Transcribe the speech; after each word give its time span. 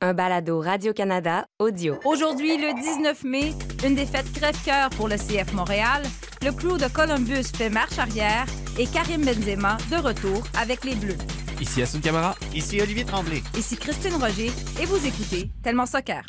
un 0.00 0.14
balado 0.14 0.60
Radio-Canada 0.60 1.46
audio. 1.58 1.98
Aujourd'hui, 2.04 2.56
le 2.56 2.72
19 2.80 3.24
mai, 3.24 3.52
une 3.84 3.94
défaite 3.94 4.32
crève-cœur 4.32 4.90
pour 4.90 5.08
le 5.08 5.16
CF 5.16 5.52
Montréal. 5.52 6.02
Le 6.42 6.52
clou 6.52 6.78
de 6.78 6.86
Columbus 6.88 7.44
fait 7.54 7.68
marche 7.68 7.98
arrière 7.98 8.46
et 8.78 8.86
Karim 8.86 9.24
Benzema 9.24 9.76
de 9.90 9.96
retour 9.96 10.42
avec 10.58 10.84
les 10.84 10.94
Bleus. 10.94 11.18
Ici 11.60 11.82
Assun 11.82 12.00
Camara. 12.00 12.34
Ici 12.54 12.80
Olivier 12.80 13.04
Tremblay. 13.04 13.42
Ici 13.56 13.76
Christine 13.76 14.14
Roger 14.14 14.50
et 14.80 14.86
vous 14.86 15.06
écoutez 15.06 15.50
Tellement 15.62 15.86
Soccer. 15.86 16.22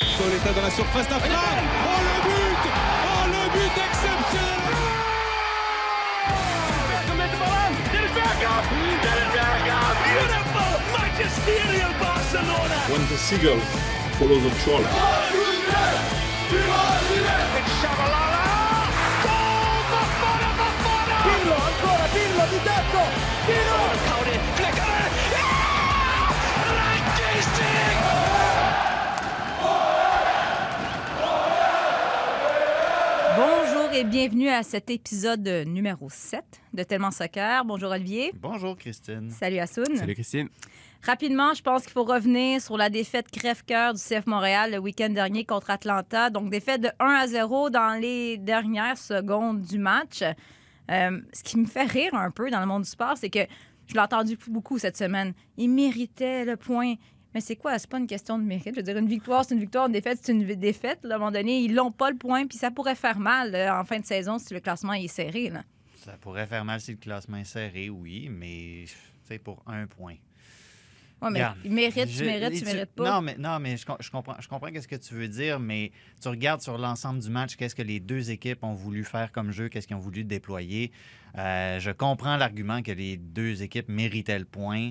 Soleta 0.00 0.52
dans 0.52 0.62
la 0.62 0.70
surface 0.70 1.08
d'affaire. 1.08 1.38
Oh 1.86 2.00
le 2.00 2.28
but 2.28 2.70
Oh 3.06 3.26
le 3.28 3.52
but 3.52 3.91
magisterial 11.12 11.92
Barcelona 12.00 12.76
When 12.88 13.02
the 13.08 13.16
seagull 13.16 13.60
follows 14.18 14.42
the 14.42 14.50
trawler. 14.62 14.88
It's 17.58 17.72
Shabalala 17.80 18.44
Goal 19.24 19.80
Bafana 19.92 20.50
Bafana 20.60 21.16
Pirlo 21.24 21.56
ancora 21.68 22.06
Pirlo 22.16 22.44
di 22.52 22.58
tetto 22.68 23.02
Pirlo 23.46 23.80
Caudi 24.06 24.36
flickare 24.56 25.08
Ranking 26.76 27.42
Bonjour 33.36 33.90
et 33.92 34.04
bienvenue 34.04 34.48
à 34.48 34.62
cet 34.62 34.90
épisode 34.90 35.46
numéro 35.66 36.08
7 36.10 36.44
de 36.72 36.82
Tellement 36.82 37.10
Soccer. 37.10 37.64
Bonjour 37.64 37.90
Olivier. 37.90 38.32
Bonjour 38.40 38.76
Christine. 38.76 39.30
Salut 39.30 39.58
Assoun. 39.58 39.96
Salut 39.96 40.14
Christine. 40.14 40.48
Rapidement, 41.04 41.52
je 41.52 41.62
pense 41.62 41.82
qu'il 41.82 41.90
faut 41.90 42.04
revenir 42.04 42.60
sur 42.60 42.76
la 42.76 42.88
défaite 42.88 43.28
crève-cœur 43.28 43.94
du 43.94 44.00
CF 44.00 44.24
Montréal 44.26 44.70
le 44.70 44.78
week-end 44.78 45.08
dernier 45.08 45.44
contre 45.44 45.70
Atlanta. 45.70 46.30
Donc, 46.30 46.48
défaite 46.48 46.80
de 46.80 46.90
1 47.00 47.06
à 47.06 47.26
0 47.26 47.70
dans 47.70 48.00
les 48.00 48.38
dernières 48.38 48.96
secondes 48.96 49.62
du 49.62 49.78
match. 49.78 50.22
Euh, 50.22 51.20
ce 51.32 51.42
qui 51.42 51.58
me 51.58 51.66
fait 51.66 51.86
rire 51.86 52.14
un 52.14 52.30
peu 52.30 52.50
dans 52.50 52.60
le 52.60 52.66
monde 52.66 52.82
du 52.82 52.88
sport, 52.88 53.16
c'est 53.16 53.30
que 53.30 53.40
je 53.86 53.94
l'ai 53.94 54.00
entendu 54.00 54.38
beaucoup 54.46 54.78
cette 54.78 54.96
semaine. 54.96 55.32
Il 55.56 55.70
méritait 55.70 56.44
le 56.44 56.56
point. 56.56 56.94
Mais 57.34 57.40
c'est 57.40 57.56
quoi? 57.56 57.76
C'est 57.80 57.90
pas 57.90 57.98
une 57.98 58.06
question 58.06 58.38
de 58.38 58.44
mérite. 58.44 58.74
Je 58.74 58.76
veux 58.76 58.82
dire, 58.84 58.96
une 58.96 59.08
victoire, 59.08 59.44
c'est 59.44 59.54
une 59.54 59.60
victoire, 59.60 59.86
une 59.86 59.92
défaite, 59.92 60.20
c'est 60.22 60.30
une 60.30 60.44
défaite. 60.54 61.00
À 61.04 61.14
un 61.14 61.18
moment 61.18 61.32
donné, 61.32 61.62
ils 61.62 61.74
l'ont 61.74 61.90
pas 61.90 62.12
le 62.12 62.16
point, 62.16 62.46
puis 62.46 62.58
ça 62.58 62.70
pourrait 62.70 62.94
faire 62.94 63.18
mal 63.18 63.50
là, 63.50 63.80
en 63.80 63.84
fin 63.84 63.98
de 63.98 64.06
saison 64.06 64.38
si 64.38 64.54
le 64.54 64.60
classement 64.60 64.92
est 64.92 65.08
serré. 65.08 65.50
Ça 65.96 66.12
pourrait 66.20 66.46
faire 66.46 66.64
mal 66.64 66.80
si 66.80 66.92
le 66.92 66.98
classement 66.98 67.38
est 67.38 67.44
serré, 67.44 67.90
oui, 67.90 68.28
mais 68.30 68.84
c'est 69.24 69.38
pour 69.40 69.64
un 69.66 69.86
point. 69.88 70.16
Ouais, 71.22 71.30
mais 71.30 71.40
mérite, 71.64 72.08
je- 72.08 72.18
tu 72.18 72.24
mérites, 72.24 72.58
tu 72.58 72.64
mérites 72.64 72.90
pas. 72.94 73.10
Non, 73.10 73.22
mais, 73.22 73.36
non, 73.38 73.58
mais 73.60 73.76
je, 73.76 73.86
com- 73.86 73.96
je 74.00 74.10
comprends, 74.10 74.34
je 74.40 74.48
comprends 74.48 74.68
ce 74.74 74.88
que 74.88 74.96
tu 74.96 75.14
veux 75.14 75.28
dire, 75.28 75.60
mais 75.60 75.92
tu 76.20 76.28
regardes 76.28 76.60
sur 76.60 76.76
l'ensemble 76.78 77.20
du 77.20 77.30
match, 77.30 77.56
qu'est-ce 77.56 77.74
que 77.76 77.82
les 77.82 78.00
deux 78.00 78.30
équipes 78.30 78.64
ont 78.64 78.74
voulu 78.74 79.04
faire 79.04 79.30
comme 79.32 79.52
jeu, 79.52 79.68
qu'est-ce 79.68 79.86
qu'ils 79.86 79.96
ont 79.96 80.00
voulu 80.00 80.24
déployer. 80.24 80.90
Euh, 81.38 81.78
je 81.78 81.90
comprends 81.92 82.36
l'argument 82.36 82.82
que 82.82 82.92
les 82.92 83.16
deux 83.16 83.62
équipes 83.62 83.88
méritaient 83.88 84.38
le 84.38 84.44
point. 84.44 84.90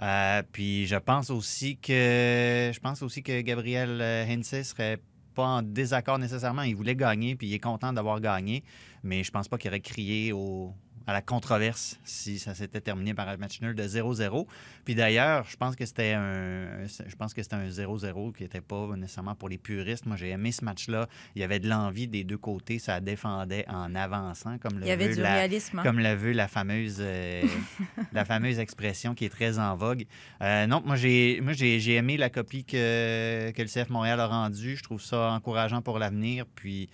Euh, 0.00 0.42
puis 0.52 0.86
je 0.86 0.96
pense 0.96 1.28
aussi 1.30 1.76
que 1.76 2.70
je 2.72 2.80
pense 2.80 3.02
aussi 3.02 3.22
que 3.22 3.40
Gabriel 3.42 4.00
euh, 4.00 4.24
Hensey 4.26 4.64
serait 4.64 4.98
pas 5.34 5.44
en 5.46 5.62
désaccord 5.62 6.18
nécessairement. 6.18 6.62
Il 6.62 6.76
voulait 6.76 6.96
gagner, 6.96 7.36
puis 7.36 7.48
il 7.48 7.54
est 7.54 7.58
content 7.58 7.92
d'avoir 7.92 8.20
gagné, 8.20 8.62
mais 9.02 9.22
je 9.24 9.30
pense 9.30 9.48
pas 9.48 9.58
qu'il 9.58 9.68
aurait 9.70 9.80
crié 9.80 10.32
au, 10.32 10.72
à 11.06 11.12
la 11.12 11.22
controverse 11.22 11.98
si 12.04 12.38
ça 12.38 12.54
s'était 12.54 12.80
terminé 12.80 13.14
par 13.14 13.28
un 13.28 13.36
match 13.36 13.60
nul 13.60 13.74
de 13.74 13.82
0-0. 13.82 14.46
Puis 14.84 14.94
d'ailleurs, 14.94 15.44
je 15.48 15.56
pense 15.56 15.76
que 15.76 15.86
c'était 15.86 16.12
un 16.12 16.84
je 16.86 17.16
pense 17.16 17.34
que 17.34 17.42
c'était 17.42 17.56
un 17.56 17.68
0-0 17.68 18.34
qui 18.34 18.42
n'était 18.42 18.60
pas 18.60 18.88
nécessairement 18.96 19.34
pour 19.34 19.48
les 19.48 19.58
puristes. 19.58 20.06
Moi, 20.06 20.16
j'ai 20.16 20.30
aimé 20.30 20.52
ce 20.52 20.64
match-là. 20.64 21.08
Il 21.34 21.40
y 21.40 21.44
avait 21.44 21.60
de 21.60 21.68
l'envie 21.68 22.08
des 22.08 22.24
deux 22.24 22.38
côtés, 22.38 22.78
ça 22.78 23.00
défendait 23.00 23.64
en 23.68 23.94
avançant 23.94 24.58
comme 24.58 24.78
le 24.78 24.84
il 24.84 24.88
y 24.88 24.90
avait 24.90 25.08
veut 25.08 25.14
du 25.14 25.22
la, 25.22 25.34
réalisme. 25.34 25.78
hein. 25.78 25.82
comme 25.82 25.98
le 25.98 26.14
veut 26.14 26.32
la 26.32 26.48
fameuse, 26.48 26.98
euh, 27.00 27.42
la 28.12 28.24
fameuse 28.24 28.58
expression 28.58 29.14
qui 29.14 29.24
est 29.24 29.30
très 29.30 29.58
en 29.58 29.76
vogue. 29.76 30.04
Euh, 30.42 30.66
non, 30.66 30.82
moi, 30.84 30.96
j'ai, 30.96 31.40
moi 31.40 31.52
j'ai, 31.52 31.80
j'ai 31.80 31.94
aimé 31.94 32.16
la 32.16 32.30
copie 32.30 32.64
que, 32.64 33.50
que 33.50 33.62
le 33.62 33.68
CF 33.68 33.90
Montréal 33.90 34.20
a 34.20 34.26
rendue. 34.26 34.76
Je 34.76 34.82
trouve 34.82 35.02
ça 35.02 35.30
encourageant 35.32 35.82
pour 35.82 35.98
l'avenir. 35.98 36.44
Puis, 36.54 36.88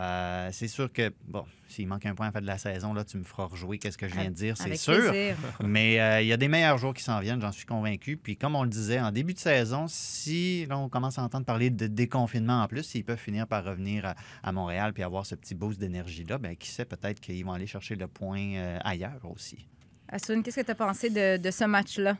euh, 0.00 0.48
c'est 0.52 0.68
sûr 0.68 0.90
que, 0.92 1.12
bon, 1.28 1.44
s'il 1.68 1.86
manque 1.86 2.06
un 2.06 2.14
point 2.14 2.26
à 2.26 2.28
la 2.28 2.32
fin 2.32 2.40
de 2.40 2.46
la 2.46 2.58
saison, 2.58 2.94
là, 2.94 3.04
tu 3.04 3.18
me 3.18 3.22
feras 3.22 3.44
rejouer 3.44 3.78
qu'est-ce 3.78 3.98
que 3.98 4.08
je 4.08 4.14
viens 4.14 4.30
de 4.30 4.34
dire, 4.34 4.56
c'est 4.56 4.74
sûr. 4.76 5.10
plaisir. 5.10 5.36
Mais 5.62 6.00
euh, 6.00 6.22
il 6.22 6.26
y 6.26 6.32
a 6.32 6.36
des 6.36 6.48
meilleurs 6.48 6.78
jours 6.78 6.94
qui 6.94 7.02
s'en 7.02 7.20
viennent, 7.20 7.40
j'en 7.40 7.52
suis 7.52 7.66
convaincu. 7.66 8.16
Puis 8.16 8.36
comme 8.36 8.56
on 8.56 8.62
le 8.62 8.70
disait, 8.70 8.98
en 9.00 9.12
début 9.12 9.34
de 9.34 9.38
saison, 9.38 9.86
si 9.88 10.64
là, 10.66 10.78
on 10.78 10.88
commence 10.88 11.18
à 11.18 11.22
entendre 11.22 11.44
parler 11.44 11.70
de 11.70 11.86
déconfinement 11.86 12.62
en 12.62 12.66
plus, 12.68 12.82
s'ils 12.82 13.04
peuvent 13.04 13.18
finir 13.18 13.46
par 13.46 13.64
revenir 13.64 14.06
à, 14.06 14.14
à 14.42 14.52
Montréal 14.52 14.92
puis 14.94 15.02
avoir 15.02 15.26
ce 15.26 15.34
petit 15.34 15.54
boost 15.54 15.78
d'énergie-là, 15.78 16.38
ben 16.38 16.56
qui 16.56 16.68
sait, 16.68 16.84
peut-être 16.86 17.20
qu'ils 17.20 17.44
vont 17.44 17.52
aller 17.52 17.66
chercher 17.66 17.94
le 17.94 18.08
point 18.08 18.54
euh, 18.54 18.78
ailleurs 18.82 19.20
aussi. 19.30 19.66
Assoun, 20.08 20.42
qu'est-ce 20.42 20.60
que 20.60 20.64
tu 20.64 20.70
as 20.70 20.74
pensé 20.74 21.10
de, 21.10 21.36
de 21.36 21.50
ce 21.50 21.64
match-là? 21.64 22.16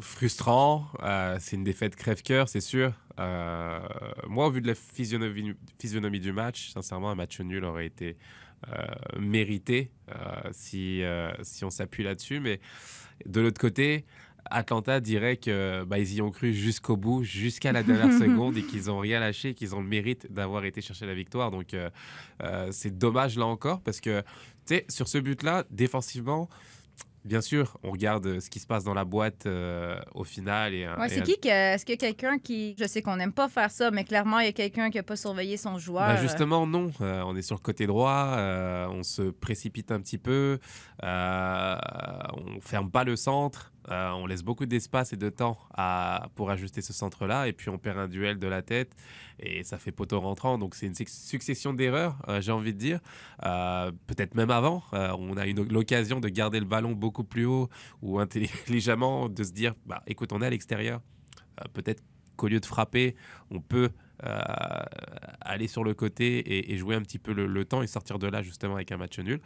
Frustrant. 0.00 0.86
euh, 1.02 1.36
c'est 1.40 1.56
une 1.56 1.64
défaite 1.64 1.96
crève-cœur, 1.96 2.48
c'est 2.48 2.60
sûr. 2.60 2.92
Euh, 3.20 3.80
moi, 4.28 4.46
au 4.46 4.50
vu 4.50 4.60
de 4.60 4.66
la 4.66 4.74
physionomie, 4.74 5.54
physionomie 5.78 6.20
du 6.20 6.32
match, 6.32 6.70
sincèrement, 6.70 7.10
un 7.10 7.14
match 7.14 7.40
nul 7.40 7.64
aurait 7.64 7.86
été 7.86 8.16
euh, 8.68 8.84
mérité 9.18 9.90
euh, 10.10 10.50
si, 10.52 11.02
si 11.42 11.64
on 11.64 11.70
s'appuie 11.70 12.04
là-dessus. 12.04 12.40
Mais 12.40 12.60
de 13.26 13.40
l'autre 13.40 13.60
côté, 13.60 14.04
Atlanta 14.50 15.00
dirait 15.00 15.36
que 15.36 15.84
bah, 15.84 15.98
ils 15.98 16.14
y 16.14 16.22
ont 16.22 16.30
cru 16.30 16.52
jusqu'au 16.52 16.96
bout, 16.96 17.24
jusqu'à 17.24 17.72
la 17.72 17.82
dernière 17.82 18.12
seconde, 18.18 18.56
et 18.56 18.62
qu'ils 18.62 18.86
n'ont 18.86 18.98
rien 18.98 19.20
lâché, 19.20 19.54
qu'ils 19.54 19.74
ont 19.74 19.80
le 19.80 19.88
mérite 19.88 20.32
d'avoir 20.32 20.64
été 20.64 20.80
chercher 20.80 21.06
la 21.06 21.14
victoire. 21.14 21.50
Donc, 21.50 21.74
euh, 21.74 21.90
c'est 22.70 22.96
dommage 22.96 23.38
là 23.38 23.46
encore 23.46 23.80
parce 23.80 24.00
que, 24.00 24.20
tu 24.66 24.76
sais, 24.76 24.84
sur 24.88 25.08
ce 25.08 25.18
but-là, 25.18 25.64
défensivement. 25.70 26.48
Bien 27.24 27.40
sûr, 27.40 27.78
on 27.82 27.90
regarde 27.90 28.26
euh, 28.26 28.40
ce 28.40 28.50
qui 28.50 28.58
se 28.60 28.66
passe 28.66 28.84
dans 28.84 28.92
la 28.92 29.04
boîte 29.06 29.46
euh, 29.46 29.98
au 30.14 30.24
final. 30.24 30.74
Et, 30.74 30.84
un- 30.84 30.98
Ouais, 30.98 31.06
et 31.06 31.08
c'est 31.08 31.22
qui 31.22 31.40
que. 31.40 31.48
Est-ce 31.48 31.86
qu'il 31.86 31.94
y 31.94 31.98
a 31.98 31.98
quelqu'un 32.12 32.38
qui. 32.38 32.76
Je 32.78 32.84
sais 32.86 33.00
qu'on 33.00 33.16
n'aime 33.16 33.32
pas 33.32 33.48
faire 33.48 33.70
ça, 33.70 33.90
mais 33.90 34.04
clairement, 34.04 34.40
il 34.40 34.46
y 34.46 34.48
a 34.48 34.52
quelqu'un 34.52 34.90
qui 34.90 34.98
n'a 34.98 35.02
pas 35.02 35.16
surveillé 35.16 35.56
son 35.56 35.78
joueur. 35.78 36.06
Bah, 36.06 36.16
justement, 36.16 36.66
non. 36.66 36.92
Euh, 37.00 37.22
on 37.24 37.34
est 37.34 37.40
sur 37.42 37.56
le 37.56 37.62
côté 37.62 37.86
droit, 37.86 38.34
euh, 38.36 38.86
on 38.90 39.02
se 39.02 39.22
précipite 39.22 39.90
un 39.90 40.00
petit 40.00 40.18
peu, 40.18 40.58
euh, 41.02 41.76
on 42.34 42.60
ferme 42.60 42.90
pas 42.90 43.04
le 43.04 43.16
centre, 43.16 43.72
euh, 43.90 44.10
on 44.12 44.26
laisse 44.26 44.42
beaucoup 44.42 44.66
d'espace 44.66 45.12
et 45.12 45.16
de 45.16 45.28
temps 45.28 45.58
pour 46.34 46.50
ajuster 46.50 46.82
ce 46.82 46.92
centre-là, 46.92 47.48
et 47.48 47.52
puis 47.52 47.68
on 47.68 47.78
perd 47.78 47.98
un 47.98 48.08
duel 48.08 48.38
de 48.38 48.46
la 48.46 48.62
tête, 48.62 48.94
et 49.38 49.62
ça 49.64 49.78
fait 49.78 49.92
poteau 49.92 50.20
rentrant. 50.20 50.58
Donc 50.58 50.74
c'est 50.74 50.86
une 50.86 50.94
suc- 50.94 51.08
succession 51.08 51.72
d'erreurs, 51.74 52.16
euh, 52.28 52.40
j'ai 52.40 52.52
envie 52.52 52.72
de 52.72 52.78
dire. 52.78 53.00
Euh, 53.44 53.90
Peut-être 54.06 54.34
même 54.34 54.50
avant, 54.50 54.82
on 54.92 55.36
a 55.36 55.46
eu 55.46 55.54
l'occasion 55.54 56.20
de 56.20 56.28
garder 56.28 56.60
le 56.60 56.66
ballon 56.66 56.92
beaucoup 56.92 57.24
plus 57.24 57.46
haut, 57.46 57.68
ou 58.02 58.18
intelligemment 58.18 59.28
de 59.28 59.42
se 59.42 59.52
dire, 59.52 59.74
bah, 59.86 60.02
écoute, 60.06 60.32
on 60.32 60.40
est 60.42 60.46
à 60.46 60.50
l'extérieur. 60.50 61.00
Peut-être 61.72 62.02
qu'au 62.36 62.48
lieu 62.48 62.60
de 62.60 62.66
frapper, 62.66 63.14
on 63.50 63.60
peut 63.60 63.90
aller 64.20 65.66
sur 65.68 65.84
le 65.84 65.94
côté 65.94 66.38
et, 66.38 66.72
et 66.72 66.76
jouer 66.76 66.94
un 66.94 67.02
petit 67.02 67.18
peu 67.18 67.32
le, 67.32 67.46
le 67.46 67.64
temps 67.64 67.82
et 67.82 67.86
sortir 67.86 68.18
de 68.18 68.26
là 68.26 68.42
justement 68.42 68.74
avec 68.74 68.92
un 68.92 68.96
match 68.96 69.18
nul. 69.18 69.40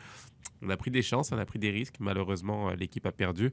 On 0.63 0.71
a 0.71 0.77
pris 0.77 0.91
des 0.91 1.03
chances, 1.03 1.31
on 1.33 1.39
a 1.39 1.45
pris 1.47 1.59
des 1.59 1.71
risques. 1.71 1.97
Malheureusement, 2.01 2.71
euh, 2.71 2.75
l'équipe 2.75 3.07
a 3.07 3.13
perdu. 3.13 3.53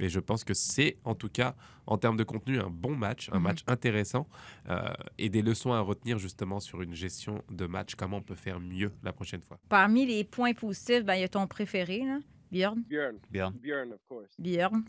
Et 0.00 0.08
je 0.08 0.20
pense 0.20 0.44
que 0.44 0.54
c'est, 0.54 0.96
en 1.04 1.14
tout 1.14 1.28
cas, 1.28 1.54
en 1.86 1.98
termes 1.98 2.16
de 2.16 2.24
contenu, 2.24 2.58
un 2.58 2.70
bon 2.70 2.94
match, 2.94 3.28
un 3.32 3.36
Mhm. 3.38 3.42
match 3.42 3.58
intéressant 3.66 4.28
euh, 4.70 4.80
et 5.18 5.28
des 5.28 5.42
leçons 5.42 5.72
à 5.72 5.80
retenir 5.80 6.18
justement 6.18 6.60
sur 6.60 6.80
une 6.82 6.94
gestion 6.94 7.42
de 7.50 7.66
match, 7.66 7.94
comment 7.96 8.18
on 8.18 8.22
peut 8.22 8.34
faire 8.34 8.60
mieux 8.60 8.92
la 9.02 9.12
prochaine 9.12 9.42
fois? 9.42 9.58
Parmi 9.68 10.06
les 10.06 10.24
points 10.24 10.54
positifs, 10.54 11.04
ben, 11.04 11.14
il 11.14 11.20
y 11.20 11.24
a 11.24 11.28
ton 11.28 11.46
préféré, 11.46 11.98
là, 12.04 12.18
Björn? 12.50 12.82
Björn. 12.88 13.16
Björn. 13.30 13.52
Björn, 13.62 13.92
of 13.92 14.00
course. 14.08 14.30
Björn. 14.38 14.84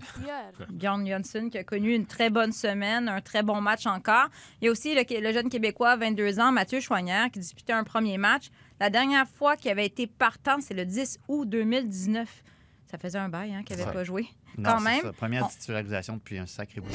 Björn 0.72 1.06
Johnson 1.06 1.50
qui 1.50 1.58
a 1.58 1.64
connu 1.64 1.94
une 1.94 2.06
très 2.06 2.30
bonne 2.30 2.52
semaine, 2.52 3.10
un 3.10 3.22
très 3.22 3.44
bon 3.44 3.60
match 3.62 3.86
encore. 3.86 4.30
Il 4.62 4.66
y 4.66 4.68
a 4.68 4.72
aussi 4.72 4.96
le, 4.96 5.02
le 5.22 5.34
jeune 5.34 5.50
Québécois, 5.50 5.96
22 5.98 6.40
ans, 6.40 6.52
Mathieu 6.52 6.80
Choignard, 6.80 7.30
qui 7.32 7.40
disputait 7.40 7.74
un 7.74 7.84
premier 7.84 8.18
match. 8.18 8.50
La 8.80 8.90
dernière 8.90 9.28
fois 9.28 9.58
qu'il 9.58 9.70
avait 9.72 9.86
été 9.86 10.08
partant, 10.08 10.62
c'est 10.62 10.74
le 10.74 10.86
10 10.86 11.20
août 11.28 11.46
2019. 11.50 12.44
Ça 12.90 12.98
faisait 12.98 13.18
un 13.20 13.30
bail 13.30 13.54
hein, 13.54 13.64
qu'il 13.64 13.76
n'avait 13.78 13.92
pas 13.92 14.04
joué. 14.04 14.26
Non, 14.58 14.70
Quand 14.72 14.78
c'est 14.80 14.84
même, 14.86 15.02
ça. 15.02 15.14
Première 15.14 15.46
on- 15.46 15.50
titularisation 15.50 16.16
depuis 16.18 16.38
un 16.40 16.46
sacré 16.48 16.82
bout. 16.82 16.90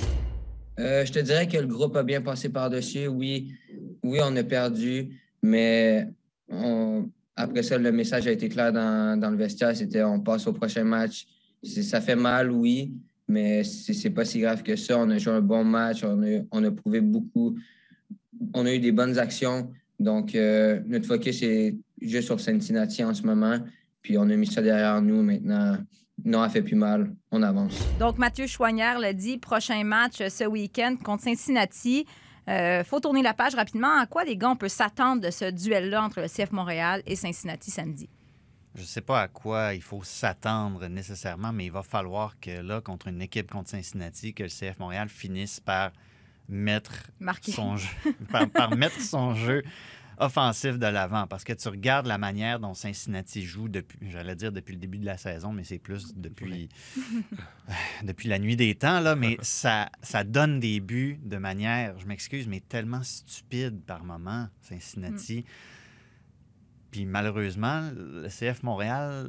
Euh, 0.80 1.04
je 1.04 1.12
te 1.12 1.18
dirais 1.20 1.46
que 1.46 1.56
le 1.56 1.66
groupe 1.68 1.94
a 1.96 2.02
bien 2.02 2.20
passé 2.20 2.48
par-dessus. 2.48 3.06
Oui, 3.06 3.54
oui, 4.02 4.18
on 4.22 4.34
a 4.34 4.42
perdu, 4.42 5.20
mais 5.42 6.08
on- 6.48 7.08
après 7.36 7.62
ça, 7.62 7.78
le 7.78 7.90
message 7.90 8.26
a 8.26 8.32
été 8.32 8.48
clair 8.48 8.72
dans, 8.72 9.18
dans 9.18 9.30
le 9.30 9.36
vestiaire. 9.36 9.76
C'était 9.76 10.02
on 10.02 10.20
passe 10.20 10.46
au 10.46 10.52
prochain 10.52 10.84
match. 10.84 11.26
Ça 11.62 12.00
fait 12.00 12.16
mal, 12.16 12.50
oui, 12.50 12.92
mais 13.26 13.64
c'est 13.64 14.10
pas 14.10 14.24
si 14.24 14.40
grave 14.40 14.62
que 14.62 14.76
ça. 14.76 14.98
On 14.98 15.10
a 15.10 15.18
joué 15.18 15.32
un 15.32 15.40
bon 15.40 15.64
match. 15.64 16.04
On 16.04 16.22
a, 16.22 16.42
on 16.52 16.62
a 16.62 16.70
prouvé 16.70 17.00
beaucoup. 17.00 17.56
On 18.52 18.66
a 18.66 18.74
eu 18.74 18.78
des 18.78 18.92
bonnes 18.92 19.18
actions. 19.18 19.70
Donc, 19.98 20.34
euh, 20.34 20.80
notre 20.86 21.06
focus 21.06 21.42
est 21.42 21.76
juste 22.00 22.26
sur 22.26 22.40
Cincinnati 22.40 23.02
en 23.02 23.14
ce 23.14 23.22
moment. 23.22 23.58
Puis 24.02 24.18
on 24.18 24.28
a 24.28 24.36
mis 24.36 24.46
ça 24.46 24.60
derrière 24.60 25.00
nous. 25.00 25.22
Maintenant, 25.22 25.78
non, 26.24 26.44
elle 26.44 26.50
fait 26.50 26.62
plus 26.62 26.76
mal. 26.76 27.14
On 27.30 27.42
avance. 27.42 27.78
Donc, 27.98 28.18
Mathieu 28.18 28.46
Choignard 28.46 28.98
l'a 28.98 29.12
dit, 29.12 29.38
prochain 29.38 29.82
match 29.82 30.22
ce 30.28 30.44
week-end 30.44 30.96
contre 31.02 31.24
Cincinnati. 31.24 32.06
Euh, 32.48 32.84
faut 32.84 33.00
tourner 33.00 33.22
la 33.22 33.34
page 33.34 33.54
rapidement. 33.54 33.98
À 33.98 34.06
quoi, 34.06 34.24
les 34.24 34.36
gars, 34.36 34.50
on 34.50 34.56
peut 34.56 34.68
s'attendre 34.68 35.22
de 35.22 35.30
ce 35.30 35.50
duel-là 35.50 36.02
entre 36.02 36.20
le 36.20 36.28
CF 36.28 36.52
Montréal 36.52 37.02
et 37.06 37.16
Cincinnati 37.16 37.70
samedi? 37.70 38.08
Je 38.74 38.80
ne 38.80 38.86
sais 38.86 39.00
pas 39.00 39.22
à 39.22 39.28
quoi 39.28 39.72
il 39.74 39.82
faut 39.82 40.02
s'attendre 40.02 40.88
nécessairement, 40.88 41.52
mais 41.52 41.66
il 41.66 41.72
va 41.72 41.82
falloir 41.82 42.38
que 42.40 42.60
là, 42.60 42.80
contre 42.80 43.06
une 43.08 43.22
équipe 43.22 43.50
contre 43.50 43.70
Cincinnati, 43.70 44.34
que 44.34 44.42
le 44.42 44.48
CF 44.48 44.78
Montréal 44.80 45.08
finisse 45.08 45.60
par 45.60 45.92
mettre 46.48 47.10
Marqué. 47.20 47.52
son 47.52 47.76
jeu, 47.78 47.88
par, 48.30 48.48
par 48.50 48.76
mettre 48.76 49.00
son 49.00 49.34
jeu 49.34 49.62
offensif 50.18 50.78
de 50.78 50.86
l'avant. 50.86 51.26
Parce 51.26 51.44
que 51.44 51.52
tu 51.52 51.68
regardes 51.68 52.06
la 52.06 52.18
manière 52.18 52.60
dont 52.60 52.74
Cincinnati 52.74 53.44
joue 53.44 53.68
depuis, 53.68 53.98
j'allais 54.10 54.36
dire 54.36 54.52
depuis 54.52 54.72
le 54.72 54.80
début 54.80 54.98
de 54.98 55.06
la 55.06 55.16
saison, 55.16 55.52
mais 55.52 55.64
c'est 55.64 55.78
plus 55.78 56.14
depuis, 56.16 56.68
depuis 58.02 58.28
la 58.28 58.38
nuit 58.38 58.56
des 58.56 58.74
temps, 58.74 59.00
là, 59.00 59.16
mais 59.16 59.36
ça, 59.42 59.90
ça 60.02 60.24
donne 60.24 60.60
des 60.60 60.80
buts 60.80 61.18
de 61.22 61.36
manière, 61.36 61.98
je 61.98 62.06
m'excuse, 62.06 62.46
mais 62.48 62.60
tellement 62.60 63.02
stupide 63.02 63.82
par 63.84 64.04
moment, 64.04 64.48
Cincinnati. 64.62 65.44
Puis 66.94 67.06
malheureusement, 67.06 67.90
le 67.92 68.28
CF 68.28 68.62
Montréal 68.62 69.26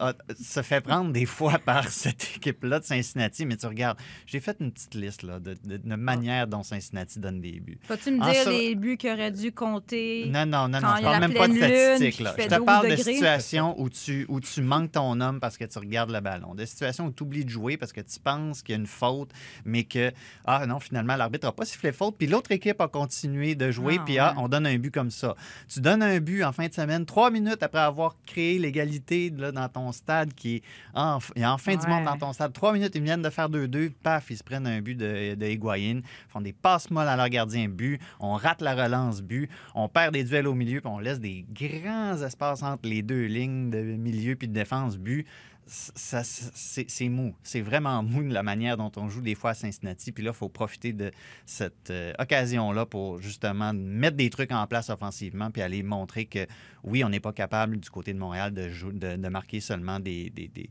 a- 0.00 0.14
se 0.42 0.62
fait 0.62 0.80
prendre 0.80 1.12
des 1.12 1.26
fois 1.26 1.58
par 1.64 1.88
cette 1.90 2.24
équipe-là 2.36 2.80
de 2.80 2.84
Cincinnati. 2.86 3.44
Mais 3.44 3.58
tu 3.58 3.66
regardes, 3.66 3.98
j'ai 4.24 4.40
fait 4.40 4.56
une 4.60 4.72
petite 4.72 4.94
liste 4.94 5.22
là, 5.22 5.38
de, 5.38 5.54
de, 5.62 5.76
de 5.76 5.94
manière 5.94 6.46
dont 6.46 6.62
Cincinnati 6.62 7.18
donne 7.18 7.42
des 7.42 7.60
buts. 7.60 7.78
Peux-tu 7.86 8.12
me 8.12 8.22
En 8.22 8.30
dire 8.30 8.44
ça- 8.44 8.50
les 8.50 8.74
buts 8.74 8.96
qu'il 8.96 9.10
aurait 9.12 9.30
dû 9.30 9.52
compter? 9.52 10.24
Non, 10.30 10.46
non, 10.46 10.68
non, 10.68 10.80
non. 10.80 10.88
Je 10.96 11.02
parle 11.02 11.20
même 11.20 11.34
pas 11.34 11.48
de 11.48 11.54
statistiques. 11.54 12.20
Là. 12.20 12.34
Je 12.38 12.44
te 12.48 12.64
parle 12.64 12.88
12 12.88 12.96
de 12.96 13.02
situations 13.02 13.78
où 13.78 13.90
tu, 13.90 14.24
où 14.30 14.40
tu 14.40 14.62
manques 14.62 14.92
ton 14.92 15.20
homme 15.20 15.38
parce 15.38 15.58
que 15.58 15.66
tu 15.66 15.78
regardes 15.78 16.12
le 16.12 16.20
ballon. 16.20 16.54
De 16.54 16.64
situations 16.64 17.08
où 17.08 17.12
tu 17.12 17.24
oublies 17.24 17.44
de 17.44 17.50
jouer 17.50 17.76
parce 17.76 17.92
que 17.92 18.00
tu 18.00 18.18
penses 18.20 18.62
qu'il 18.62 18.72
y 18.74 18.76
a 18.76 18.80
une 18.80 18.86
faute, 18.86 19.28
mais 19.66 19.84
que, 19.84 20.12
ah 20.46 20.64
non, 20.66 20.80
finalement, 20.80 21.16
l'arbitre 21.16 21.46
n'a 21.46 21.52
pas 21.52 21.66
sifflé 21.66 21.92
faute. 21.92 22.16
Puis 22.16 22.26
l'autre 22.26 22.52
équipe 22.52 22.80
a 22.80 22.88
continué 22.88 23.54
de 23.54 23.70
jouer, 23.70 23.96
Ah, 24.00 24.02
puis 24.06 24.18
ah, 24.18 24.32
ouais. 24.34 24.42
on 24.42 24.48
donne 24.48 24.66
un 24.66 24.78
but 24.78 24.90
comme 24.94 25.10
ça. 25.10 25.36
Tu 25.68 25.80
donnes 25.82 26.02
un 26.02 26.18
but 26.20 26.42
en 26.42 26.52
fin 26.52 26.68
de 26.68 26.72
semaine, 26.72 27.01
trois 27.04 27.30
minutes 27.30 27.62
après 27.62 27.80
avoir 27.80 28.16
créé 28.26 28.58
l'égalité 28.58 29.30
dans 29.30 29.68
ton 29.68 29.92
stade 29.92 30.34
qui 30.34 30.56
est 30.56 30.62
en, 30.94 31.18
enfin 31.44 31.76
du 31.76 31.86
monde 31.86 32.04
dans 32.04 32.16
ton 32.16 32.32
stade. 32.32 32.52
Trois 32.52 32.72
minutes, 32.72 32.92
ils 32.94 33.02
viennent 33.02 33.22
de 33.22 33.30
faire 33.30 33.48
2-2, 33.48 33.90
paf, 34.02 34.30
ils 34.30 34.36
se 34.36 34.44
prennent 34.44 34.66
un 34.66 34.80
but 34.80 34.94
de, 34.94 35.34
de 35.34 35.46
Higuaín, 35.46 36.02
font 36.28 36.40
des 36.40 36.52
passes 36.52 36.90
molles 36.90 37.08
à 37.08 37.16
leur 37.16 37.28
gardien 37.28 37.68
but, 37.68 38.00
on 38.20 38.34
rate 38.34 38.62
la 38.62 38.74
relance 38.74 39.22
but, 39.22 39.50
on 39.74 39.88
perd 39.88 40.12
des 40.12 40.24
duels 40.24 40.46
au 40.46 40.54
milieu, 40.54 40.80
puis 40.80 40.90
on 40.90 40.98
laisse 40.98 41.20
des 41.20 41.44
grands 41.52 42.20
espaces 42.22 42.62
entre 42.62 42.88
les 42.88 43.02
deux 43.02 43.24
lignes 43.26 43.70
de 43.70 43.80
milieu 43.80 44.36
puis 44.36 44.48
de 44.48 44.54
défense 44.54 44.96
but. 44.96 45.26
Ça, 45.66 46.22
c'est 46.24 47.08
mou. 47.08 47.34
C'est 47.42 47.60
vraiment 47.60 48.02
mou 48.02 48.22
de 48.24 48.32
la 48.34 48.42
manière 48.42 48.76
dont 48.76 48.90
on 48.96 49.08
joue 49.08 49.20
des 49.20 49.34
fois 49.34 49.50
à 49.50 49.54
Cincinnati. 49.54 50.12
Puis 50.12 50.24
là, 50.24 50.30
il 50.32 50.36
faut 50.36 50.48
profiter 50.48 50.92
de 50.92 51.10
cette 51.46 51.90
euh, 51.90 52.12
occasion-là 52.18 52.84
pour 52.86 53.20
justement 53.20 53.72
mettre 53.72 54.16
des 54.16 54.28
trucs 54.28 54.52
en 54.52 54.66
place 54.66 54.90
offensivement 54.90 55.50
puis 55.50 55.62
aller 55.62 55.82
montrer 55.82 56.26
que 56.26 56.46
oui, 56.82 57.04
on 57.04 57.08
n'est 57.08 57.20
pas 57.20 57.32
capable 57.32 57.78
du 57.78 57.88
côté 57.90 58.12
de 58.12 58.18
Montréal 58.18 58.52
de, 58.52 58.68
jou- 58.68 58.92
de, 58.92 59.16
de 59.16 59.28
marquer 59.28 59.60
seulement 59.60 60.00
des, 60.00 60.30
des, 60.30 60.48
des, 60.48 60.68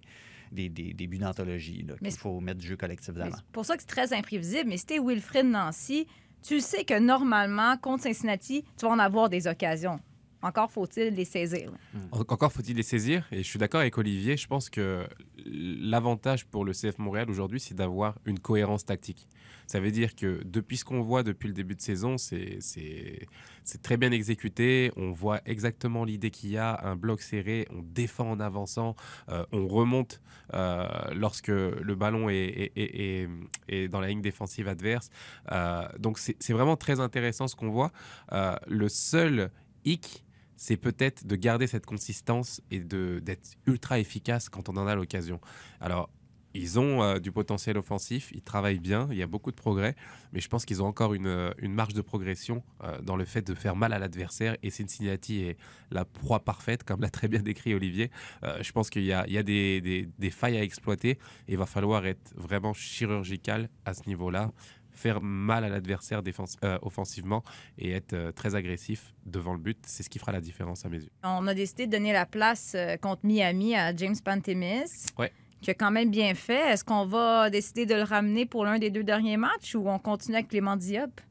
des, 0.51 0.69
des- 0.69 0.93
des 0.93 1.07
buts 1.07 1.17
d'anthologie. 1.19 1.85
c'est- 2.11 2.19
faut 2.19 2.39
mettre 2.41 2.59
du 2.59 2.67
jeu 2.67 2.75
collectif 2.77 3.13
d'avant. 3.13 3.35
C'est 3.37 3.45
pour 3.53 3.65
ça 3.65 3.75
que 3.77 3.81
c'est 3.81 3.87
très 3.87 4.13
imprévisible. 4.13 4.67
Mais 4.69 4.77
si 4.77 4.85
t'es 4.85 4.99
Wilfred 4.99 5.45
Nancy, 5.45 6.05
tu 6.43 6.59
sais 6.59 6.83
que 6.83 6.99
normalement, 6.99 7.77
contre 7.77 8.03
Cincinnati, 8.03 8.65
tu 8.77 8.85
vas 8.85 8.91
en 8.91 8.99
avoir 8.99 9.29
des 9.29 9.47
occasions. 9.47 9.99
Encore 10.41 10.71
faut-il 10.71 11.13
les 11.13 11.25
saisir. 11.25 11.71
En- 12.11 12.19
Encore 12.21 12.51
faut-il 12.51 12.75
les 12.75 12.83
saisir. 12.83 13.27
Et 13.31 13.43
je 13.43 13.47
suis 13.47 13.59
d'accord 13.59 13.81
avec 13.81 13.97
Olivier. 13.97 14.37
Je 14.37 14.47
pense 14.47 14.69
que 14.69 15.07
l'avantage 15.45 16.45
pour 16.45 16.65
le 16.65 16.73
CF 16.73 16.97
Montréal 16.97 17.29
aujourd'hui, 17.29 17.59
c'est 17.59 17.73
d'avoir 17.75 18.15
une 18.25 18.39
cohérence 18.39 18.85
tactique. 18.85 19.27
Ça 19.67 19.79
veut 19.79 19.91
dire 19.91 20.15
que 20.15 20.41
depuis 20.43 20.77
ce 20.77 20.83
qu'on 20.85 21.01
voit 21.01 21.23
depuis 21.23 21.47
le 21.47 21.53
début 21.53 21.75
de 21.75 21.81
saison, 21.81 22.17
c'est 22.17 22.57
c'est- 22.59 23.25
c'est 23.63 23.81
très 23.81 23.95
bien 23.97 24.11
exécuté. 24.11 24.91
On 24.97 25.11
voit 25.11 25.39
exactement 25.45 26.03
l'idée 26.03 26.29
qu'il 26.31 26.49
y 26.49 26.57
a, 26.57 26.79
un 26.83 26.95
bloc 26.95 27.21
serré, 27.21 27.67
on 27.71 27.81
défend 27.81 28.29
en 28.31 28.39
avançant, 28.39 28.95
euh, 29.29 29.45
on 29.51 29.67
remonte 29.67 30.21
euh, 30.53 30.87
lorsque 31.13 31.47
le 31.47 31.95
ballon 31.95 32.29
est, 32.29 32.35
est- 32.35 32.71
est- 32.75 33.21
est- 33.23 33.29
est 33.69 33.87
dans 33.87 34.01
la 34.01 34.07
ligne 34.09 34.21
défensive 34.21 34.67
adverse. 34.67 35.09
Euh, 35.51 35.83
donc 35.99 36.17
c'est 36.17 36.35
c'est 36.39 36.53
vraiment 36.53 36.75
très 36.75 36.99
intéressant 36.99 37.47
ce 37.47 37.55
qu'on 37.55 37.69
voit. 37.69 37.91
Euh, 38.33 38.55
le 38.67 38.89
seul 38.89 39.51
hic, 39.85 40.25
c'est 40.61 40.77
peut-être 40.77 41.25
de 41.25 41.35
garder 41.35 41.65
cette 41.65 41.87
consistance 41.87 42.61
et 42.69 42.81
d'être 42.81 43.55
ultra 43.65 43.97
efficace 43.97 44.47
quand 44.47 44.69
on 44.69 44.77
en 44.77 44.85
a 44.85 44.93
l'occasion. 44.93 45.41
Alors, 45.79 46.07
ils 46.53 46.77
ont 46.77 47.01
euh, 47.01 47.17
du 47.17 47.31
potentiel 47.31 47.79
offensif, 47.79 48.29
ils 48.31 48.43
travaillent 48.43 48.77
bien, 48.77 49.07
il 49.09 49.17
y 49.17 49.23
a 49.23 49.25
beaucoup 49.27 49.49
de 49.49 49.55
progrès, 49.55 49.95
mais 50.33 50.39
je 50.39 50.47
pense 50.49 50.65
qu'ils 50.65 50.83
ont 50.83 50.85
encore 50.85 51.15
une, 51.15 51.25
euh, 51.25 51.51
marge 51.67 51.95
de 51.95 52.01
progression 52.01 52.61
euh, 52.83 53.01
dans 53.01 53.15
le 53.15 53.25
fait 53.25 53.41
de 53.41 53.55
faire 53.55 53.75
mal 53.75 53.91
à 53.91 53.97
l'adversaire. 53.97 54.55
Et 54.61 54.69
Cincinnati 54.69 55.41
est 55.41 55.57
la 55.89 56.05
proie 56.05 56.41
parfaite, 56.41 56.83
comme 56.83 57.01
l'a 57.01 57.09
très 57.09 57.27
bien 57.27 57.41
décrit 57.41 57.73
Olivier. 57.73 58.11
Je 58.43 58.71
pense 58.71 58.91
qu'il 58.91 59.03
y 59.03 59.13
a, 59.13 59.25
des- 59.43 59.81
des 60.19 60.29
failles 60.29 60.57
à 60.57 60.61
exploiter 60.61 61.11
et 61.47 61.53
il 61.53 61.57
va 61.57 61.65
falloir 61.65 62.05
être 62.05 62.33
vraiment 62.35 62.73
chirurgical 62.75 63.67
à 63.85 63.95
ce 63.95 64.07
niveau-là 64.07 64.51
faire 64.93 65.21
mal 65.21 65.63
à 65.63 65.69
l'adversaire 65.69 66.21
euh, 66.63 66.77
offensivement 66.81 67.43
et 67.77 67.91
être 67.91 68.13
euh, 68.13 68.31
très 68.31 68.55
agressif 68.55 69.13
devant 69.25 69.53
le 69.53 69.59
but, 69.59 69.77
c'est 69.85 70.03
ce 70.03 70.09
qui 70.09 70.19
fera 70.19 70.31
la 70.31 70.41
différence 70.41 70.85
à 70.85 70.89
mes 70.89 70.97
yeux. 70.97 71.11
On 71.23 71.47
a 71.47 71.53
décidé 71.53 71.87
de 71.87 71.91
donner 71.91 72.13
la 72.13 72.25
place 72.25 72.73
euh, 72.75 72.97
contre 72.97 73.25
Miami 73.25 73.75
à 73.75 73.95
James 73.95 74.15
Pantemis. 74.23 75.07
Ouais. 75.17 75.31
Qui 75.61 75.69
a 75.69 75.73
quand 75.75 75.91
même 75.91 76.09
bien 76.09 76.33
fait. 76.33 76.71
Est-ce 76.71 76.83
qu'on 76.83 77.05
va 77.05 77.51
décider 77.51 77.85
de 77.85 77.93
le 77.93 78.01
ramener 78.01 78.47
pour 78.47 78.65
l'un 78.65 78.79
des 78.79 78.89
deux 78.89 79.03
derniers 79.03 79.37
matchs 79.37 79.75
ou 79.75 79.87
on 79.87 79.99
continue 79.99 80.37
avec 80.37 80.47
Clément 80.47 80.75
Diop? 80.75 81.21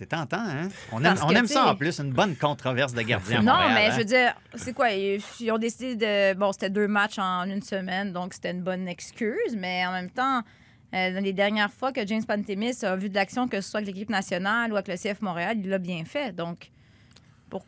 C'est 0.00 0.06
tentant, 0.06 0.38
hein? 0.40 0.68
On 0.92 1.04
aime, 1.04 1.16
on 1.22 1.46
ça 1.46 1.66
en 1.66 1.76
plus, 1.76 2.00
une 2.00 2.12
bonne 2.12 2.34
controverse 2.34 2.94
de 2.94 3.02
gardien 3.02 3.42
Non, 3.42 3.52
Montréal, 3.52 3.72
mais 3.74 3.86
hein? 3.86 3.90
je 3.92 3.98
veux 3.98 4.04
dire, 4.04 4.34
c'est 4.54 4.72
quoi? 4.72 4.92
Ils 4.92 5.20
ils 5.40 5.50
ont 5.50 5.58
décidé 5.58 5.94
de. 5.94 6.38
Bon, 6.38 6.52
c'était 6.52 6.70
deux 6.70 6.88
matchs 6.88 7.18
en 7.18 7.44
une 7.44 7.60
semaine, 7.60 8.10
donc 8.10 8.32
c'était 8.32 8.52
une 8.52 8.62
bonne 8.62 8.88
excuse, 8.88 9.54
mais 9.56 9.84
en 9.86 9.92
même 9.92 10.10
temps, 10.10 10.42
euh, 10.94 11.14
dans 11.14 11.22
les 11.22 11.32
dernières 11.32 11.72
fois 11.72 11.92
que 11.92 12.04
James 12.06 12.24
Pantemis 12.24 12.84
a 12.84 12.96
vu 12.96 13.08
de 13.08 13.14
l'action, 13.14 13.46
que 13.48 13.60
ce 13.60 13.70
soit 13.70 13.78
avec 13.80 13.94
l'équipe 13.94 14.10
nationale 14.10 14.72
ou 14.72 14.76
avec 14.76 14.88
le 14.88 14.96
CF 14.96 15.22
Montréal, 15.22 15.56
il 15.58 15.68
l'a 15.68 15.78
bien 15.78 16.04
fait. 16.04 16.34
Donc, 16.34 16.70
pour- 17.48 17.64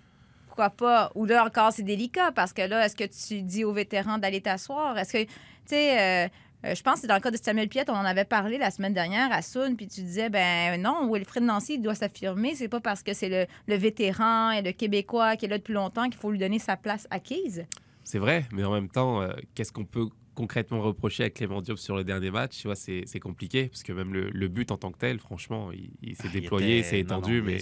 pourquoi 0.46 0.70
pas? 0.70 1.12
Ou 1.14 1.24
là 1.24 1.44
encore, 1.44 1.72
c'est 1.72 1.82
délicat 1.82 2.32
parce 2.32 2.52
que 2.52 2.62
là, 2.62 2.84
est-ce 2.86 2.96
que 2.96 3.04
tu 3.04 3.42
dis 3.42 3.64
aux 3.64 3.72
vétérans 3.72 4.18
d'aller 4.18 4.40
t'asseoir? 4.40 4.98
Est-ce 4.98 5.12
que, 5.12 5.22
tu 5.24 5.30
sais, 5.66 6.00
euh, 6.00 6.28
euh, 6.64 6.74
je 6.74 6.82
pense 6.82 6.94
que 6.94 7.00
c'est 7.02 7.06
dans 7.06 7.14
le 7.14 7.20
cas 7.20 7.30
de 7.30 7.36
Samuel 7.36 7.68
Piette, 7.68 7.90
on 7.90 7.94
en 7.94 8.04
avait 8.04 8.24
parlé 8.24 8.58
la 8.58 8.70
semaine 8.70 8.92
dernière 8.94 9.32
à 9.32 9.42
Soun, 9.42 9.76
puis 9.76 9.88
tu 9.88 10.02
disais, 10.02 10.28
ben 10.30 10.80
non, 10.80 11.08
Wilfred 11.12 11.42
Nancy 11.42 11.78
doit 11.78 11.94
s'affirmer. 11.94 12.54
C'est 12.54 12.68
pas 12.68 12.80
parce 12.80 13.02
que 13.02 13.14
c'est 13.14 13.48
le, 13.66 13.76
vétéran 13.76 14.50
et 14.52 14.62
le 14.62 14.72
Québécois 14.72 15.36
qui 15.36 15.46
est 15.46 15.48
là 15.48 15.58
depuis 15.58 15.74
longtemps 15.74 16.04
qu'il 16.04 16.20
faut 16.20 16.30
lui 16.30 16.38
donner 16.38 16.58
sa 16.58 16.76
place 16.76 17.06
acquise. 17.10 17.64
C'est 18.04 18.18
vrai, 18.18 18.44
mais 18.52 18.64
en 18.64 18.72
même 18.72 18.88
temps, 18.88 19.26
qu'est-ce 19.54 19.72
qu'on 19.72 19.84
peut 19.84 20.06
concrètement 20.34 20.80
reprocher 20.80 21.24
à 21.24 21.30
Clément 21.30 21.60
Diop 21.62 21.78
sur 21.78 21.96
le 21.96 22.04
dernier 22.04 22.30
match 22.30 22.58
Tu 22.58 22.66
vois, 22.68 22.76
c'est 22.76 23.02
c'est 23.06 23.20
compliqué, 23.20 23.68
parce 23.68 23.82
que 23.82 23.92
même 23.92 24.12
le, 24.12 24.30
le 24.30 24.48
but 24.48 24.70
en 24.70 24.76
tant 24.78 24.90
que 24.92 24.98
tel, 24.98 25.18
franchement, 25.18 25.70
il, 25.72 25.90
il 26.02 26.16
s'est 26.16 26.28
Ah, 26.28 26.32
déployé, 26.32 26.74
il 26.76 26.78
était- 26.80 26.88
s'est 26.88 26.96
non, 27.02 27.18
étendu, 27.18 27.38
non, 27.40 27.46
mais 27.46 27.58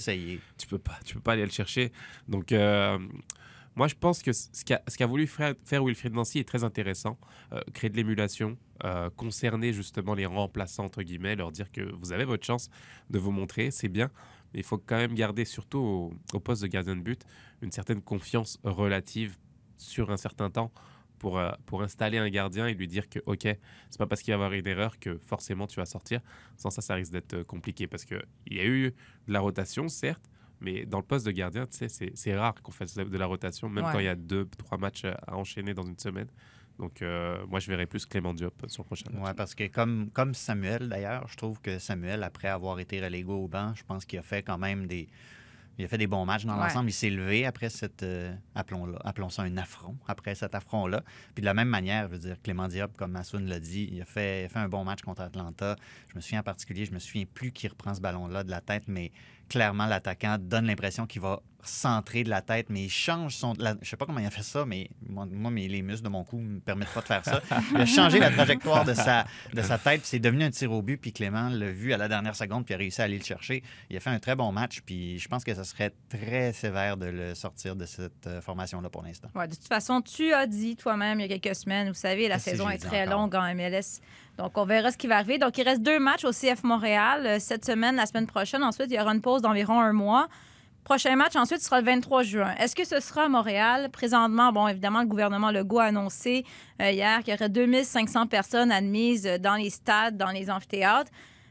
tu 0.58 0.66
peux 0.68 0.78
pas, 0.78 0.98
tu 1.04 1.14
peux 1.14 1.20
pas 1.20 1.32
aller 1.32 1.44
le 1.44 1.50
chercher. 1.50 1.92
Donc, 2.28 2.52
euh, 2.52 2.98
moi, 3.76 3.86
je 3.88 3.94
pense 3.94 4.22
que 4.22 4.32
ce 4.32 4.64
qu'a 4.64 4.82
ce 4.88 4.96
qu'a 4.96 5.06
voulu 5.06 5.26
faire, 5.26 5.54
faire 5.64 5.84
Wilfried 5.84 6.12
Nancy 6.12 6.38
est 6.38 6.48
très 6.48 6.64
intéressant. 6.64 7.18
Euh, 7.52 7.60
créer 7.72 7.88
de 7.90 7.96
l'émulation, 7.96 8.56
euh, 8.84 9.10
concerner 9.10 9.72
justement 9.72 10.14
les 10.14 10.26
remplaçants, 10.26 10.84
entre 10.84 11.02
guillemets, 11.02 11.36
leur 11.36 11.52
dire 11.52 11.70
que 11.70 11.80
vous 12.00 12.12
avez 12.12 12.24
votre 12.24 12.44
chance 12.44 12.68
de 13.10 13.18
vous 13.18 13.30
montrer, 13.32 13.70
c'est 13.70 13.88
bien. 13.88 14.10
Mais 14.52 14.60
il 14.60 14.64
faut 14.64 14.78
quand 14.78 14.96
même 14.96 15.14
garder, 15.14 15.44
surtout 15.44 15.78
au, 15.78 16.14
au 16.34 16.40
poste 16.40 16.62
de 16.62 16.66
gardien 16.66 16.96
de 16.96 17.00
but, 17.00 17.22
une 17.62 17.70
certaine 17.70 18.02
confiance 18.02 18.58
relative 18.64 19.36
sur 19.76 20.10
un 20.10 20.16
certain 20.16 20.50
temps 20.50 20.72
pour, 21.20 21.38
euh, 21.38 21.52
pour 21.66 21.82
installer 21.82 22.18
un 22.18 22.28
gardien 22.30 22.66
et 22.66 22.74
lui 22.74 22.88
dire 22.88 23.08
que, 23.08 23.20
OK, 23.26 23.42
c'est 23.42 23.98
pas 23.98 24.06
parce 24.06 24.22
qu'il 24.22 24.32
va 24.32 24.40
y 24.40 24.42
avoir 24.42 24.52
une 24.52 24.66
erreur 24.66 24.98
que 24.98 25.18
forcément 25.18 25.66
tu 25.68 25.76
vas 25.76 25.86
sortir. 25.86 26.20
Sans 26.56 26.70
ça, 26.70 26.80
ça 26.82 26.94
risque 26.94 27.12
d'être 27.12 27.34
euh, 27.34 27.44
compliqué 27.44 27.86
parce 27.86 28.04
qu'il 28.04 28.20
y 28.50 28.58
a 28.58 28.64
eu 28.64 28.86
de 29.28 29.32
la 29.32 29.38
rotation, 29.40 29.86
certes, 29.88 30.24
mais 30.60 30.86
dans 30.86 30.98
le 30.98 31.04
poste 31.04 31.26
de 31.26 31.30
gardien, 31.30 31.66
c'est- 31.70 32.34
rare 32.36 32.54
qu'on 32.62 32.72
fasse 32.72 32.94
de 32.94 33.18
la 33.18 33.26
rotation, 33.26 33.68
même 33.68 33.84
Ouais. 33.84 33.92
quand 33.92 33.98
il 34.00 34.06
y 34.06 34.08
a 34.08 34.16
deux, 34.16 34.46
trois 34.46 34.78
matchs 34.78 35.04
à 35.04 35.36
enchaîner 35.36 35.74
dans 35.74 35.84
une 35.84 35.98
semaine. 35.98 36.28
Donc, 36.78 37.02
euh, 37.02 37.44
moi, 37.46 37.60
je 37.60 37.68
verrais 37.70 37.84
plus 37.84 38.06
Clément 38.06 38.32
Diop 38.32 38.54
sur 38.68 38.82
le 38.82 38.86
prochain 38.86 39.10
match. 39.12 39.22
Ouais, 39.22 39.34
parce 39.34 39.54
que 39.54 39.66
comme, 39.66 40.08
comme 40.12 40.32
Samuel, 40.32 40.88
d'ailleurs, 40.88 41.28
je 41.28 41.36
trouve 41.36 41.60
que 41.60 41.78
Samuel, 41.78 42.22
après 42.22 42.48
avoir 42.48 42.80
été 42.80 43.02
relégué 43.04 43.30
au 43.30 43.46
banc, 43.48 43.74
je 43.74 43.84
pense 43.84 44.06
qu'il 44.06 44.18
a 44.18 44.22
fait 44.22 44.42
quand 44.42 44.56
même 44.56 44.86
des. 44.86 45.06
Il 45.80 45.84
a 45.84 45.88
fait 45.88 45.96
des 45.99 46.06
bons 46.06 46.26
matchs 46.26 46.44
dans 46.44 46.54
Ouais. 46.56 46.60
l'ensemble. 46.64 46.90
Il 46.90 46.92
s'est 46.92 47.08
levé 47.10 47.46
après 47.46 47.70
cette. 47.70 48.02
euh, 48.02 48.34
appelons, 48.54 48.94
appelons 49.02 49.30
ça 49.30 49.42
un 49.42 49.56
affront, 49.56 49.96
après 50.06 50.34
cet 50.34 50.54
affront-là. 50.54 51.02
Puis 51.34 51.40
de 51.40 51.46
la 51.46 51.54
même 51.54 51.68
manière, 51.68 52.04
je 52.08 52.12
veux 52.12 52.18
dire, 52.18 52.37
Clément 52.42 52.68
Diop, 52.68 52.94
comme 52.96 53.12
Massoun 53.12 53.46
l'a 53.46 53.58
dit, 53.60 53.88
il 53.90 54.02
a, 54.02 54.04
fait, 54.04 54.42
il 54.42 54.44
a 54.44 54.49
fait 54.50 54.58
un 54.58 54.68
bon 54.68 54.84
match 54.84 55.00
contre 55.00 55.22
Atlanta. 55.22 55.76
Je 56.10 56.16
me 56.16 56.20
souviens 56.20 56.40
en 56.40 56.44
particulier, 56.44 56.84
je 56.84 56.92
me 56.92 56.99
souviens 56.99 57.25
plus 57.25 57.50
qui 57.50 57.66
reprend 57.66 57.94
ce 57.94 58.00
ballon-là 58.02 58.44
de 58.44 58.50
la 58.50 58.60
tête, 58.60 58.84
mais 58.88 59.10
clairement, 59.49 59.87
l'attaquant 59.87 60.37
donne 60.38 60.66
l'impression 60.66 61.06
qu'il 61.06 61.22
va 61.22 61.40
centré 61.64 62.25
de 62.25 62.31
la 62.31 62.43
tête, 62.43 62.67
mais 62.71 62.83
il 62.85 62.90
change 62.90 63.35
son. 63.35 63.55
la- 63.59 63.75
je 63.83 63.88
sais 63.88 63.97
pas 63.97 64.07
comment 64.07 64.19
il 64.21 64.26
a 64.26 64.31
fait 64.31 64.43
ça, 64.43 64.64
mais 64.67 64.88
moi, 65.09 65.26
moi, 65.31 65.50
mes- 65.50 65.69
les 65.69 65.83
muscles 65.83 66.05
de 66.05 66.09
mon 66.09 66.25
cou 66.25 66.38
me 66.38 66.61
permettent 66.61 66.93
pas 66.95 67.00
de 67.00 67.07
faire 67.07 67.25
ça. 67.25 67.40
Il 67.75 67.81
a 67.81 67.87
changé 67.87 68.19
la 68.19 68.31
trajectoire 68.31 68.85
de 68.85 68.95
sa, 68.95 69.25
de 69.52 69.62
sa 69.62 69.79
tête, 69.79 70.00
puis 70.00 70.09
c'est 70.11 70.19
devenu 70.19 70.45
un 70.45 70.50
tir 70.50 70.73
au 70.73 70.83
but, 70.83 70.97
puis 70.99 71.12
Clément 71.12 71.49
l'a 71.49 71.71
vu 71.71 71.93
à 71.93 71.97
la 71.97 72.09
dernière 72.09 72.35
seconde, 72.37 72.64
puis 72.64 72.75
a 72.75 72.79
réussi 72.79 73.00
à 73.00 73.05
aller 73.05 73.19
le 73.19 73.25
chercher. 73.25 73.62
Il 73.90 73.97
a 73.97 74.00
fait 74.00 74.11
un 74.11 74.19
très 74.19 74.35
bon 74.37 74.52
match, 74.52 74.81
puis 74.85 75.19
je 75.19 75.29
pense 75.29 75.45
que 75.45 75.55
ce 75.55 75.64
serait 75.64 75.93
très 76.09 76.52
sévère 76.52 76.97
de 76.97 77.07
le 77.07 77.35
sortir 77.35 77.76
de 77.76 77.87
cette 77.87 78.26
euh, 78.26 78.40
formation-là 78.40 78.88
pour 78.90 79.02
l'instant. 79.02 79.29
Ouais, 79.35 79.49
de 79.49 79.55
toute 79.55 79.67
façon, 79.69 80.00
tu 80.02 80.33
as 80.33 80.47
dit 80.47 80.76
toi-même 80.76 81.21
il 81.21 81.31
y 81.31 81.33
a 81.35 81.38
quelques 81.38 81.57
semaines, 81.57 81.88
vous 81.88 81.95
savez, 81.95 82.29
la 82.29 82.38
saison 82.38 82.69
est 82.71 82.79
très 82.79 83.07
encore? 83.07 83.21
longue 83.21 83.35
en 83.37 83.55
MLS. 83.55 84.00
Donc, 84.38 84.57
on 84.57 84.64
verra 84.64 84.90
ce 84.90 84.97
qui 84.97 85.07
va 85.07 85.17
arriver. 85.19 85.38
Donc, 85.38 85.59
il 85.59 85.64
reste 85.64 85.83
deux 85.83 85.99
matchs 86.00 86.25
au 86.25 86.31
CF 86.33 86.64
Montréal 86.64 87.26
euh, 87.26 87.37
cette 87.38 87.64
semaine, 87.64 87.97
la 87.97 88.07
semaine 88.07 88.26
prochaine. 88.26 88.62
Ensuite, 88.62 88.87
il 88.90 88.95
y 88.95 89.00
aura 89.00 89.12
une 89.12 89.21
pause 89.21 89.43
d'environ 89.43 89.79
un 89.81 89.93
mois. 89.93 90.29
Prochain 90.84 91.14
match, 91.14 91.37
ensuite, 91.37 91.60
sera 91.60 91.80
le 91.80 91.87
23 91.87 92.22
juin. 92.22 92.54
Est-ce 92.58 92.75
que 92.75 92.84
ce 92.84 93.00
sera 93.00 93.25
à 93.25 93.28
Montréal? 93.28 93.90
Présentement, 93.92 94.52
bon, 94.52 94.66
évidemment, 94.66 95.02
le 95.02 95.06
gouvernement 95.06 95.50
Legault 95.50 95.78
a 95.78 95.84
annoncé 95.84 96.44
euh, 96.80 96.90
hier 96.90 97.22
qu'il 97.22 97.32
y 97.32 97.37
aurait 97.37 97.49
2500 97.49 98.26
personnes 98.26 98.72
admises 98.72 99.26
euh, 99.26 99.38
dans 99.38 99.54
les 99.54 99.70
stades, 99.70 100.16
dans 100.16 100.30
les 100.30 100.50
amphithéâtres. 100.50 101.10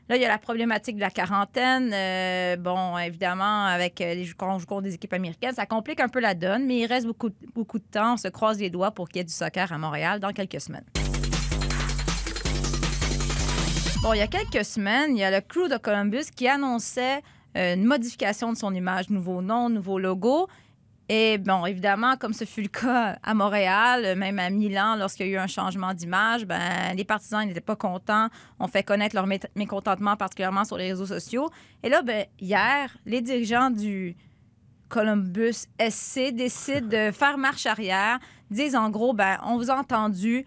Là, 0.09 0.15
il 0.15 0.21
y 0.21 0.25
a 0.25 0.27
la 0.27 0.39
problématique 0.39 0.95
de 0.95 1.01
la 1.01 1.11
quarantaine. 1.11 1.91
Euh, 1.93 2.57
bon, 2.57 2.97
évidemment, 2.97 3.65
avec 3.65 3.99
les 3.99 4.27
quand 4.35 4.81
des 4.81 4.95
équipes 4.95 5.13
américaines, 5.13 5.53
ça 5.53 5.67
complique 5.67 5.99
un 5.99 6.09
peu 6.09 6.19
la 6.19 6.33
donne, 6.33 6.65
mais 6.65 6.79
il 6.79 6.85
reste 6.87 7.05
beaucoup, 7.05 7.29
beaucoup 7.53 7.77
de 7.77 7.83
temps. 7.83 8.13
On 8.13 8.17
se 8.17 8.27
croise 8.27 8.59
les 8.59 8.71
doigts 8.71 8.91
pour 8.91 9.07
qu'il 9.07 9.17
y 9.17 9.21
ait 9.21 9.25
du 9.25 9.33
soccer 9.33 9.71
à 9.71 9.77
Montréal 9.77 10.19
dans 10.19 10.33
quelques 10.33 10.59
semaines. 10.59 10.85
Bon, 14.01 14.13
il 14.13 14.17
y 14.17 14.21
a 14.21 14.27
quelques 14.27 14.65
semaines, 14.65 15.15
il 15.15 15.19
y 15.19 15.23
a 15.23 15.29
le 15.29 15.41
crew 15.41 15.67
de 15.69 15.77
Columbus 15.77 16.31
qui 16.35 16.47
annonçait 16.47 17.21
une 17.55 17.83
modification 17.85 18.53
de 18.53 18.57
son 18.57 18.73
image, 18.73 19.09
nouveau 19.09 19.41
nom, 19.41 19.69
nouveau 19.69 19.99
logo. 19.99 20.47
Et 21.11 21.39
bon, 21.39 21.65
évidemment, 21.65 22.17
comme 22.17 22.33
ce 22.33 22.45
fut 22.45 22.61
le 22.61 22.67
cas 22.67 23.17
à 23.23 23.33
Montréal, 23.33 24.03
euh, 24.05 24.15
même 24.15 24.37
à 24.37 24.51
Milan, 24.51 24.95
lorsqu'il 24.95 25.25
y 25.25 25.29
a 25.29 25.33
eu 25.33 25.37
un 25.37 25.47
changement 25.47 25.91
d'image, 25.95 26.45
ben, 26.45 26.93
les 26.95 27.03
partisans 27.03 27.43
n'étaient 27.47 27.61
pas 27.61 27.75
contents. 27.75 28.27
On 28.59 28.67
fait 28.67 28.83
connaître 28.83 29.15
leur 29.15 29.25
mé- 29.25 29.43
mécontentement, 29.55 30.15
particulièrement 30.15 30.65
sur 30.65 30.77
les 30.77 30.89
réseaux 30.91 31.07
sociaux. 31.07 31.49
Et 31.81 31.89
là, 31.89 32.03
ben, 32.03 32.25
hier, 32.39 32.95
les 33.07 33.21
dirigeants 33.21 33.71
du 33.71 34.15
Columbus 34.87 35.65
SC 35.79 36.31
décident 36.31 36.87
de 36.87 37.11
faire 37.13 37.39
marche 37.39 37.65
arrière, 37.65 38.19
disent 38.51 38.75
en 38.75 38.91
gros, 38.91 39.13
ben, 39.13 39.39
on 39.45 39.57
vous 39.57 39.71
a 39.71 39.75
entendu, 39.79 40.45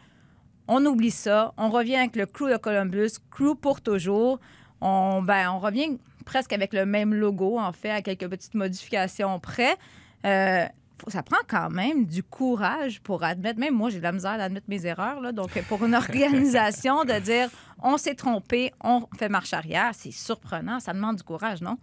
on 0.69 0.85
oublie 0.87 1.11
ça, 1.11 1.53
on 1.57 1.71
revient 1.71 1.97
avec 1.97 2.15
le 2.15 2.27
crew 2.27 2.49
de 2.51 2.57
Columbus, 2.57 3.11
crew 3.31 3.57
pour 3.61 3.81
toujours. 3.81 4.39
On, 4.81 5.23
ben, 5.23 5.51
on 5.51 5.59
revient 5.59 5.99
presque 6.33 6.55
avec 6.55 6.73
le 6.73 6.87
même 6.87 7.13
logo, 7.13 7.59
en 7.59 7.73
fait, 7.73 7.91
à 7.91 8.01
quelques 8.01 8.27
petites 8.27 8.55
modifications 8.55 9.39
près. 9.39 9.77
Euh, 10.25 10.65
ça 11.09 11.23
prend 11.23 11.37
quand 11.47 11.69
même 11.69 12.07
du 12.07 12.23
courage 12.23 13.03
pour 13.03 13.23
admettre, 13.23 13.59
même 13.59 13.75
moi 13.75 13.91
j'ai 13.91 13.99
de 13.99 14.03
la 14.03 14.13
misère 14.13 14.39
d'admettre 14.39 14.67
mes 14.69 14.87
erreurs, 14.87 15.21
là, 15.21 15.33
donc 15.33 15.61
pour 15.65 15.85
une 15.85 15.95
organisation 16.05 17.05
de 17.05 17.19
dire 17.19 17.51
on 17.83 17.99
s'est 17.99 18.15
trompé, 18.15 18.73
on 18.83 19.07
fait 19.19 19.29
marche 19.29 19.53
arrière, 19.53 19.91
c'est 19.93 20.13
surprenant, 20.13 20.81
ça 20.81 20.95
demande 20.95 21.17
du 21.17 21.23
courage, 21.23 21.61
non? 21.61 21.77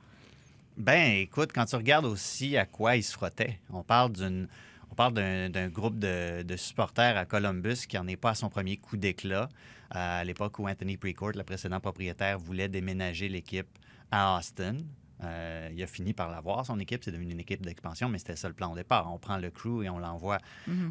Ben, 0.77 1.17
écoute, 1.17 1.51
quand 1.53 1.65
tu 1.65 1.75
regardes 1.75 2.05
aussi 2.05 2.57
à 2.57 2.65
quoi 2.65 2.95
ils 2.95 3.03
se 3.03 3.13
frottaient, 3.13 3.59
on 3.71 3.83
parle 3.83 4.13
d'une. 4.13 4.47
On 4.99 5.11
parle 5.13 5.49
d'un 5.49 5.69
groupe 5.69 5.97
de, 5.97 6.43
de 6.43 6.57
supporters 6.57 7.15
à 7.15 7.23
Columbus 7.23 7.87
qui 7.87 7.95
n'en 7.95 8.05
est 8.05 8.17
pas 8.17 8.31
à 8.31 8.35
son 8.35 8.49
premier 8.49 8.75
coup 8.75 8.97
d'éclat. 8.97 9.47
À 9.89 10.25
l'époque 10.25 10.59
où 10.59 10.67
Anthony 10.67 10.97
Precourt, 10.97 11.31
le 11.35 11.43
précédent 11.43 11.79
propriétaire, 11.79 12.37
voulait 12.37 12.67
déménager 12.67 13.29
l'équipe 13.29 13.69
à 14.11 14.37
Austin. 14.37 14.75
Euh, 15.23 15.69
il 15.73 15.81
a 15.81 15.87
fini 15.87 16.11
par 16.11 16.29
l'avoir, 16.29 16.65
son 16.65 16.77
équipe. 16.81 17.01
C'est 17.01 17.13
devenu 17.13 17.31
une 17.31 17.39
équipe 17.39 17.61
d'expansion, 17.61 18.09
mais 18.09 18.17
c'était 18.17 18.35
ça 18.35 18.49
le 18.49 18.53
plan 18.53 18.73
au 18.73 18.75
départ. 18.75 19.09
On 19.09 19.19
prend 19.19 19.37
le 19.37 19.49
crew 19.51 19.83
et 19.85 19.89
on 19.89 19.99
l'envoie 19.99 20.39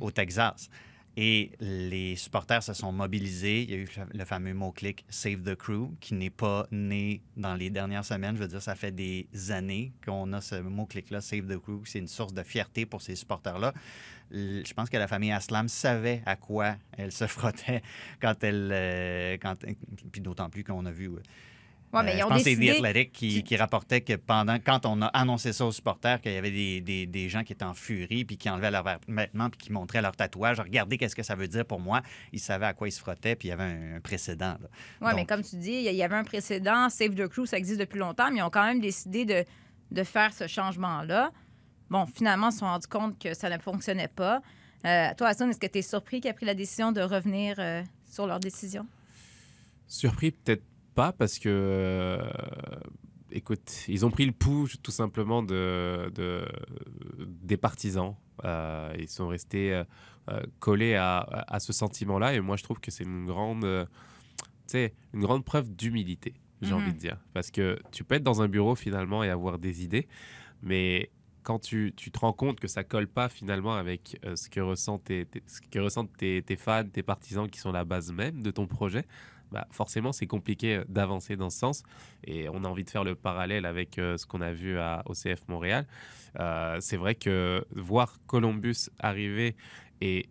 au 0.01 0.11
Texas. 0.11 0.71
Et 1.21 1.51
les 1.59 2.15
supporters 2.15 2.63
se 2.63 2.75
sont 2.75 2.93
mobilisés. 2.93 3.63
Il 3.63 3.71
y 3.71 3.75
a 3.75 3.77
eu 3.79 3.89
le 4.15 4.25
fameux 4.25 4.55
mot-clic 4.55 5.05
Save 5.09 5.43
the 5.43 5.57
Crew, 5.57 5.89
qui 5.99 6.15
n'est 6.15 6.31
pas 6.31 6.69
né 6.71 7.23
dans 7.37 7.57
les 7.57 7.71
dernières 7.71 8.05
semaines. 8.05 8.37
Je 8.37 8.43
veux 8.43 8.47
dire, 8.47 8.63
ça 8.63 8.77
fait 8.77 8.93
des 8.93 9.27
années 9.51 9.91
qu'on 10.07 10.33
a 10.33 10.41
ce 10.41 10.55
mot-clic-là, 10.55 11.21
Save 11.21 11.49
the 11.49 11.59
Crew. 11.59 11.81
C'est 11.87 11.99
une 11.99 12.07
source 12.07 12.33
de 12.33 12.45
fierté 12.45 12.87
pour 12.87 13.03
ces 13.03 13.17
supporters-là. 13.17 13.75
Je 14.31 14.73
pense 14.75 14.89
que 14.91 14.97
la 14.97 15.09
famille 15.09 15.33
Aslam 15.33 15.67
savait 15.67 16.23
à 16.25 16.37
quoi 16.37 16.77
elle 16.97 17.11
se 17.11 17.27
frottait 17.27 17.83
quand 18.23 18.45
elle. 18.45 18.71
euh, 18.71 19.37
puis 20.13 20.21
d'autant 20.21 20.49
plus 20.51 20.63
qu'on 20.63 20.87
a 20.87 20.93
vu. 20.93 21.11
Ouais, 21.93 22.03
mais 22.03 22.11
euh, 22.11 22.15
ils 22.15 22.19
je 22.19 22.25
ont 22.25 22.29
pense 22.29 22.39
que 22.39 22.45
c'est 22.45 22.57
décidé. 22.57 22.81
The 22.81 22.85
Athletic 22.85 23.13
qui, 23.13 23.43
qui- 23.43 23.57
rapportait 23.57 24.01
que 24.03 24.13
pendant, 24.15 24.59
quand 24.59 24.85
on 24.85 25.01
a 25.01 25.07
annoncé 25.07 25.53
ça 25.55 25.65
aux 25.65 25.73
supporters, 25.73 26.21
qu'il 26.21 26.33
y 26.33 26.37
avait 26.37 26.51
des, 26.51 26.81
des- 26.83 27.07
des 27.07 27.29
gens 27.31 27.43
qui 27.45 27.55
étaient 27.55 27.65
en 27.65 27.73
furie, 27.73 28.25
puis 28.27 28.37
qui 28.37 28.51
enlevaient 28.51 28.71
leurs 28.71 28.85
vêtements, 29.09 29.49
puis 29.49 29.59
qui 29.59 29.73
montraient 29.73 30.03
leur 30.03 30.15
tatouage. 30.15 30.61
Regardez 30.61 30.99
qu'est-ce 30.99 31.17
que 31.17 31.23
ça 31.23 31.35
veut 31.35 31.49
dire 31.49 31.65
pour 31.65 31.81
moi. 31.81 32.03
Ils 32.33 32.41
savaient 32.41 32.67
à 32.67 32.75
quoi 32.75 32.89
ils 32.89 32.93
se 32.93 33.01
frottaient, 33.01 33.37
puis 33.37 33.49
il 33.49 33.51
y 33.51 33.55
avait 33.55 33.65
un, 33.65 33.97
un 33.97 34.01
précédent. 34.01 34.57
Oui, 35.01 35.13
mais 35.17 35.25
comme 35.25 35.43
tu 35.43 35.57
dis, 35.57 35.71
il 35.73 35.83
y- 35.83 35.89
il 35.89 35.95
y 35.97 36.03
avait 36.03 36.17
un 36.17 36.25
précédent, 36.25 36.91
Save 36.91 37.15
the 37.15 37.27
Crew, 37.27 37.47
ça 37.47 37.57
existe 37.57 37.81
depuis 37.81 37.99
longtemps, 37.99 38.31
mais 38.31 38.39
ils 38.39 38.43
ont 38.43 38.51
quand 38.51 38.65
même 38.67 38.81
décidé 38.81 39.25
de, 39.25 39.45
de 39.91 40.03
faire 40.05 40.33
ce 40.35 40.47
changement-là. 40.47 41.31
Bon, 41.89 42.05
finalement, 42.05 42.51
ils 42.51 42.53
se 42.53 42.59
sont 42.59 42.67
rendus 42.67 42.87
compte 42.87 43.19
que 43.19 43.33
ça 43.33 43.49
ne 43.49 43.57
fonctionnait 43.59 44.09
pas. 44.09 44.43
Euh, 44.85 45.09
toi, 45.17 45.29
Hassan, 45.29 45.49
est-ce 45.49 45.59
que 45.59 45.67
tu 45.67 45.79
es 45.79 45.83
surpris 45.83 46.21
qu'ils 46.21 46.31
aient 46.31 46.35
pris 46.35 46.45
la 46.45 46.55
décision 46.55 46.93
de 46.93 47.01
revenir 47.01 47.57
euh, 47.59 47.83
sur 48.09 48.27
leur 48.27 48.39
décision? 48.41 48.87
Surpris, 49.87 50.33
peut-être 50.33 50.63
pas, 51.03 51.13
parce 51.13 51.39
que. 51.39 51.49
euh, 51.49 52.29
écoute, 53.31 53.85
ils 53.89 54.05
ont 54.07 54.11
pris 54.11 54.27
le 54.27 54.33
pouls 54.33 54.69
tout 54.83 54.91
simplement 54.91 55.43
de, 55.43 56.11
de- 56.15 56.47
des 57.45 57.57
partisans. 57.57 58.15
Euh, 58.45 58.93
ils 58.99 59.09
sont 59.09 59.29
restés 59.29 59.83
euh, 60.31 60.41
collés 60.61 60.95
à, 60.95 61.19
à 61.57 61.59
ce 61.61 61.73
sentiment-là. 61.73 62.35
Et 62.35 62.41
moi, 62.41 62.57
je 62.57 62.63
trouve 62.65 62.81
que 62.81 62.91
c'est 62.91 63.05
une 63.05 63.27
grande, 63.27 63.65
une 64.75 65.21
grande 65.21 65.45
preuve 65.45 65.71
d'humilité, 65.75 66.35
j'ai 66.63 66.75
Mhm. 66.75 66.81
envie 66.81 66.93
de 66.93 66.99
dire. 66.99 67.19
Parce 67.35 67.51
que 67.51 67.79
tu 67.93 68.05
peux 68.05 68.17
être 68.17 68.23
dans 68.23 68.41
un 68.43 68.49
bureau 68.49 68.75
finalement 68.75 69.23
et 69.25 69.31
avoir 69.31 69.59
des 69.59 69.83
idées, 69.85 70.07
mais 70.63 71.11
quand 71.43 71.59
tu, 71.59 71.93
tu 71.97 72.11
te 72.11 72.19
rends 72.19 72.35
compte 72.35 72.61
que 72.61 72.69
ça 72.69 72.85
colle 72.85 73.09
pas 73.09 73.29
finalement 73.31 73.75
avec 73.75 74.19
euh, 74.25 74.37
ce 74.37 74.51
que 74.51 74.61
ressentent, 74.61 75.05
tes, 75.05 75.25
tes- 75.25 75.43
ce 75.47 75.61
que 75.63 75.79
ressentent 75.79 76.15
tes, 76.17 76.43
tes 76.43 76.57
fans, 76.57 76.85
tes 76.93 77.03
partisans 77.03 77.49
qui 77.49 77.59
sont 77.59 77.73
la 77.73 77.85
base 77.85 78.13
même 78.13 78.43
de 78.43 78.51
ton 78.51 78.67
projet, 78.67 79.05
bah, 79.53 79.67
forcément 79.71 80.13
c'est 80.13 80.27
compliqué 80.27 80.77
euh, 80.77 80.85
d'avancer 80.89 81.37
dans 81.37 81.51
ce 81.51 81.59
sens. 81.59 81.83
Et 82.25 82.49
on 82.49 82.65
a 82.65 82.69
envie 82.69 82.85
de 82.85 82.91
faire 82.91 83.05
le 83.05 83.15
parallèle 83.15 83.67
avec 83.67 83.99
euh, 83.99 84.17
ce 84.17 84.27
qu'on 84.27 84.41
a 84.41 84.53
vu 84.53 84.79
à 84.79 85.03
OCF 85.07 85.47
Montréal. 85.49 85.87
Euh, 86.39 86.79
c'est 86.81 86.97
vrai 86.97 87.15
que 87.15 87.65
voir 87.75 88.19
Columbus 88.27 88.91
arriver 88.99 89.57
et 90.01 90.29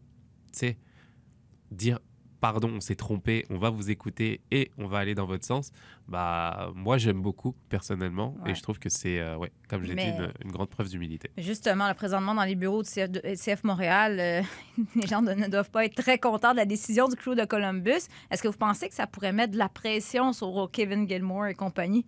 dire 1.72 2.00
pardon, 2.40 2.70
on 2.76 2.80
s'est 2.80 2.96
trompé, 2.96 3.46
on 3.50 3.58
va 3.58 3.70
vous 3.70 3.90
écouter 3.90 4.42
et 4.52 4.72
on 4.78 4.88
va 4.88 5.00
aller 5.00 5.16
dans 5.16 5.26
votre 5.26 5.44
sens, 5.46 5.72
bah 6.08 6.72
moi 6.76 6.98
j'aime 6.98 7.22
beaucoup 7.22 7.54
personnellement 7.70 8.36
Ouais. 8.44 8.52
et 8.52 8.56
je 8.56 8.62
trouve 8.62 8.80
que 8.80 8.90
c'est 8.90 9.20
euh, 9.20 9.36
ouais, 9.38 9.52
comme 9.70 9.84
je 9.84 9.88
l'ai 9.90 9.96
Mais- 9.96 10.12
dit 10.12 10.18
une, 10.18 10.32
une 10.46 10.52
grande 10.52 10.70
preuve 10.70 10.90
d'humilité. 10.90 11.30
Justement, 11.38 11.88
là, 11.88 11.94
présentement, 11.96 12.36
dans 12.36 12.44
les 12.44 12.56
bureaux 12.56 12.84
du 12.84 12.90
CF, 12.90 13.10
de- 13.10 13.22
CF 13.36 13.64
Montréal, 13.64 14.18
euh, 14.20 14.42
les 14.96 15.08
gens 15.08 15.22
de- 15.22 15.32
ne 15.34 15.48
doivent 15.48 15.72
pas 15.72 15.86
être 15.86 15.96
très 15.96 16.20
contents 16.20 16.52
de 16.52 16.58
la 16.58 16.66
décision 16.66 17.08
du 17.08 17.16
crew 17.16 17.36
de 17.36 17.46
Columbus. 17.46 18.08
Est-ce 18.32 18.42
que 18.44 18.48
vous 18.48 18.58
pensez 18.58 18.88
que 18.90 18.96
ça 18.96 19.08
pourrait 19.08 19.34
mettre 19.34 19.54
de 19.54 19.58
la 19.58 19.70
pression 19.70 20.34
sur 20.34 20.70
Kevin 20.72 21.08
Gilmore 21.08 21.48
et 21.48 21.56
compagnie? 21.56 22.06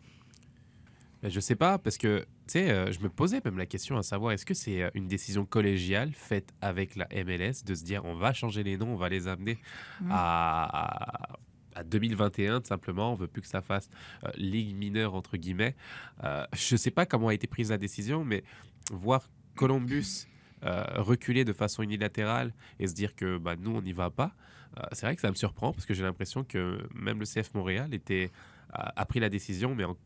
Ben, 1.21 1.29
je 1.29 1.39
sais 1.39 1.55
pas, 1.55 1.77
parce 1.77 1.97
que, 1.97 2.19
tu 2.21 2.25
sais, 2.53 2.69
euh, 2.71 2.91
je 2.91 2.99
me 3.01 3.09
posais 3.09 3.41
même 3.43 3.57
la 3.57 3.65
question 3.65 3.97
à 3.97 4.03
savoir, 4.03 4.31
est-ce 4.31 4.45
que 4.45 4.53
c'est 4.53 4.83
euh, 4.83 4.89
une 4.93 5.07
décision 5.07 5.45
collégiale 5.45 6.13
faite 6.13 6.53
avec 6.61 6.95
la 6.95 7.07
MLS 7.25 7.63
de 7.65 7.75
se 7.75 7.83
dire, 7.83 8.05
on 8.05 8.15
va 8.15 8.31
changer 8.33 8.63
les 8.63 8.77
noms, 8.77 8.93
on 8.93 8.95
va 8.97 9.09
les 9.09 9.27
amener 9.27 9.57
Mhm. 10.01 10.09
à, 10.11 11.37
à 11.75 11.83
2021, 11.83 12.61
tout 12.61 12.67
simplement, 12.67 13.11
on 13.11 13.15
veut 13.15 13.27
plus 13.27 13.41
que 13.41 13.47
ça 13.47 13.61
fasse 13.61 13.89
euh, 14.23 14.29
ligue 14.37 14.75
mineure, 14.75 15.13
entre 15.13 15.35
guillemets. 15.37 15.75
Euh, 16.23 16.45
je 16.53 16.75
sais 16.77 16.91
pas 16.91 17.05
comment 17.05 17.27
a 17.29 17.33
été 17.33 17.47
prise 17.47 17.69
la 17.71 17.77
décision, 17.77 18.23
mais 18.23 18.43
voir 18.91 19.29
Columbus 19.55 20.25
euh, 20.63 20.83
reculer 20.97 21.43
de 21.45 21.53
façon 21.53 21.83
unilatérale 21.83 22.53
et 22.79 22.87
se 22.87 22.93
dire 22.93 23.15
que 23.15 23.37
bah, 23.37 23.55
nous, 23.57 23.75
on 23.75 23.81
n'y 23.81 23.93
va 23.93 24.09
pas, 24.09 24.33
euh, 24.77 24.83
c'est 24.93 25.05
vrai 25.05 25.15
que 25.15 25.21
ça 25.21 25.29
me 25.29 25.35
surprend, 25.35 25.73
parce 25.73 25.85
que 25.85 25.93
j'ai 25.93 26.03
l'impression 26.03 26.43
que 26.43 26.79
même 26.93 27.19
le 27.19 27.25
CF 27.25 27.53
Montréal 27.53 27.93
était, 27.93 28.31
a, 28.71 28.93
a 29.01 29.05
pris 29.05 29.19
la 29.19 29.29
décision, 29.29 29.75
mais 29.75 29.83
en 29.83 29.97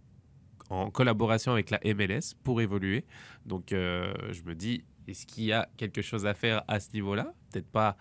en 0.69 0.89
collaboration 0.89 1.51
avec 1.51 1.69
la 1.69 1.79
MLS 1.93 2.33
pour 2.43 2.61
évoluer. 2.61 3.05
Donc 3.45 3.71
euh, 3.73 4.13
je 4.31 4.41
me 4.43 4.55
dis, 4.55 4.83
est-ce 5.07 5.25
qu'il 5.25 5.45
y 5.45 5.53
a 5.53 5.67
quelque 5.77 6.01
chose 6.01 6.25
à 6.25 6.33
faire 6.33 6.63
à 6.67 6.79
ce 6.79 6.91
niveau-là? 6.93 7.33
Peut-être 7.51 7.67
pas 7.69 7.97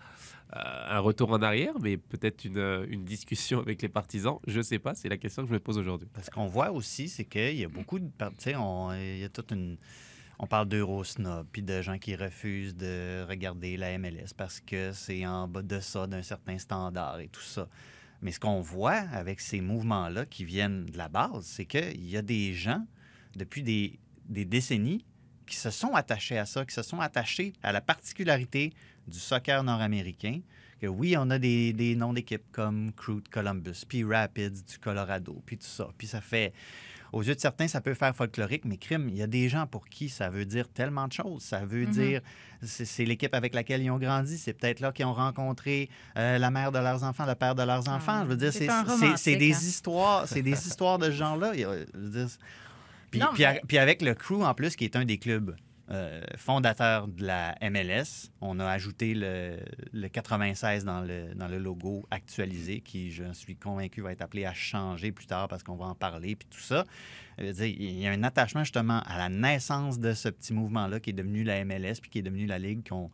euh, 0.55 0.59
un 0.89 0.99
retour 0.99 1.31
en 1.31 1.41
arrière, 1.41 1.73
mais 1.81 1.97
peut-être 1.97 2.45
une, 2.45 2.57
euh, 2.57 2.85
discussion 2.97 3.59
avec 3.59 3.81
les 3.81 3.89
partisans. 3.89 4.37
Je 4.47 4.61
sais 4.61 4.79
pas, 4.79 4.95
c'est 4.95 5.09
la 5.09 5.17
question 5.17 5.43
que 5.43 5.49
je 5.49 5.53
me 5.53 5.59
pose 5.59 5.77
aujourd'hui. 5.77 6.07
Parce 6.13 6.29
qu'on 6.29 6.45
voit 6.47 6.71
aussi, 6.71 7.09
c'est 7.09 7.25
qu'il 7.25 7.55
y 7.55 7.65
a 7.65 7.67
beaucoup 7.69 7.99
de. 7.99 8.09
on- 8.57 8.93
il 8.93 9.19
y 9.19 9.23
a 9.23 9.29
toute 9.29 9.51
une. 9.51 9.77
On 10.39 10.47
parle 10.47 10.67
d'Eurosnob, 10.67 11.47
puis 11.51 11.61
de 11.61 11.81
gens 11.81 11.97
qui 11.99 12.15
refusent 12.15 12.75
de 12.75 13.23
regarder 13.29 13.77
la 13.77 13.97
MLS 13.97 14.33
parce 14.35 14.59
que 14.59 14.91
c'est 14.91 15.25
en 15.25 15.47
bas 15.47 15.61
de 15.61 15.79
ça, 15.79 16.07
d'un 16.07 16.23
certain 16.23 16.57
standard 16.57 17.19
et 17.19 17.27
tout 17.27 17.41
ça. 17.41 17.67
Mais 18.23 18.31
ce 18.31 18.39
qu'on 18.39 18.61
voit 18.61 19.03
avec 19.11 19.41
ces 19.41 19.59
mouvements-là 19.59 20.25
qui 20.25 20.45
viennent 20.45 20.85
de 20.85 20.97
la 20.97 21.09
base, 21.09 21.43
c'est 21.43 21.65
qu'il 21.65 22.09
y 22.09 22.15
a 22.15 22.21
des 22.21 22.53
gens, 22.53 22.87
depuis 23.35 23.63
des, 23.63 23.99
décennies, 24.45 25.05
qui 25.45 25.57
se 25.57 25.69
sont 25.69 25.93
attachés 25.93 26.37
à 26.37 26.45
ça, 26.45 26.65
qui 26.65 26.73
se 26.73 26.83
sont 26.83 27.01
attachés 27.01 27.51
à 27.61 27.73
la 27.73 27.81
particularité 27.81 28.71
du 29.07 29.19
soccer 29.19 29.61
nord-américain. 29.61 30.39
Que 30.79 30.87
oui, 30.87 31.15
on 31.17 31.29
a 31.31 31.37
des, 31.37 31.95
noms 31.97 32.13
d'équipes 32.13 32.49
comme 32.53 32.93
Crew 32.93 33.21
Columbus, 33.29 33.83
puis 33.85 34.05
Rapids 34.05 34.63
du 34.63 34.79
Colorado, 34.79 35.41
puis 35.45 35.57
tout 35.57 35.67
ça. 35.67 35.89
Puis 35.97 36.07
ça 36.07 36.21
fait, 36.21 36.53
aux 37.13 37.23
yeux 37.23 37.35
de 37.35 37.39
certains, 37.39 37.67
ça 37.69 37.79
peut 37.79 37.93
faire 37.93 38.13
folklorique, 38.15 38.65
mais 38.65 38.75
crime, 38.77 39.07
il 39.07 39.15
y 39.15 39.21
a 39.21 39.27
des 39.27 39.47
gens 39.47 39.65
pour 39.67 39.87
qui 39.87 40.09
ça 40.09 40.29
veut 40.29 40.45
dire 40.45 40.67
tellement 40.67 41.07
de 41.07 41.13
choses. 41.13 41.43
Ça 41.43 41.63
veut 41.63 41.85
Mhm. 41.85 41.91
dire, 41.91 42.21
c'est 42.63 43.05
l'équipe 43.05 43.33
avec 43.33 43.53
laquelle 43.53 43.81
ils 43.81 43.91
ont 43.91 43.97
grandi. 43.99 44.37
C'est 44.37 44.53
peut-être 44.53 44.79
là 44.81 44.91
qu'ils 44.91 45.05
ont 45.05 45.13
rencontré 45.13 45.89
euh, 46.17 46.37
la 46.37 46.51
mère 46.51 46.71
de 46.71 46.79
leurs 46.79 47.03
enfants, 47.03 47.25
le 47.25 47.35
père 47.35 47.55
de 47.55 47.63
leurs 47.63 47.87
enfants. 47.87 48.19
Ah, 48.21 48.23
je 48.25 48.29
veux 48.29 48.35
dire, 48.37 48.51
c'est 48.51 49.35
des 49.35 49.53
hein. 49.53 49.57
histoires, 49.61 50.27
c'est 50.27 50.41
des 50.41 50.51
histoires 50.67 50.97
de 50.97 51.05
ce 51.05 51.11
genre-là. 51.11 51.51
Il 51.53 51.61
y 51.61 51.63
a- 51.63 51.77
je 51.93 51.99
veux 51.99 52.09
dire, 52.25 52.27
puis, 53.11 53.19
Non, 53.19 53.27
puis, 53.33 53.43
mais- 53.43 53.59
a- 53.59 53.61
puis 53.67 53.77
avec 53.77 54.01
le 54.01 54.15
Crew, 54.15 54.41
en 54.43 54.53
plus, 54.53 54.75
qui 54.75 54.83
est 54.85 54.95
un 54.95 55.05
des 55.05 55.17
clubs 55.19 55.55
euh, 55.91 56.21
fondateurs 56.37 57.07
de 57.07 57.25
la 57.25 57.55
MLS, 57.61 58.31
on 58.39 58.59
a 58.59 58.65
ajouté 58.65 59.13
le, 59.13 59.57
le 59.91 60.07
96 60.07 60.85
dans 60.85 61.01
le, 61.01 61.33
dans 61.35 61.47
le 61.47 61.59
logo 61.59 62.05
actualisé, 62.09 62.79
qui, 62.79 63.11
je 63.11 63.31
suis 63.33 63.55
convaincu, 63.55 64.01
va 64.01 64.13
être 64.13 64.21
appelé 64.21 64.45
à 64.45 64.53
changer 64.53 65.11
plus 65.11 65.25
tard 65.25 65.47
parce 65.47 65.61
qu'on 65.61 65.75
va 65.75 65.85
en 65.85 65.95
parler, 65.95 66.35
puis 66.35 66.47
tout 66.49 66.59
ça. 66.59 66.85
Dire, 67.37 67.65
Il 67.65 67.99
y 67.99 68.07
a 68.07 68.11
un 68.11 68.23
attachement 68.23 68.63
justement 68.63 69.01
à 69.05 69.17
la 69.17 69.29
naissance 69.29 69.99
de 69.99 70.13
ce 70.13 70.29
petit 70.29 70.53
mouvement-là 70.53 70.99
qui 70.99 71.09
est 71.09 71.13
devenu 71.13 71.43
la 71.43 71.65
MLS, 71.65 71.95
puis 72.01 72.09
qui 72.09 72.19
est 72.19 72.23
devenu 72.23 72.45
la 72.45 72.59
Ligue 72.59 72.87
qu'on 72.87 73.11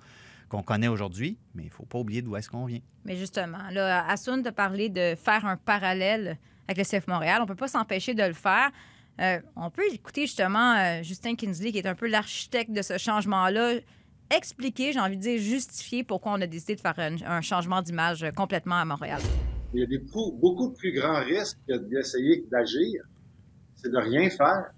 qu'on 0.49 0.63
connaît 0.63 0.87
aujourd'hui, 0.87 1.37
mais 1.53 1.63
il 1.63 1.67
ne 1.67 1.71
faut 1.71 1.85
pas 1.85 1.99
oublier 1.99 2.21
d'où 2.21 2.35
est-ce 2.35 2.49
qu'on 2.49 2.65
vient. 2.65 2.81
Mais 3.05 3.15
justement, 3.15 3.69
là, 3.71 4.05
Assoun 4.07 4.43
t'a 4.43 4.51
parlé 4.51 4.89
de 4.89 5.15
faire 5.15 5.45
un 5.45 5.55
parallèle 5.55 6.37
avec 6.67 6.77
le 6.77 6.83
CF 6.99 7.07
Montréal. 7.07 7.39
On 7.41 7.45
peut 7.45 7.55
pas 7.55 7.67
s'empêcher 7.67 8.13
de 8.13 8.23
le 8.23 8.33
faire. 8.33 8.71
Euh, 9.19 9.39
on 9.55 9.69
peut 9.69 9.83
écouter 9.91 10.21
justement 10.21 10.75
euh, 10.75 11.03
Justin 11.03 11.35
Kinsley, 11.35 11.71
qui 11.71 11.79
est 11.79 11.87
un 11.87 11.95
peu 11.95 12.07
l'architecte 12.07 12.71
de 12.71 12.81
ce 12.81 12.97
changement-là, 12.97 13.79
expliquer, 14.35 14.93
j'ai 14.93 14.99
envie 14.99 15.17
de 15.17 15.21
dire 15.21 15.39
justifier 15.39 16.03
pourquoi 16.03 16.33
on 16.33 16.41
a 16.41 16.47
décidé 16.47 16.75
de 16.75 16.81
faire 16.81 16.95
un, 16.97 17.41
changement 17.41 17.81
d'image 17.81 18.25
complètement 18.35 18.75
à 18.75 18.85
Montréal. 18.85 19.19
Il 19.73 19.81
y 19.81 19.83
a 19.83 19.87
des 19.87 19.97
beaucoup, 19.97 20.31
beaucoup 20.39 20.71
plus 20.71 20.93
grands 20.93 21.21
risques 21.23 21.57
que 21.67 21.77
d'essayer 21.77 22.45
d'agir. 22.49 23.03
C'est 23.75 23.91
de 23.91 23.97
rien 23.97 24.29
faire. 24.29 24.71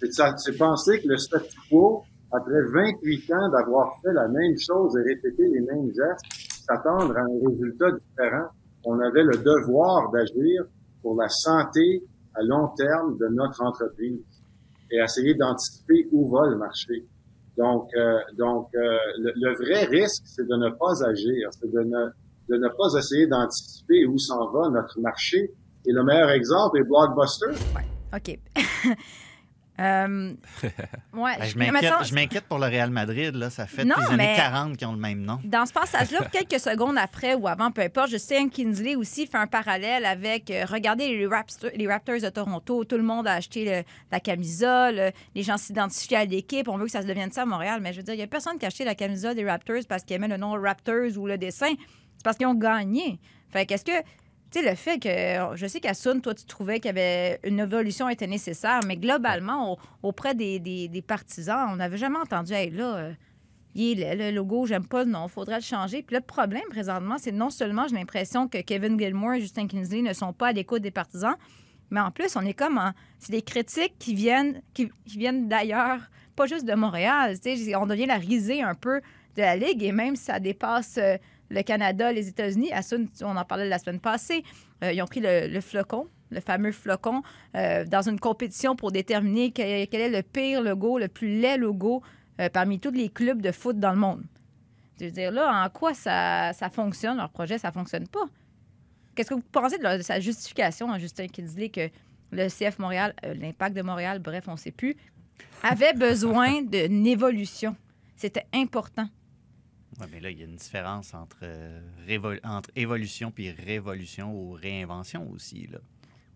C'est 0.00 0.08
de 0.08 0.12
sa- 0.12 0.36
c'est 0.36 0.56
penser 0.56 1.00
que 1.00 1.08
le 1.08 1.16
statu 1.16 1.56
quo, 1.70 2.02
après 2.32 2.62
28 2.72 3.32
ans 3.32 3.48
d'avoir 3.50 3.98
fait 4.02 4.12
la 4.12 4.28
même 4.28 4.58
chose 4.58 4.96
et 4.96 5.02
répété 5.02 5.44
les 5.48 5.60
mêmes 5.60 5.86
gestes, 5.88 6.64
s'attendre 6.66 7.16
à 7.16 7.20
un 7.20 7.48
résultat 7.48 7.92
différent. 7.92 8.48
On 8.84 8.98
avait 9.00 9.22
le 9.22 9.36
devoir 9.38 10.10
d'agir 10.10 10.64
pour 11.02 11.20
la 11.20 11.28
santé 11.28 12.02
à 12.38 12.42
long 12.42 12.68
terme 12.76 13.16
de 13.18 13.26
notre 13.28 13.62
entreprise 13.62 14.20
et 14.90 14.98
essayer 14.98 15.34
d'anticiper 15.34 16.06
où 16.12 16.28
va 16.28 16.46
le 16.46 16.56
marché. 16.56 17.04
Donc, 17.56 17.88
euh, 17.96 18.18
donc 18.38 18.68
euh, 18.74 18.98
le, 19.18 19.32
le 19.34 19.54
vrai 19.56 19.84
risque, 19.84 20.22
c'est 20.26 20.46
de 20.46 20.56
ne 20.56 20.70
pas 20.70 21.02
agir, 21.04 21.48
c'est 21.52 21.70
de 21.70 21.80
ne, 21.80 22.10
de 22.48 22.56
ne 22.56 22.68
pas 22.68 22.98
essayer 22.98 23.26
d'anticiper 23.26 24.06
où 24.06 24.18
s'en 24.18 24.50
va 24.50 24.68
notre 24.68 25.00
marché. 25.00 25.50
Et 25.86 25.92
le 25.92 26.02
meilleur 26.04 26.30
exemple 26.30 26.78
est 26.78 26.84
Blockbuster. 26.84 27.52
OK. 28.14 28.38
Euh, 29.78 30.32
ouais, 31.12 31.38
Ben, 31.38 31.44
je 31.44 31.58
m'inquiète 31.58 31.82
mettons- 31.82 32.04
je 32.04 32.14
m'inquiète 32.14 32.44
pour 32.44 32.58
le 32.58 32.66
Real 32.66 32.90
Madrid. 32.90 33.34
Là. 33.34 33.50
Ça 33.50 33.66
fait 33.66 33.84
Non, 33.84 33.94
les 33.98 34.06
années 34.06 34.16
mais- 34.16 34.36
40 34.36 34.76
qui 34.76 34.84
ont 34.86 34.92
le 34.92 34.98
même 34.98 35.20
nom. 35.20 35.38
Dans 35.44 35.66
ce 35.66 35.72
passage-là, 35.72 36.20
quelques 36.32 36.58
secondes 36.60 36.96
après 36.98 37.34
ou 37.34 37.46
avant, 37.46 37.70
peu 37.70 37.82
importe, 37.82 38.08
Justin 38.10 38.48
Kinsley 38.48 38.94
aussi 38.96 39.26
fait 39.26 39.36
un 39.36 39.46
parallèle 39.46 40.04
avec, 40.06 40.50
euh, 40.50 40.64
regardez 40.66 41.08
les, 41.08 41.26
Raptors- 41.26 41.70
les 41.74 41.86
Raptors 41.88 42.20
de 42.20 42.28
Toronto, 42.30 42.84
tout 42.84 42.96
le 42.96 43.02
monde 43.02 43.26
a 43.26 43.34
acheté 43.34 43.64
le- 43.64 43.84
la 44.10 44.20
camisole, 44.20 45.12
les 45.34 45.42
gens 45.42 45.58
s'identifient 45.58 46.16
à 46.16 46.24
l'équipe, 46.24 46.68
on 46.68 46.78
veut 46.78 46.86
que 46.86 46.90
ça 46.92 47.02
se 47.02 47.06
devienne 47.06 47.30
ça 47.32 47.42
à 47.42 47.46
Montréal, 47.46 47.80
mais 47.82 47.92
je 47.92 47.98
veux 47.98 48.02
dire, 48.04 48.14
il 48.14 48.18
n'y 48.18 48.22
a 48.22 48.26
personne 48.26 48.58
qui 48.58 48.64
a 48.64 48.68
acheté 48.68 48.84
la 48.84 48.94
camisole 48.94 49.34
des 49.34 49.44
Raptors 49.48 49.82
parce 49.88 50.02
qu'il 50.04 50.16
aimait 50.16 50.28
le 50.28 50.36
nom 50.38 50.52
Raptors 50.52 51.16
ou 51.18 51.26
le 51.26 51.36
dessin, 51.36 51.68
c'est 52.16 52.24
parce 52.24 52.36
qu'ils 52.38 52.46
ont 52.46 52.54
gagné. 52.54 53.18
Fait 53.50 53.66
qu'est-ce 53.66 53.84
que, 53.84 53.92
tu 54.56 54.62
sais, 54.62 54.70
le 54.70 54.76
fait 54.76 54.98
que, 54.98 55.56
je 55.56 55.66
sais 55.66 55.80
qu'à 55.80 55.92
Sun, 55.94 56.20
toi, 56.20 56.34
tu 56.34 56.44
trouvais 56.46 56.80
qu'il 56.80 56.86
y 56.86 56.90
avait 56.90 57.38
une 57.44 57.60
évolution 57.60 58.08
était 58.08 58.26
nécessaire, 58.26 58.80
mais 58.86 58.96
globalement, 58.96 59.72
au- 59.74 59.78
auprès 60.02 60.34
des, 60.34 60.58
des- 60.58 61.02
partisans, 61.02 61.68
on 61.72 61.76
n'avait 61.76 61.98
jamais 61.98 62.18
entendu, 62.18 62.52
hey, 62.52 62.70
là, 62.70 62.96
euh, 62.96 63.12
il 63.74 64.00
est 64.02 64.16
le 64.16 64.30
logo, 64.34 64.64
j'aime 64.66 64.86
pas 64.86 65.04
le 65.04 65.10
nom, 65.10 65.28
faudrait 65.28 65.56
le 65.56 65.62
changer. 65.62 66.02
Puis 66.02 66.16
le 66.16 66.22
problème 66.22 66.62
présentement, 66.70 67.16
c'est 67.18 67.32
non 67.32 67.50
seulement 67.50 67.86
j'ai 67.88 67.96
l'impression 67.96 68.48
que 68.48 68.58
Kevin 68.58 68.98
Gilmore 68.98 69.34
et 69.34 69.40
Justin 69.42 69.66
Kinsley 69.66 70.00
ne 70.00 70.14
sont 70.14 70.32
pas 70.32 70.48
à 70.48 70.52
l'écoute 70.52 70.80
des 70.80 70.90
partisans, 70.90 71.34
mais 71.90 72.00
en 72.00 72.10
plus, 72.10 72.34
on 72.36 72.40
est 72.40 72.54
comme 72.54 72.78
en- 72.78 72.92
c'est 73.18 73.32
des 73.32 73.42
critiques 73.42 73.96
qui 73.98 74.14
viennent 74.14 74.62
qui, 74.72 74.90
viennent 75.06 75.48
d'ailleurs, 75.48 76.00
pas 76.34 76.46
juste 76.46 76.64
de 76.64 76.74
Montréal. 76.74 77.36
On 77.78 77.86
devient 77.86 78.06
la 78.06 78.16
risée 78.16 78.62
un 78.62 78.74
peu 78.74 79.00
de 79.36 79.42
la 79.42 79.56
ligue 79.56 79.82
et 79.82 79.92
même 79.92 80.16
ça 80.16 80.40
dépasse 80.40 80.96
euh, 80.98 81.16
le 81.48 81.62
Canada, 81.62 82.12
les 82.12 82.28
États-Unis, 82.28 82.70
on 83.22 83.36
en 83.36 83.44
parlait 83.44 83.68
la 83.68 83.78
semaine 83.78 84.00
passée, 84.00 84.42
euh, 84.82 84.92
ils 84.92 85.02
ont 85.02 85.06
pris 85.06 85.20
le, 85.22 85.60
flocon. 85.60 86.08
Le 86.30 86.40
fameux 86.40 86.72
flocon, 86.72 87.22
euh, 87.54 87.84
dans 87.84 88.08
une 88.08 88.18
compétition 88.18 88.74
pour 88.74 88.90
déterminer 88.90 89.52
quel, 89.52 89.70
est 89.70 90.08
le 90.08 90.22
pire 90.22 90.60
logo, 90.60 90.98
le 90.98 91.06
plus 91.06 91.40
laid 91.40 91.56
logo 91.56 92.02
euh, 92.40 92.48
parmi 92.48 92.80
tous 92.80 92.90
les 92.90 93.08
clubs 93.08 93.40
de 93.40 93.52
foot 93.52 93.78
dans 93.78 93.92
le 93.92 93.98
monde. 93.98 94.24
Je 94.98 95.04
veux 95.04 95.10
dire, 95.12 95.30
là, 95.30 95.64
en 95.64 95.70
quoi 95.70 95.94
ça, 95.94 96.52
ça 96.52 96.68
fonctionne, 96.68 97.18
leur 97.18 97.30
projet, 97.30 97.58
ça 97.58 97.70
fonctionne 97.70 98.08
pas? 98.08 98.24
Qu'est-ce 99.14 99.28
que 99.28 99.34
vous 99.34 99.42
pensez 99.52 99.78
de, 99.78 100.02
sa 100.02 100.18
justification, 100.18 100.90
hein, 100.90 100.98
Justin 100.98 101.28
Kinsley, 101.28 101.68
que 101.68 101.88
le 102.32 102.48
CF 102.48 102.78
Montréal, 102.80 103.14
l'impact 103.22 103.76
de 103.76 103.82
Montréal, 103.82 104.18
bref, 104.18 104.44
on 104.48 104.52
ne 104.52 104.56
sait 104.56 104.72
plus, 104.72 104.96
avait 105.62 105.92
besoin 105.92 106.62
d'une 106.70 107.06
évolution? 107.06 107.76
C'était 108.16 108.46
important. 108.52 109.08
Ouais, 110.00 110.06
mais 110.12 110.20
là, 110.20 110.30
il 110.30 110.38
y 110.38 110.42
a 110.42 110.44
une 110.44 110.56
différence 110.56 111.14
entre, 111.14 111.38
euh, 111.42 111.80
entre 112.44 112.70
évolution 112.76 113.30
puis 113.30 113.50
révolution 113.50 114.32
ou 114.32 114.52
réinvention 114.52 115.30
aussi. 115.30 115.66
Là. 115.66 115.78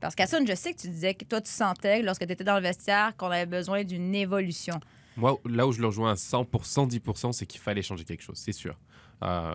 Parce 0.01 0.15
ça, 0.17 0.39
je 0.45 0.55
sais 0.55 0.73
que 0.73 0.81
tu 0.81 0.89
disais 0.89 1.15
que 1.15 1.25
toi, 1.25 1.41
tu 1.41 1.51
sentais, 1.51 2.03
lorsque 2.03 2.27
tu 2.27 2.33
étais 2.33 2.45
dans 2.45 2.57
le 2.57 2.63
vestiaire, 2.63 3.15
qu'on 3.17 3.27
avait 3.27 3.47
besoin 3.47 3.85
d'une 3.85 4.15
évolution. 4.15 4.81
Moi, 5.17 5.39
là 5.45 5.67
où 5.67 5.73
je 5.73 5.81
le 5.81 5.87
rejoins 5.89 6.13
à 6.13 6.15
100%, 6.15 6.89
10%, 6.89 7.33
c'est 7.33 7.47
qu'il 7.47 7.61
fallait 7.61 7.83
changer 7.83 8.05
quelque 8.05 8.23
chose, 8.23 8.39
c'est 8.39 8.53
sûr. 8.53 8.79
Euh, 9.23 9.55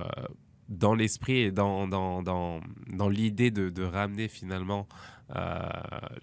dans 0.70 0.94
l'esprit 0.94 1.38
et 1.38 1.52
dans, 1.52 1.88
dans, 1.88 2.22
dans, 2.22 2.62
dans 2.88 3.10
l'idée 3.10 3.52
de, 3.52 3.70
de 3.70 3.84
ramener 3.84 4.28
finalement 4.28 4.88
euh, 5.36 5.60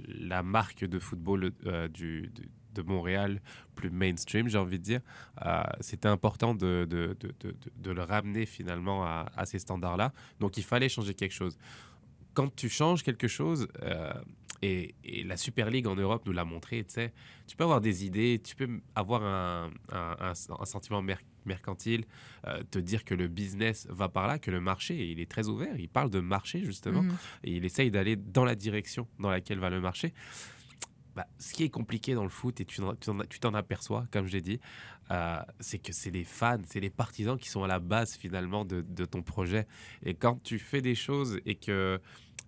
la 0.07 0.42
marque 0.42 0.85
de 0.85 0.99
football 0.99 1.53
euh, 1.66 1.88
du, 1.88 2.33
de, 2.74 2.82
Montréal 2.82 3.40
plus 3.74 3.90
mainstream, 3.90 4.48
j'ai 4.48 4.58
envie 4.58 4.78
de 4.78 4.85
dire, 4.85 5.00
euh, 5.46 5.62
c'était 5.80 6.08
important 6.08 6.54
de, 6.54 6.87
de, 6.88 7.16
de, 7.20 7.35
de, 7.40 7.54
de 7.76 7.90
le 7.90 8.02
ramener 8.02 8.46
finalement 8.46 9.04
à, 9.04 9.30
à 9.37 9.46
ces 9.46 9.58
standards-là. 9.58 10.12
Donc 10.40 10.56
il 10.56 10.64
fallait 10.64 10.88
changer 10.88 11.14
quelque 11.14 11.32
chose. 11.35 11.56
Quand 12.35 12.54
tu 12.54 12.68
changes 12.68 13.02
quelque 13.02 13.28
chose, 13.28 13.68
euh, 13.82 14.12
et, 14.62 14.94
et 15.04 15.24
la 15.24 15.37
Super 15.37 15.70
League 15.70 15.87
en 15.88 15.96
Europe 15.96 16.22
nous 16.24 16.32
l'a 16.32 16.44
montré, 16.44 16.85
tu 16.85 16.92
sais, 16.94 17.12
tu 17.46 17.56
peux 17.56 17.64
avoir 17.64 17.80
des 17.80 18.04
idées, 18.06 18.40
tu 18.42 18.54
peux 18.54 18.68
avoir 18.94 19.22
un, 19.24 19.70
un- 19.90 20.16
un- 20.20 20.32
un 20.61 20.64
sentiment 20.64 21.02
mer- 21.02 21.20
mercantile, 21.44 22.04
euh, 22.46 22.62
te 22.70 22.78
dire 22.78 23.04
que 23.04 23.14
le 23.14 23.26
business 23.26 23.87
va 23.90 24.08
par 24.08 24.28
là, 24.28 24.38
que 24.38 24.52
le 24.52 24.61
marché, 24.61 25.11
il 25.11 25.18
est 25.18 25.28
très 25.30 25.48
ouvert, 25.48 25.74
il 25.78 25.88
parle 25.88 26.11
de 26.11 26.20
marché 26.20 26.62
justement, 26.64 27.02
Mhm. 27.02 27.16
et 27.44 27.50
il 27.56 27.64
essaye 27.64 27.90
d'aller 27.90 28.14
dans 28.16 28.44
la 28.44 28.54
direction 28.54 29.08
dans 29.18 29.30
laquelle 29.30 29.58
va 29.58 29.68
le 29.68 29.80
marché. 29.80 30.14
Bah, 31.14 31.27
ce 31.38 31.53
qui 31.53 31.64
est 31.64 31.68
compliqué 31.68 32.14
dans 32.14 32.22
le 32.22 32.31
foot, 32.31 32.61
et 32.61 32.64
tu 32.64 32.81
t'en- 33.40 33.55
aperçois, 33.55 34.07
comme 34.11 34.27
je 34.27 34.33
l'ai 34.33 34.40
dit, 34.40 34.61
euh, 35.11 35.42
c'est 35.61 35.79
que 35.79 35.92
c'est 35.92 36.11
les 36.11 36.25
fans, 36.25 36.57
c'est 36.66 36.81
les 36.81 36.88
partisans 36.88 37.38
qui 37.38 37.51
sont 37.51 37.62
à 37.64 37.66
la 37.68 37.81
base 37.81 38.16
finalement 38.16 38.64
de 38.64 39.05
ton 39.05 39.22
projet. 39.22 39.66
Et 40.05 40.14
quand 40.14 40.42
tu 40.42 40.59
fais 40.59 40.81
des 40.81 40.94
choses 40.94 41.38
et 41.44 41.57
que 41.57 42.01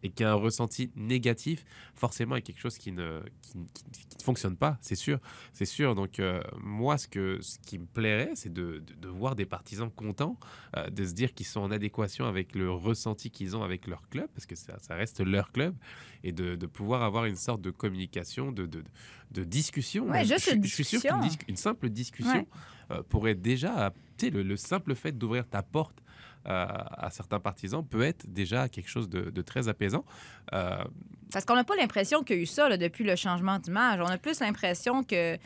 et 0.05 0.11
a 0.23 0.31
un 0.33 0.35
ressenti 0.35 0.90
négatif, 0.95 1.64
forcément, 1.95 2.37
il 2.37 2.38
y 2.38 2.43
a 2.43 2.43
quelque 2.43 2.61
chose 2.61 2.79
qui 2.79 2.93
ne, 2.93 3.21
qui, 3.43 3.53
qui- 3.73 3.85
qui 4.09 4.17
ne 4.19 4.23
fonctionne 4.23 4.57
pas, 4.57 4.79
c'est 4.81 4.95
sûr. 4.95 5.19
C'est 5.53 5.64
sûr. 5.64 5.95
Donc, 5.95 6.21
euh, 6.21 6.40
moi, 6.62 6.99
ce, 6.99 7.09
que, 7.09 7.38
ce 7.40 7.59
qui 7.59 7.79
me 7.79 7.87
plairait, 7.87 8.33
c'est 8.35 8.53
de, 8.53 8.83
de- 8.87 8.95
de 8.95 9.09
voir 9.09 9.35
des 9.35 9.47
partisans 9.47 9.90
contents, 9.90 10.38
euh, 10.77 10.88
de 10.90 11.05
se 11.05 11.12
dire 11.14 11.35
qu'ils 11.35 11.47
sont 11.47 11.61
en 11.61 11.71
adéquation 11.71 12.27
avec 12.27 12.55
le 12.55 12.71
ressenti 12.71 13.31
qu'ils 13.31 13.57
ont 13.57 13.62
avec 13.62 13.87
leur 13.87 14.09
club, 14.11 14.29
parce 14.35 14.47
que 14.47 14.55
ça, 14.55 14.79
ça 14.79 14.95
reste 14.95 15.21
leur 15.21 15.51
club, 15.51 15.75
et 16.23 16.33
de, 16.33 16.55
de 16.55 16.67
pouvoir 16.67 17.03
avoir 17.03 17.25
une 17.25 17.37
sorte 17.37 17.62
de 17.62 17.71
communication, 17.71 18.53
de, 18.53 18.67
de, 18.67 18.85
de 19.31 19.45
discussion. 19.45 20.07
Ouais, 20.11 20.25
juste 20.25 20.51
je, 20.51 20.55
une 20.57 20.64
je 20.64 20.75
suis 20.75 20.85
sûr 20.85 21.01
qu'une 21.01 21.55
dis- 21.55 21.57
simple 21.57 21.88
discussion 21.88 22.47
euh, 22.90 23.03
pourrait 23.03 23.35
déjà, 23.35 23.93
tu 24.19 24.27
sais, 24.27 24.31
le, 24.31 24.43
le 24.43 24.57
simple 24.59 24.95
fait 24.95 25.12
d'ouvrir 25.12 25.49
ta 25.49 25.62
porte 25.62 26.03
euh, 26.46 26.66
à 26.68 27.11
certains 27.11 27.40
partisans 27.40 27.85
peut 27.85 28.02
être 28.02 28.26
déjà 28.26 28.68
quelque 28.68 28.88
chose 28.88 29.09
de, 29.09 29.42
très 29.42 29.68
apaisant. 29.68 30.04
Euh, 30.52 30.85
Parce 31.33 31.44
qu'on 31.44 31.54
n'a 31.54 31.64
pas 31.64 31.76
l'impression 31.76 32.22
qu'il 32.22 32.37
y 32.37 32.38
a 32.40 32.42
eu 32.42 32.46
ça 32.46 32.76
depuis 32.76 33.04
le 33.04 33.16
changement 33.16 33.59
d'image. 33.59 34.00
On 34.00 34.07
a 34.07 34.18
plus 34.18 34.40
l'impression 34.40 35.02
que 35.02 35.37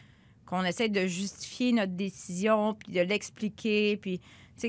qu'on 0.46 0.64
essaie 0.64 0.88
de 0.88 1.06
justifier 1.06 1.72
notre 1.72 1.92
décision, 1.92 2.72
puis 2.72 2.92
de 2.92 3.02
l'expliquer, 3.02 3.98
puis 3.98 4.18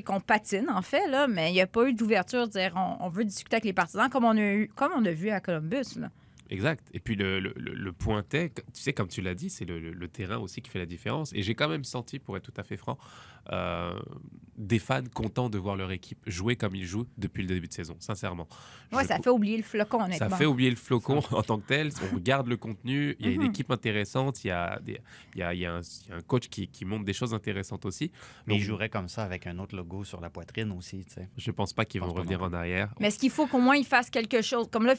qu'on 0.06 0.20
patine, 0.20 0.70
en 0.70 0.82
fait, 0.82 1.08
là, 1.08 1.28
mais 1.28 1.52
il 1.52 1.54
n'y 1.54 1.62
a 1.62 1.68
pas 1.68 1.88
eu 1.88 1.94
d'ouverture 1.94 2.48
dire 2.48 2.74
on, 2.76 3.06
on 3.06 3.10
veut 3.10 3.24
discuter 3.24 3.56
avec 3.56 3.64
les 3.64 3.74
partisans 3.74 4.10
comme 4.10 4.26
on 4.26 4.38
a, 4.38 4.42
eu, 4.42 4.72
comme 4.76 4.92
on 4.96 5.04
a 5.06 5.12
vu 5.12 5.30
à 5.30 5.40
Columbus. 5.40 5.98
Exact. 6.50 6.88
Et 6.94 7.00
puis 7.00 7.16
le, 7.16 7.40
le, 7.40 7.54
le- 7.56 7.94
pointet, 7.94 8.50
tu 8.74 8.82
sais, 8.82 8.94
comme 8.94 9.08
tu 9.08 9.22
l'as 9.22 9.36
dit, 9.36 9.50
c'est 9.50 9.66
le, 9.66 9.80
le- 9.80 9.92
le 9.92 10.08
terrain 10.08 10.38
aussi 10.38 10.62
qui 10.62 10.70
fait 10.70 10.80
la 10.80 10.86
différence. 10.86 11.32
Et 11.34 11.42
j'ai 11.44 11.54
quand 11.56 11.68
même 11.70 11.84
senti, 11.84 12.18
pour 12.20 12.38
être 12.38 12.44
tout 12.52 12.60
à 12.60 12.64
fait 12.64 12.78
franc, 12.78 12.98
euh, 13.52 13.98
des 14.58 14.80
fans 14.80 15.04
contents 15.14 15.50
de 15.50 15.58
voir 15.58 15.76
leur 15.76 15.92
équipe 15.92 16.20
jouer 16.28 16.56
comme 16.56 16.76
ils 16.76 16.86
jouent 16.86 17.08
depuis 17.18 17.42
le 17.44 17.48
début 17.48 17.68
de 17.68 17.74
saison, 17.74 17.96
sincèrement. 18.00 18.48
Ouais, 18.92 19.04
Je 19.04 19.08
ça 19.08 19.20
fait 19.20 19.30
oublier 19.30 19.58
le 19.58 19.64
flocon, 19.64 20.04
honnêtement. 20.04 20.30
ça 20.30 20.36
fait 20.36 20.46
oublier 20.46 20.70
le 20.70 20.76
flocon 20.76 21.20
en 21.32 21.42
tant 21.44 21.60
que 21.60 21.66
tel. 21.68 21.92
On 22.12 22.16
regarde 22.16 22.48
le 22.48 22.58
contenu. 22.58 23.16
Il 23.20 23.26
y 23.26 23.30
a 23.30 23.32
une 23.32 23.42
Mhm. 23.42 23.48
équipe 23.50 23.72
intéressante. 23.72 24.44
Il 24.44 24.48
y 24.48 24.52
a, 24.52 24.80
des, 24.80 25.00
il 25.36 25.40
y 25.40 25.44
a, 25.44 25.54
il 25.54 25.60
y 25.60 25.66
a 25.66 25.74
un, 25.76 25.82
il 25.82 26.10
y 26.10 26.14
a 26.14 26.16
un 26.18 26.22
coach 26.22 26.48
qui, 26.50 26.68
qui 26.68 26.84
montre 26.86 27.06
des 27.06 27.14
choses 27.14 27.34
intéressantes 27.34 27.86
aussi. 27.86 28.12
Mais 28.48 28.54
Donc, 28.56 28.62
il 28.62 28.66
jouerait 28.66 28.90
comme 28.90 29.08
ça 29.08 29.24
avec 29.24 29.48
un 29.48 29.58
autre 29.60 29.76
logo 29.76 30.04
sur 30.04 30.20
la 30.20 30.30
poitrine 30.30 30.72
aussi, 30.72 31.06
tu 31.06 31.14
sais. 31.14 31.30
je 31.38 31.52
pense 31.52 31.74
pas 31.74 31.86
qu'ils 31.86 32.02
vont 32.02 32.12
revenir 32.12 32.42
en 32.44 32.52
arrière. 32.54 32.94
Mais 33.00 33.08
est-ce 33.08 33.20
qu'il 33.20 33.30
faut 33.32 33.48
qu'au 33.48 33.60
moins 33.60 33.76
il 33.78 33.86
fasse 33.86 34.10
quelque 34.10 34.42
chose? 34.42 34.68
Comme 34.72 34.86
là, 34.86 34.96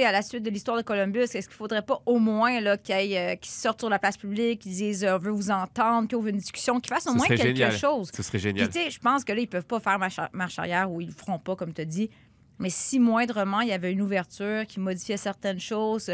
sais, 0.00 0.04
à 0.04 0.12
la 0.12 0.22
suite 0.22 0.42
de 0.42 0.50
l'histoire 0.50 0.76
de 0.76 0.82
Columbus, 0.82 1.20
est-ce 1.20 1.48
qu'il 1.48 1.56
faudrait 1.56 1.82
pas 1.82 2.00
au 2.06 2.18
moins 2.18 2.60
là, 2.60 2.76
qu'il 2.76 2.94
aille, 2.94 3.16
euh, 3.16 3.36
qu'il 3.36 3.50
sorte 3.50 3.80
sur 3.80 3.88
la 3.88 3.98
place 3.98 4.16
publique, 4.16 4.60
qu'ils 4.60 4.72
disent 4.72 5.04
euh, 5.04 5.16
on 5.16 5.18
veut 5.18 5.30
vous 5.30 5.50
entendre, 5.50 6.08
qu'ils 6.08 6.16
ouvre 6.16 6.28
une 6.28 6.36
discussion, 6.36 6.80
qu'ils 6.80 6.94
fassent 6.94 7.06
au 7.06 7.14
moins 7.14 7.26
quelque 7.26 7.42
génial. 7.42 7.72
chose? 7.72 8.10
Ce 8.14 8.22
serait 8.22 8.38
génial. 8.38 8.68
tu 8.68 8.80
sais, 8.80 8.90
je 8.90 8.98
pense 8.98 9.24
que 9.24 9.32
là, 9.32 9.40
ils 9.40 9.48
peuvent 9.48 9.66
pas 9.66 9.80
faire 9.80 9.98
marche, 9.98 10.20
marche 10.32 10.58
arrière 10.58 10.90
ou 10.90 11.00
ils 11.00 11.08
le 11.08 11.12
feront 11.12 11.38
pas, 11.38 11.56
comme 11.56 11.72
tu 11.72 11.82
as 11.82 11.86
dit. 11.86 12.10
Mais 12.58 12.70
si 12.70 13.00
moindrement, 13.00 13.60
il 13.60 13.68
y 13.68 13.72
avait 13.72 13.92
une 13.92 14.02
ouverture 14.02 14.66
qui 14.66 14.78
modifiait 14.78 15.16
certaines 15.16 15.60
choses, 15.60 16.10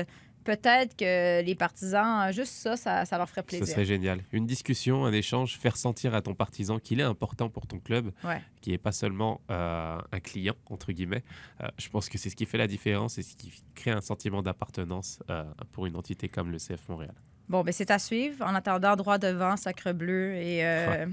peut-être 0.57 0.97
que 0.97 1.43
les 1.43 1.55
partisans, 1.55 2.33
juste 2.33 2.53
ça, 2.55 2.75
ça, 2.77 3.05
ça 3.05 3.19
leur 3.19 3.29
ferait 3.29 3.43
Ce 3.43 3.47
plaisir. 3.59 3.67
serait 3.67 3.85
génial. 3.85 4.21
Une 4.33 4.47
discussion, 4.47 5.05
un 5.05 5.13
échange, 5.13 5.59
faire 5.59 5.77
sentir 5.77 6.15
à 6.15 6.23
ton 6.23 6.35
partisan 6.35 6.79
qu'il 6.79 7.01
est 7.01 7.05
important 7.05 7.51
pour 7.51 7.67
ton 7.67 7.79
club, 7.79 8.13
Ouais. 8.25 8.41
qui 8.63 8.71
n'est 8.71 8.79
pas 8.79 8.93
seulement 8.93 9.43
euh, 9.51 9.99
un 10.11 10.21
client, 10.21 10.55
entre 10.71 10.93
guillemets. 10.93 11.23
Euh, 11.63 11.69
je 11.77 11.89
pense 11.91 12.09
que 12.09 12.17
c'est 12.17 12.31
ce 12.31 12.37
qui 12.37 12.47
fait 12.47 12.57
la 12.57 12.67
différence 12.67 13.19
et 13.19 13.23
ce 13.23 13.37
qui 13.37 13.53
crée 13.75 13.91
un 13.91 14.01
sentiment 14.01 14.43
d'appartenance 14.43 15.19
euh, 15.29 15.45
pour 15.73 15.85
une 15.85 15.97
entité 15.97 16.29
comme 16.31 16.51
le 16.51 16.57
CF 16.59 16.89
Montréal. 16.89 17.15
Bon, 17.51 17.63
ben 17.63 17.73
c'est 17.73 17.91
à 17.91 17.99
suivre. 17.99 18.45
En 18.45 18.55
attendant, 18.55 18.95
droit 18.97 19.19
devant, 19.19 19.57
sacre 19.57 19.93
bleu 19.93 20.35
et 20.35 20.65
euh, 20.67 21.07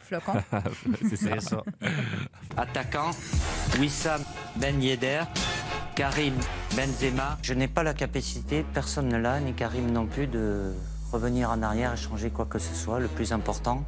flocon. 0.00 0.34
c'est 1.08 1.16
ça. 1.16 1.28
C'est 1.38 1.48
ça. 1.50 1.62
Attaquant, 2.56 3.10
Wissam 3.78 4.22
Ben 4.56 4.82
Yedder, 4.82 5.22
Karim 5.94 6.34
Benzema. 6.74 7.38
Je 7.42 7.54
n'ai 7.54 7.68
pas 7.68 7.82
la 7.82 7.94
capacité, 7.94 8.64
personne 8.72 9.08
ne 9.08 9.18
l'a, 9.18 9.40
ni 9.40 9.52
Karim 9.52 9.90
non 9.90 10.06
plus, 10.06 10.26
de 10.26 10.72
revenir 11.12 11.50
en 11.50 11.62
arrière 11.62 11.92
et 11.92 11.96
changer 11.96 12.30
quoi 12.30 12.46
que 12.46 12.58
ce 12.58 12.74
soit. 12.74 12.98
Le 12.98 13.08
plus 13.08 13.32
important, 13.32 13.84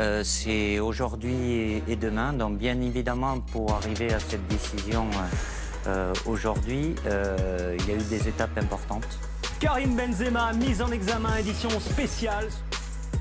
euh, 0.00 0.24
c'est 0.24 0.80
aujourd'hui 0.80 1.34
et, 1.34 1.82
et 1.86 1.96
demain. 1.96 2.32
Donc 2.32 2.58
bien 2.58 2.80
évidemment, 2.80 3.40
pour 3.40 3.72
arriver 3.74 4.12
à 4.12 4.18
cette 4.18 4.46
décision 4.48 5.06
euh, 5.06 5.86
euh, 5.86 6.14
aujourd'hui, 6.26 6.94
euh, 7.06 7.76
il 7.78 7.88
y 7.88 7.92
a 7.92 7.94
eu 7.94 8.04
des 8.08 8.28
étapes 8.28 8.58
importantes. 8.58 9.18
Karim 9.60 9.94
Benzema, 9.94 10.52
mise 10.52 10.82
en 10.82 10.90
examen, 10.90 11.36
édition 11.36 11.70
spéciale. 11.80 12.48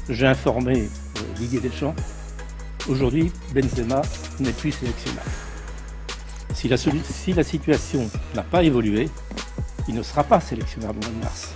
J'ai 0.09 0.27
informé 0.27 0.89
euh, 1.17 1.21
Didier 1.35 1.59
Deschamps. 1.59 1.95
Aujourd'hui, 2.87 3.31
Benzema 3.53 4.01
n'est 4.39 4.53
plus 4.53 4.71
sélectionnable. 4.71 5.29
Si 6.59 6.67
la, 6.67 6.75
solu- 6.75 6.99
si 7.09 7.31
la 7.31 7.43
situation 7.45 8.09
n'a 8.35 8.43
pas 8.43 8.63
évolué, 8.63 9.09
il 9.87 9.95
ne 9.95 10.03
sera 10.03 10.25
pas 10.25 10.41
sélectionnable 10.41 10.99
au 11.01 11.05
mois 11.09 11.15
de 11.19 11.23
mars. 11.23 11.53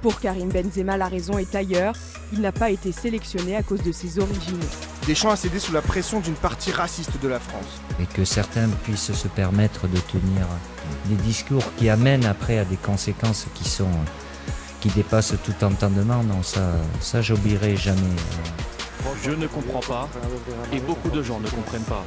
Pour 0.00 0.18
Karim 0.18 0.48
Benzema, 0.48 0.96
la 0.96 1.06
raison 1.06 1.38
est 1.38 1.54
ailleurs. 1.54 1.94
Il 2.32 2.40
n'a 2.40 2.50
pas 2.50 2.70
été 2.70 2.90
sélectionné 2.90 3.54
à 3.54 3.62
cause 3.62 3.80
de 3.84 3.92
ses 3.92 4.18
origines. 4.18 4.58
Deschamps 5.06 5.30
a 5.30 5.36
cédé 5.36 5.60
sous 5.60 5.72
la 5.72 5.82
pression 5.82 6.18
d'une 6.18 6.34
partie 6.34 6.72
raciste 6.72 7.12
de 7.22 7.28
la 7.28 7.38
France. 7.38 7.80
et 8.00 8.06
que 8.06 8.24
certains 8.24 8.68
puissent 8.82 9.12
se 9.12 9.28
permettre 9.28 9.86
de 9.86 9.98
tenir 9.98 10.48
des 11.06 11.14
discours 11.22 11.62
qui 11.76 11.88
amènent 11.88 12.24
après 12.26 12.58
à 12.58 12.64
des 12.64 12.76
conséquences 12.76 13.46
qui 13.54 13.68
sont 13.68 13.86
qui 14.80 14.88
dépassent 14.88 15.34
tout 15.44 15.64
entendement. 15.64 16.24
Non, 16.24 16.42
ça, 16.42 16.72
ça 17.00 17.22
j'oublierai 17.22 17.76
jamais. 17.76 18.00
Je 19.22 19.30
ne 19.30 19.46
comprends 19.46 19.80
pas 19.80 20.08
et 20.72 20.80
beaucoup 20.80 21.10
de 21.10 21.22
gens 21.22 21.40
ne 21.40 21.48
comprennent 21.48 21.84
pas. 21.84 22.04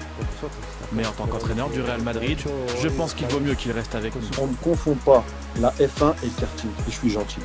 Mais 0.94 1.06
en 1.06 1.12
tant 1.12 1.28
qu'entraîneur 1.28 1.70
du 1.70 1.82
Real 1.82 2.02
Madrid, 2.02 2.38
je 2.82 2.88
pense 2.88 3.14
qu'il 3.14 3.28
vaut 3.28 3.40
mieux 3.40 3.56
qu'il 3.56 3.72
reste 3.72 3.96
avec 3.96 4.16
nous. 4.16 4.28
On 4.42 4.48
ne 4.48 4.56
confond 4.56 4.96
pas 4.96 5.24
la 5.60 5.72
F1 5.72 6.14
et 6.24 6.28
le 6.28 6.40
karting. 6.40 6.70
Et 6.88 6.92
je 6.92 6.96
suis 6.96 7.10
gentil. 7.10 7.40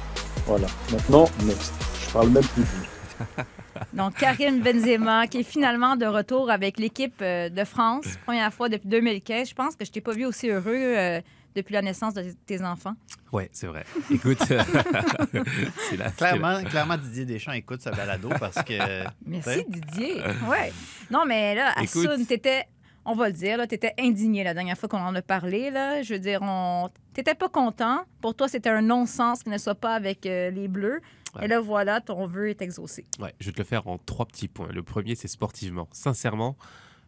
Voilà. 0.47 0.67
Maintenant, 0.93 1.29
next. 1.45 1.73
Je 2.03 2.13
parle 2.13 2.31
même 2.31 2.45
plus 2.45 2.63
de. 2.63 3.45
Donc, 3.93 4.15
Karim 4.15 4.61
Benzema, 4.61 5.27
qui 5.27 5.41
est 5.41 5.43
finalement 5.43 5.97
de 5.97 6.07
retour 6.07 6.51
avec 6.51 6.79
l'équipe 6.79 7.15
euh, 7.23 7.49
de 7.49 7.65
France, 7.65 8.07
première 8.25 8.53
fois 8.53 8.69
depuis 8.69 8.89
2015. 8.89 9.49
Je 9.49 9.55
pense 9.55 9.77
que 9.77 9.85
je 9.85 9.91
t'ai 9.91 10.01
pas 10.01 10.13
vu 10.13 10.27
aussi 10.27 10.49
heureux 10.49 10.75
euh, 10.75 11.21
depuis 11.55 11.73
la 11.75 11.83
naissance 11.83 12.15
de 12.15 12.25
tes 12.47 12.63
enfants. 12.63 12.95
Ouais, 13.33 13.49
c'est 13.53 13.67
vrai. 13.67 13.85
Écoute, 14.11 14.39
c'est 15.89 15.97
la- 15.97 16.11
Clairement, 16.11 16.63
clairement, 16.65 16.97
Didier 16.97 17.25
Deschamps 17.25 17.53
écoute 17.53 17.81
sa 17.83 17.91
balado 17.91 18.29
parce 18.39 18.63
que. 18.63 19.05
Merci, 19.27 19.65
tu 19.73 19.81
Didier. 19.81 20.23
Ouais. 20.49 20.73
Non, 21.11 21.25
mais 21.27 21.55
là. 21.55 21.73
Assoun, 21.77 22.27
t'étais, 22.27 22.65
on 23.05 23.15
va 23.15 23.29
le 23.29 23.35
dire, 23.35 23.57
là, 23.57 23.67
t'étais 23.67 23.95
indigné 23.99 24.45
la 24.45 24.55
dernière 24.55 24.77
fois 24.77 24.89
qu'on 24.89 24.99
en 25.01 25.15
a 25.15 25.23
parlé. 25.23 25.71
Là. 25.71 26.03
Je 26.03 26.15
veux 26.15 26.21
dire, 26.21 26.41
on... 26.43 26.89
t'étais 27.13 27.35
pas 27.35 27.49
content. 27.49 28.05
Pour 28.21 28.35
toi, 28.35 28.49
c'était 28.49 28.71
un 28.71 28.83
non-sens 28.83 29.43
qu'il 29.43 29.53
ne 29.53 29.59
soit 29.59 29.75
pas 29.75 29.95
avec 29.95 30.27
euh, 30.27 30.51
les 30.51 30.69
Bleus. 30.69 31.01
Ouais. 31.37 31.45
Et 31.45 31.49
là, 31.49 31.61
voilà, 31.61 32.01
ton 32.01 32.27
vœu 32.27 32.51
est 32.51 32.61
exaucé. 32.61 33.05
Ouais, 33.21 33.33
je 33.39 33.47
vais 33.47 33.53
te 33.53 33.59
le 33.59 33.65
faire 33.65 33.87
en 33.87 33.99
trois 33.99 34.27
petits 34.27 34.49
points. 34.49 34.69
Le 34.73 34.83
premier, 34.83 35.15
c'est 35.15 35.29
sportivement. 35.29 35.89
Sincèrement, 35.93 36.57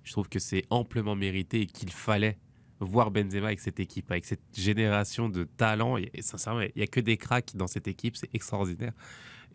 je 0.05 0.13
trouve 0.13 0.29
que 0.29 0.39
c'est 0.39 0.63
amplement 0.71 1.17
mérité 1.17 1.63
et 1.63 1.67
qu'il 1.67 1.91
fallait 1.91 2.39
voir 2.85 3.11
Benzema 3.11 3.47
avec 3.47 3.61
cette 3.61 3.81
équipe, 3.81 4.11
avec 4.11 4.25
cette 4.25 4.43
génération 4.55 5.29
de 5.29 5.45
talents. 5.45 5.97
Et, 5.97 6.11
et 6.15 6.23
sincèrement, 6.23 6.61
il 6.61 6.73
n'y 6.77 6.83
a 6.83 6.87
que 6.87 7.01
des 7.01 7.17
cracks 7.17 7.55
dans 7.55 7.67
cette 7.67 7.89
équipe, 7.89 8.17
c'est 8.17 8.35
extraordinaire. 8.35 8.93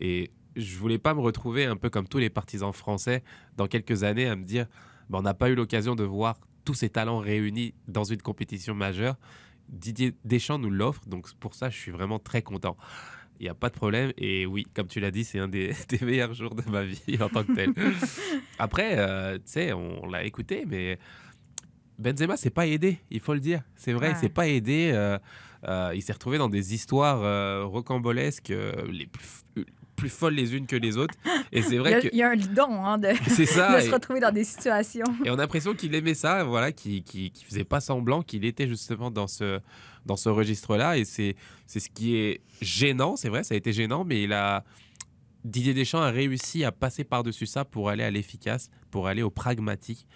Et 0.00 0.30
je 0.56 0.76
voulais 0.76 0.98
pas 0.98 1.14
me 1.14 1.20
retrouver 1.20 1.64
un 1.64 1.76
peu 1.76 1.90
comme 1.90 2.08
tous 2.08 2.18
les 2.18 2.30
partisans 2.30 2.72
français 2.72 3.22
dans 3.56 3.66
quelques 3.66 4.02
années 4.02 4.26
à 4.26 4.36
me 4.36 4.44
dire, 4.44 4.66
bah, 5.08 5.18
on 5.18 5.22
n'a 5.22 5.34
pas 5.34 5.50
eu 5.50 5.54
l'occasion 5.54 5.94
de 5.94 6.04
voir 6.04 6.38
tous 6.64 6.74
ces 6.74 6.90
talents 6.90 7.18
réunis 7.18 7.74
dans 7.86 8.04
une 8.04 8.20
compétition 8.20 8.74
majeure. 8.74 9.16
Didier 9.68 10.14
Deschamps 10.24 10.58
nous 10.58 10.70
l'offre, 10.70 11.06
donc 11.06 11.32
pour 11.34 11.54
ça, 11.54 11.70
je 11.70 11.78
suis 11.78 11.90
vraiment 11.90 12.18
très 12.18 12.42
content. 12.42 12.76
Il 13.40 13.44
n'y 13.44 13.48
a 13.48 13.54
pas 13.54 13.68
de 13.68 13.74
problème. 13.74 14.12
Et 14.18 14.46
oui, 14.46 14.66
comme 14.74 14.88
tu 14.88 14.98
l'as 14.98 15.10
dit, 15.10 15.24
c'est 15.24 15.38
un 15.38 15.48
des, 15.48 15.72
des 15.88 16.04
meilleurs 16.04 16.34
jours 16.34 16.54
de 16.54 16.68
ma 16.70 16.82
vie 16.82 17.18
en 17.20 17.28
tant 17.28 17.44
que 17.44 17.52
tel. 17.52 17.72
Après, 18.58 18.98
euh, 18.98 19.36
tu 19.36 19.44
sais, 19.46 19.72
on, 19.72 20.06
l'a 20.06 20.24
écouté, 20.24 20.64
mais 20.66 20.98
Benzema 21.98 22.36
s'est 22.36 22.50
pas 22.50 22.66
aidé, 22.66 22.98
il 23.10 23.20
faut 23.20 23.34
le 23.34 23.40
dire. 23.40 23.62
C'est 23.76 23.92
vrai, 23.92 24.10
il 24.10 24.14
Ouais. 24.14 24.20
s'est 24.20 24.28
pas 24.28 24.46
aidé. 24.48 24.90
euh, 24.94 25.18
euh, 25.66 25.92
il 25.94 26.02
s'est 26.02 26.12
retrouvé 26.12 26.38
dans 26.38 26.48
des 26.48 26.72
histoires 26.74 27.20
euh, 27.22 27.64
rocambolesques, 27.64 28.52
les 28.90 29.06
plus, 29.06 29.64
plus 29.96 30.08
folles 30.08 30.34
les 30.34 30.54
unes 30.54 30.66
que 30.66 30.76
les 30.76 30.96
autres. 30.96 31.14
Et 31.52 31.60
c'est 31.62 31.70
Il 31.70 31.74
y, 31.74 31.78
vrai 31.78 31.94
a, 31.94 32.00
que. 32.00 32.08
il 32.12 32.18
y 32.18 32.22
a 32.22 32.30
un 32.30 32.36
don 32.36 32.84
hein, 32.84 32.98
de, 32.98 33.08
C'est 33.28 33.46
ça, 33.46 33.76
de 33.76 33.80
se 33.82 33.88
et- 33.88 33.90
retrouver 33.90 34.20
dans 34.20 34.30
des 34.30 34.44
situations. 34.44 35.04
Et 35.24 35.30
on 35.30 35.34
a 35.34 35.38
l'impression 35.38 35.74
qu'il 35.74 35.92
aimait 35.96 36.14
ça, 36.14 36.44
voilà, 36.44 36.70
qu'il 36.70 37.02
qui, 37.02 37.32
faisait 37.48 37.64
pas 37.64 37.80
semblant, 37.80 38.22
qu'il 38.22 38.44
était 38.44 38.68
justement 38.68 39.10
dans 39.10 39.26
ce, 39.26 39.58
dans 40.06 40.16
ce 40.16 40.28
registre-là. 40.28 40.96
Et 40.98 41.04
c'est 41.04 41.34
c'est 41.66 41.80
ce 41.80 41.88
qui 41.90 42.14
est 42.16 42.40
gênant, 42.62 43.16
c'est 43.16 43.28
vrai, 43.28 43.42
ça 43.42 43.54
a 43.54 43.56
été 43.58 43.72
gênant, 43.72 44.04
mais 44.04 44.22
il 44.22 44.32
a. 44.32 44.64
Didier 45.44 45.72
Deschamps 45.72 46.00
a 46.02 46.10
réussi 46.10 46.64
à 46.64 46.72
passer 46.72 47.04
par-dessus 47.04 47.46
ça 47.46 47.64
pour 47.64 47.88
aller 47.88 48.02
à 48.02 48.10
l'efficace, 48.10 48.70
pour 48.90 49.06
aller 49.06 49.22
au 49.22 49.30
pragmatique, 49.30 50.06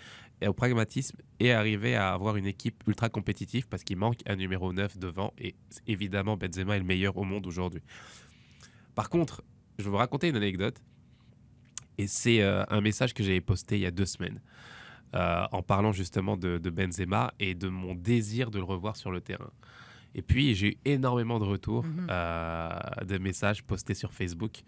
et 0.43 0.49
au 0.49 0.53
pragmatisme 0.53 1.17
et 1.41 1.53
arriver 1.53 1.95
à 1.95 2.13
avoir 2.13 2.37
une 2.37 2.47
équipe 2.47 2.83
ultra 2.87 3.09
compétitive 3.09 3.69
parce 3.69 3.85
qu'il 3.85 3.97
manque 3.97 4.21
un 4.27 4.37
numéro 4.37 4.73
9 4.73 4.99
devant 4.99 5.33
et 5.39 5.55
évidemment 5.87 6.37
Benzema 6.37 6.77
est 6.77 6.81
le 6.81 6.85
meilleur 6.85 7.17
au 7.17 7.25
monde 7.25 7.47
aujourd'hui. 7.47 7.83
Par 8.95 9.09
contre, 9.09 9.43
je 9.79 9.85
vais 9.85 9.91
vous 9.91 9.97
raconter 9.97 10.29
une 10.29 10.37
anecdote 10.37 10.81
et 11.99 12.07
c'est 12.07 12.43
euh, 12.43 12.65
un 12.69 12.81
message 12.81 13.15
que 13.15 13.23
j'avais 13.23 13.41
posté 13.41 13.77
il 13.77 13.83
y 13.83 13.87
a 13.87 13.91
deux 13.91 14.07
semaines 14.07 14.41
euh, 15.15 15.45
en 15.53 15.63
parlant 15.63 15.93
justement 15.93 16.37
de, 16.37 16.59
de 16.59 16.71
Benzema 16.71 17.33
et 17.39 17.55
de 17.55 17.69
mon 17.69 17.95
désir 17.95 18.51
de 18.51 18.59
le 18.59 18.65
revoir 18.65 18.97
sur 18.97 19.11
le 19.11 19.21
terrain. 19.21 19.51
Et 20.15 20.23
puis 20.23 20.55
j'ai 20.55 20.69
eu 20.69 20.77
énormément 20.85 21.39
de 21.39 21.45
retours, 21.45 21.85
Mhm. 21.85 22.07
euh, 22.11 22.71
de 23.07 23.19
messages 23.19 23.63
postés 23.63 23.95
sur 23.95 24.13
Facebook 24.13 24.63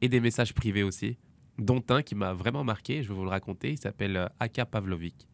et 0.00 0.08
des 0.08 0.20
messages 0.20 0.52
privés 0.54 0.82
aussi, 0.82 1.16
dont 1.58 1.82
un 1.88 2.02
qui 2.02 2.14
m'a 2.14 2.32
vraiment 2.32 2.64
marqué, 2.64 3.02
je 3.02 3.08
vais 3.08 3.14
vous 3.14 3.24
le 3.24 3.30
raconter, 3.30 3.72
il 3.72 3.78
s'appelle 3.78 4.16
euh, 4.16 4.28
Aka 4.40 4.66
Pavlovic. 4.66 5.28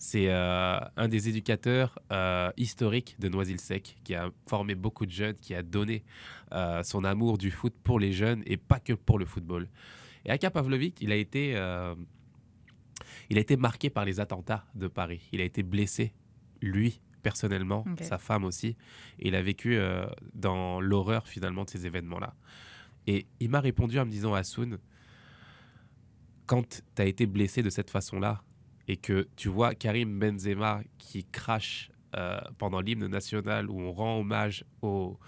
C'est 0.00 0.28
euh, 0.28 0.78
un 0.96 1.08
des 1.08 1.28
éducateurs 1.28 1.98
euh, 2.12 2.52
historiques 2.56 3.16
de 3.18 3.28
Noisy-le-Sec 3.28 3.96
qui 4.04 4.14
a 4.14 4.30
formé 4.46 4.76
beaucoup 4.76 5.06
de 5.06 5.10
jeunes, 5.10 5.34
qui 5.40 5.56
a 5.56 5.62
donné 5.64 6.04
euh, 6.52 6.84
son 6.84 7.02
amour 7.02 7.36
du 7.36 7.50
foot 7.50 7.74
pour 7.82 7.98
les 7.98 8.12
jeunes 8.12 8.44
et 8.46 8.56
pas 8.56 8.78
que 8.78 8.92
pour 8.92 9.18
le 9.18 9.26
football. 9.26 9.68
Et 10.24 10.30
Aka 10.30 10.52
Pavlovic, 10.52 11.00
il 11.00 11.10
a 11.10 11.16
été, 11.16 11.52
il 13.30 13.38
a 13.38 13.40
été 13.40 13.56
marqué 13.56 13.88
par 13.88 14.04
les 14.04 14.20
attentats 14.20 14.66
de 14.74 14.86
Paris. 14.86 15.26
Il 15.32 15.40
a 15.40 15.44
été 15.44 15.62
blessé, 15.62 16.12
lui, 16.60 17.00
personnellement, 17.22 17.84
sa 18.00 18.18
femme 18.18 18.44
aussi. 18.44 18.76
Et 19.20 19.28
il 19.28 19.34
a 19.34 19.40
vécu 19.40 19.78
dans 20.34 20.80
l'horreur 20.80 21.26
finalement 21.28 21.64
de 21.64 21.70
ces 21.70 21.86
événements-là. 21.86 22.34
Et 23.06 23.26
il 23.40 23.48
m'a 23.48 23.60
répondu 23.60 23.98
en 23.98 24.04
me 24.04 24.10
disant, 24.10 24.34
Hassoun, 24.34 24.78
quand 26.48 26.82
tu 26.96 27.02
as 27.02 27.06
été 27.06 27.26
blessé 27.26 27.62
de 27.62 27.70
cette 27.70 27.90
façon-là 27.90 28.42
et 28.88 28.96
que 28.96 29.28
tu 29.36 29.48
vois 29.48 29.74
Karim 29.74 30.18
Benzema 30.18 30.80
qui 30.98 31.24
crache 31.24 31.90
euh, 32.16 32.40
pendant 32.56 32.80
l'hymne 32.80 33.06
national 33.06 33.68
où 33.70 33.78
on 33.80 33.92
rend 33.92 34.18
hommage 34.20 34.64
aux, 34.82 35.18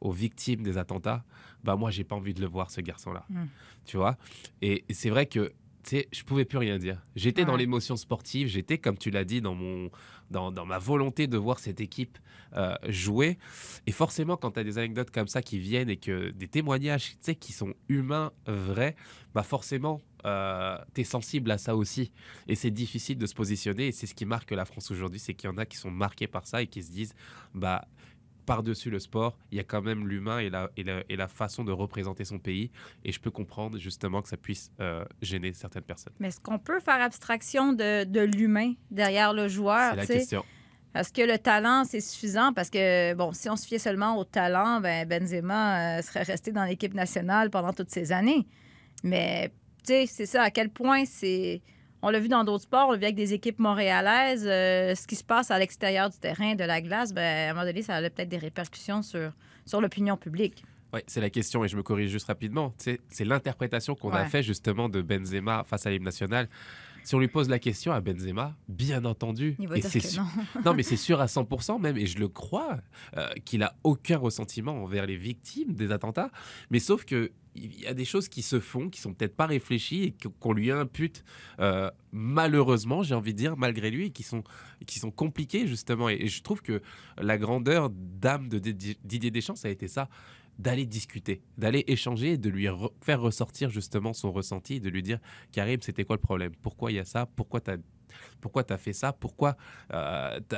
aux 0.00 0.10
victimes 0.10 0.62
des 0.62 0.78
attentats, 0.78 1.22
bah 1.62 1.76
moi 1.76 1.90
j'ai 1.90 2.02
pas 2.04 2.16
envie 2.16 2.32
de 2.32 2.40
le 2.40 2.46
voir 2.48 2.70
ce 2.70 2.80
garçon-là, 2.80 3.24
Mm. 3.28 3.44
tu 3.84 3.98
vois? 3.98 4.16
Et 4.62 4.84
c'est 4.90 5.10
vrai 5.10 5.26
que 5.26 5.52
tu 5.82 5.90
sais, 5.90 6.08
je 6.12 6.22
pouvais 6.22 6.44
plus 6.44 6.58
rien 6.58 6.78
dire. 6.78 7.00
J'étais 7.16 7.44
dans 7.44 7.56
l'émotion 7.56 7.96
sportive, 7.96 8.48
j'étais 8.48 8.78
comme 8.78 8.98
tu 8.98 9.10
l'as 9.10 9.24
dit 9.24 9.40
dans 9.40 9.54
mon 9.54 9.90
dans, 10.30 10.52
dans 10.52 10.64
ma 10.64 10.78
volonté 10.78 11.26
de 11.26 11.36
voir 11.36 11.58
cette 11.58 11.80
équipe 11.80 12.18
euh, 12.56 12.74
jouer. 12.88 13.38
Et 13.86 13.92
forcément, 13.92 14.36
quand 14.36 14.52
tu 14.52 14.60
as 14.60 14.64
des 14.64 14.78
anecdotes 14.78 15.10
comme 15.10 15.28
ça 15.28 15.42
qui 15.42 15.58
viennent 15.58 15.90
et 15.90 15.96
que 15.96 16.30
des 16.30 16.48
témoignages 16.48 17.10
tu 17.10 17.16
sais, 17.20 17.34
qui 17.34 17.52
sont 17.52 17.74
humains, 17.88 18.32
vrais, 18.46 18.94
bah 19.34 19.42
forcément, 19.42 20.00
tu 20.22 21.00
es 21.00 21.04
sensible 21.04 21.50
à 21.50 21.58
ça 21.58 21.76
aussi. 21.76 22.12
Et 22.46 22.54
c'est 22.54 22.70
difficile 22.70 23.18
de 23.18 23.26
se 23.26 23.34
positionner. 23.34 23.88
Et 23.88 23.92
c'est 23.92 24.06
ce 24.06 24.14
qui 24.14 24.24
marque 24.24 24.50
la 24.50 24.64
France 24.64 24.90
aujourd'hui, 24.90 25.18
c'est 25.18 25.34
qu'il 25.34 25.48
y 25.48 25.52
en 25.52 25.58
a 25.58 25.66
qui 25.66 25.76
sont 25.76 25.90
marqués 25.90 26.26
par 26.26 26.46
ça 26.46 26.62
et 26.62 26.66
qui 26.66 26.82
se 26.82 26.90
disent, 26.90 27.14
bah 27.54 27.86
par-dessus 28.54 28.90
le 28.90 28.98
sport, 28.98 29.32
il 29.52 29.56
y 29.58 29.60
a 29.60 29.64
quand 29.64 29.84
même 29.90 30.08
l'humain 30.10 30.40
et 30.40 30.50
la, 30.50 30.70
et, 30.76 30.82
la, 30.82 31.02
et 31.08 31.16
la 31.24 31.28
façon 31.28 31.62
de 31.62 31.72
représenter 31.72 32.24
son 32.24 32.38
pays. 32.38 32.66
Et 33.04 33.12
je 33.12 33.20
peux 33.20 33.30
comprendre 33.30 33.78
justement 33.78 34.22
que 34.22 34.28
ça 34.28 34.36
puisse 34.36 34.72
euh, 34.80 35.04
gêner 35.22 35.52
certaines 35.52 35.88
personnes. 35.92 36.12
Mais 36.18 36.28
est-ce 36.28 36.40
qu'on 36.40 36.58
peut 36.58 36.80
faire 36.80 37.00
abstraction 37.00 37.72
de, 37.72 38.04
de 38.04 38.20
l'humain 38.20 38.72
derrière 38.90 39.32
le 39.32 39.46
joueur? 39.46 39.90
C'est 39.90 39.96
la 39.96 40.06
question. 40.06 40.44
Est-ce 40.96 41.12
que 41.12 41.22
le 41.22 41.38
talent, 41.38 41.84
c'est 41.84 42.00
suffisant? 42.00 42.52
Parce 42.52 42.70
que, 42.70 43.14
bon, 43.14 43.32
si 43.32 43.48
on 43.48 43.54
se 43.54 43.66
fiait 43.68 43.78
seulement 43.78 44.18
au 44.18 44.24
talent, 44.24 44.80
ben 44.80 45.06
Benzema 45.06 45.98
euh, 45.98 46.02
serait 46.02 46.24
resté 46.24 46.50
dans 46.50 46.64
l'équipe 46.64 46.94
nationale 46.94 47.50
pendant 47.50 47.72
toutes 47.72 47.90
ces 47.90 48.10
années. 48.10 48.48
Mais, 49.04 49.52
tu 49.84 49.92
sais, 49.92 50.06
c'est 50.06 50.26
ça, 50.26 50.42
à 50.42 50.50
quel 50.50 50.70
point 50.70 51.04
c'est... 51.04 51.62
On 52.02 52.10
l'a 52.10 52.18
vu 52.20 52.28
dans 52.28 52.44
d'autres 52.44 52.62
sports, 52.64 52.88
on 52.88 52.92
l'a 52.92 52.98
vu 52.98 53.04
avec 53.04 53.16
des 53.16 53.34
équipes 53.34 53.58
montréalaises. 53.58 54.46
euh, 54.46 54.94
ce 54.94 55.06
qui 55.06 55.16
se 55.16 55.24
passe 55.24 55.50
à 55.50 55.58
l'extérieur 55.58 56.08
du 56.10 56.18
terrain, 56.18 56.54
de 56.54 56.64
la 56.64 56.80
glace, 56.80 57.12
ben, 57.12 57.48
à 57.48 57.50
un 57.50 57.54
moment 57.54 57.66
donné, 57.66 57.82
ça 57.82 57.96
a 57.96 58.00
peut-être 58.02 58.28
des 58.28 58.38
répercussions 58.38 59.02
sur, 59.02 59.32
sur 59.66 59.80
l'opinion 59.80 60.16
publique. 60.16 60.64
Oui, 60.92 61.00
c'est 61.06 61.20
la 61.20 61.30
question 61.30 61.64
et 61.64 61.68
je 61.68 61.76
me 61.76 61.82
corrige 61.84 62.10
juste 62.10 62.26
rapidement. 62.26 62.74
C'est 62.78 62.98
l'interprétation 63.24 63.94
qu'on 63.94 64.10
a 64.10 64.24
fait 64.24 64.42
justement 64.42 64.88
de 64.88 65.00
Benzema 65.02 65.62
face 65.64 65.86
à 65.86 65.90
l'hymne 65.90 66.02
national. 66.04 66.48
Si 67.04 67.14
on 67.14 67.18
lui 67.18 67.28
pose 67.28 67.48
la 67.48 67.58
question 67.58 67.92
à 67.92 68.00
Benzema, 68.00 68.54
bien 68.68 69.04
entendu, 69.04 69.56
Il 69.58 69.68
va 69.68 69.78
et 69.78 69.80
dire 69.80 69.90
c'est 69.90 70.00
que 70.00 70.06
sûr- 70.06 70.22
non. 70.56 70.62
non, 70.66 70.74
mais 70.74 70.82
c'est 70.82 70.96
sûr 70.98 71.20
à 71.20 71.26
100% 71.26 71.80
même, 71.80 71.96
et 71.96 72.04
je 72.06 72.18
le 72.18 72.28
crois, 72.28 72.78
euh, 73.16 73.28
qu'il 73.44 73.62
a 73.62 73.74
aucun 73.84 74.18
ressentiment 74.18 74.72
envers 74.82 75.06
les 75.06 75.16
victimes 75.16 75.72
des 75.74 75.92
attentats. 75.92 76.30
Mais 76.70 76.78
sauf 76.78 77.04
que 77.06 77.30
il 77.60 77.80
y 77.80 77.86
a 77.86 77.94
des 77.94 78.04
choses 78.04 78.28
qui 78.28 78.42
se 78.42 78.60
font, 78.60 78.88
qui 78.88 79.00
sont 79.00 79.12
peut-être 79.12 79.36
pas 79.36 79.46
réfléchies 79.46 80.04
et 80.04 80.14
qu'on 80.40 80.52
lui 80.52 80.70
impute 80.70 81.24
euh, 81.60 81.90
malheureusement, 82.12 83.02
j'ai 83.02 83.14
envie 83.14 83.32
de 83.32 83.38
dire, 83.38 83.56
malgré 83.56 83.90
lui, 83.90 84.06
et 84.06 84.10
qui 84.10 84.22
sont, 84.22 84.42
qui 84.86 84.98
sont 84.98 85.10
compliquées 85.10 85.66
justement. 85.66 86.08
Et, 86.08 86.26
je 86.26 86.42
trouve 86.42 86.62
que 86.62 86.82
la 87.18 87.38
grandeur 87.38 87.90
d'âme 87.90 88.48
de 88.48 88.58
Didier 88.58 89.30
Deschamps, 89.30 89.56
ça 89.56 89.68
a 89.68 89.70
été 89.70 89.88
ça 89.88 90.08
d'aller 90.58 90.84
discuter, 90.84 91.40
d'aller 91.56 91.84
échanger 91.86 92.36
de 92.36 92.50
lui 92.50 92.66
re- 92.66 92.92
faire 93.00 93.20
ressortir 93.20 93.70
justement 93.70 94.12
son 94.12 94.30
ressenti, 94.30 94.78
de 94.80 94.90
lui 94.90 95.02
dire 95.02 95.18
Karim, 95.52 95.80
c'était 95.80 96.04
quoi 96.04 96.16
le 96.16 96.20
problème? 96.20 96.52
Pourquoi 96.60 96.92
il 96.92 96.96
y 96.96 96.98
a 96.98 97.04
ça? 97.04 97.26
Pourquoi 97.26 97.60
tu 97.60 97.70
as 97.70 97.76
pourquoi 98.40 98.64
tu 98.64 98.72
as 98.72 98.78
fait 98.78 98.92
ça? 98.92 99.12
Pourquoi 99.12 99.56
euh, 99.94 100.40
tu 100.48 100.56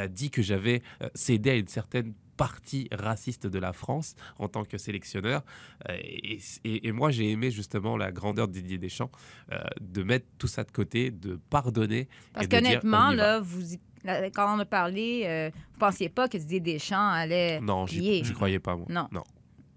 as, 0.00 0.08
dit 0.08 0.30
que 0.30 0.42
j'avais 0.42 0.82
euh, 1.00 1.08
cédé 1.14 1.50
à 1.50 1.54
une 1.54 1.68
certaine 1.68 2.12
partie 2.38 2.88
raciste 2.92 3.46
de 3.46 3.58
la 3.58 3.72
France 3.74 4.14
en 4.38 4.48
tant 4.48 4.64
que 4.64 4.78
sélectionneur 4.78 5.42
Euh, 5.88 5.94
et, 6.00 6.38
et- 6.64 6.88
et 6.88 6.92
moi, 6.92 7.10
j'ai 7.10 7.30
aimé 7.30 7.50
justement 7.50 7.96
la 7.96 8.10
grandeur 8.12 8.46
de 8.48 8.52
Didier 8.54 8.78
Deschamps, 8.78 9.10
euh, 9.52 9.58
de 9.80 10.02
mettre 10.02 10.26
tout 10.38 10.46
ça 10.48 10.62
de 10.64 10.70
côté, 10.70 11.10
de 11.10 11.38
pardonner. 11.50 12.08
Parce 12.32 12.46
qu'honnêtement, 12.48 13.10
là, 13.10 13.40
vous, 13.40 13.74
y- 13.74 13.80
là, 14.04 14.30
quand 14.30 14.56
on 14.56 14.58
a 14.60 14.64
parlé, 14.64 15.22
euh, 15.26 15.50
vous 15.72 15.78
pensiez 15.78 16.08
pas 16.08 16.28
que 16.28 16.36
Didier 16.38 16.60
Deschamps 16.60 17.10
allait 17.22 17.60
Non, 17.60 17.86
j'y 17.86 18.22
croyais 18.34 18.58
pas, 18.60 18.76
moi. 18.76 18.86
Non. 18.88 19.06
Non, 19.12 19.24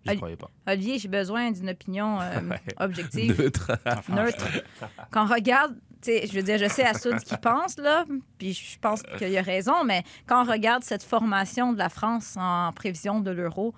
Oli- 0.08 0.18
croyais 0.18 0.38
pas. 0.38 0.50
Olivier, 0.68 0.98
j'ai 1.00 1.08
besoin 1.08 1.52
d'une 1.52 1.70
opinion 1.70 2.20
euh, 2.22 2.40
objective. 2.80 3.38
Neutre. 3.40 3.72
Neutre. 4.10 4.48
Quand 5.12 5.26
on 5.26 5.34
regarde, 5.34 5.76
sais, 6.04 6.28
je 6.28 6.34
veux 6.34 6.44
dire, 6.44 6.58
je 6.58 6.68
sais 6.68 6.84
à 6.86 6.94
Soud 6.94 7.20
ce 7.20 7.26
qu'il 7.26 7.38
pense, 7.38 7.78
là, 7.78 8.06
puis 8.38 8.54
je 8.54 8.80
pense 8.80 9.02
qu'il 9.18 9.38
a 9.38 9.42
raison, 9.42 9.84
mais 9.84 10.04
quand 10.26 10.46
on 10.46 10.50
regarde 10.52 10.84
cette 10.84 11.04
formation 11.04 11.74
de 11.74 11.78
la 11.78 11.90
France 11.90 12.36
en 12.38 12.72
prévision 12.74 13.20
de 13.20 13.32
l'euro, 13.32 13.74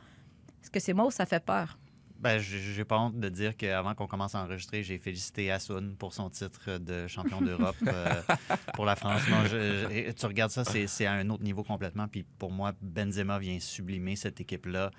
est-ce 0.62 0.72
que 0.72 0.80
c'est 0.80 0.94
moi 0.94 1.06
ou 1.08 1.12
ça 1.12 1.26
fait 1.26 1.44
peur? 1.44 1.78
Ben, 2.20 2.40
j'ai 2.40 2.86
pas 2.86 2.98
honte 3.00 3.20
de 3.20 3.28
dire 3.28 3.58
qu'avant 3.58 3.96
qu'on 3.96 4.08
commence 4.08 4.34
à 4.34 4.42
enregistrer, 4.44 4.82
j'ai 4.82 4.98
félicité 4.98 5.52
Assoun 5.52 5.98
pour 5.98 6.14
son 6.14 6.30
titre 6.30 6.78
de 6.78 7.06
champion 7.08 7.42
d'Europe 7.42 7.76
euh, 7.88 8.22
pour 8.76 8.86
la 8.86 8.96
France. 8.96 9.22
Non, 9.30 9.44
je- 9.44 10.06
je- 10.08 10.12
tu 10.14 10.26
regardes 10.26 10.52
ça, 10.52 10.64
c'est 10.64 10.88
c'est 10.88 11.06
à 11.06 11.12
un 11.12 11.30
autre 11.30 11.44
niveau 11.44 11.64
complètement. 11.64 12.08
Puis 12.08 12.24
pour 12.40 12.50
moi, 12.50 12.72
Benzema 12.82 13.40
vient 13.40 13.60
sublimer 13.60 14.16
cette 14.16 14.40
équipe-là. 14.40 14.92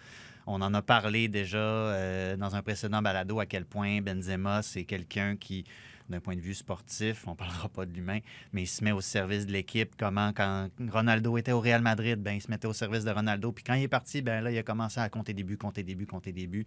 On 0.46 0.60
en 0.60 0.74
a 0.74 0.82
parlé 0.82 1.28
déjà 1.28 1.56
euh, 1.56 2.36
dans 2.36 2.54
un 2.56 2.60
précédent 2.62 3.00
balado 3.00 3.40
à 3.40 3.46
quel 3.46 3.64
point 3.64 4.02
Benzema, 4.02 4.60
c'est 4.60 4.84
quelqu'un 4.84 5.36
qui, 5.36 5.64
d'un 6.08 6.20
point 6.20 6.36
de 6.36 6.40
vue 6.40 6.54
sportif, 6.54 7.26
on 7.26 7.34
parlera 7.34 7.68
pas 7.68 7.86
de 7.86 7.92
l'humain, 7.92 8.18
mais 8.52 8.62
il 8.62 8.66
se 8.66 8.84
met 8.84 8.92
au 8.92 9.00
service 9.00 9.46
de 9.46 9.52
l'équipe. 9.52 9.92
Comment, 9.98 10.32
quand 10.32 10.68
Ronaldo 10.90 11.38
était 11.38 11.52
au 11.52 11.60
Real 11.60 11.82
Madrid, 11.82 12.20
ben, 12.20 12.32
il 12.32 12.40
se 12.40 12.50
mettait 12.50 12.66
au 12.66 12.72
service 12.72 13.04
de 13.04 13.10
Ronaldo. 13.10 13.52
Puis 13.52 13.64
quand 13.64 13.74
il 13.74 13.84
est 13.84 13.88
parti, 13.88 14.22
ben, 14.22 14.42
là, 14.42 14.50
il 14.50 14.58
a 14.58 14.62
commencé 14.62 15.00
à 15.00 15.08
compter 15.08 15.32
des 15.32 15.42
buts, 15.42 15.56
compter 15.56 15.82
des 15.82 15.94
buts, 15.94 16.06
compter 16.06 16.32
des 16.32 16.46
buts. 16.46 16.66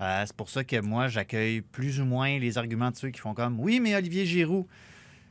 Euh, 0.00 0.24
c'est 0.26 0.36
pour 0.36 0.48
ça 0.48 0.64
que 0.64 0.80
moi, 0.80 1.08
j'accueille 1.08 1.60
plus 1.60 2.00
ou 2.00 2.04
moins 2.04 2.38
les 2.38 2.56
arguments 2.56 2.90
de 2.90 2.96
ceux 2.96 3.10
qui 3.10 3.20
font 3.20 3.34
comme 3.34 3.60
Oui, 3.60 3.80
mais 3.80 3.94
Olivier 3.94 4.24
Giroud. 4.26 4.66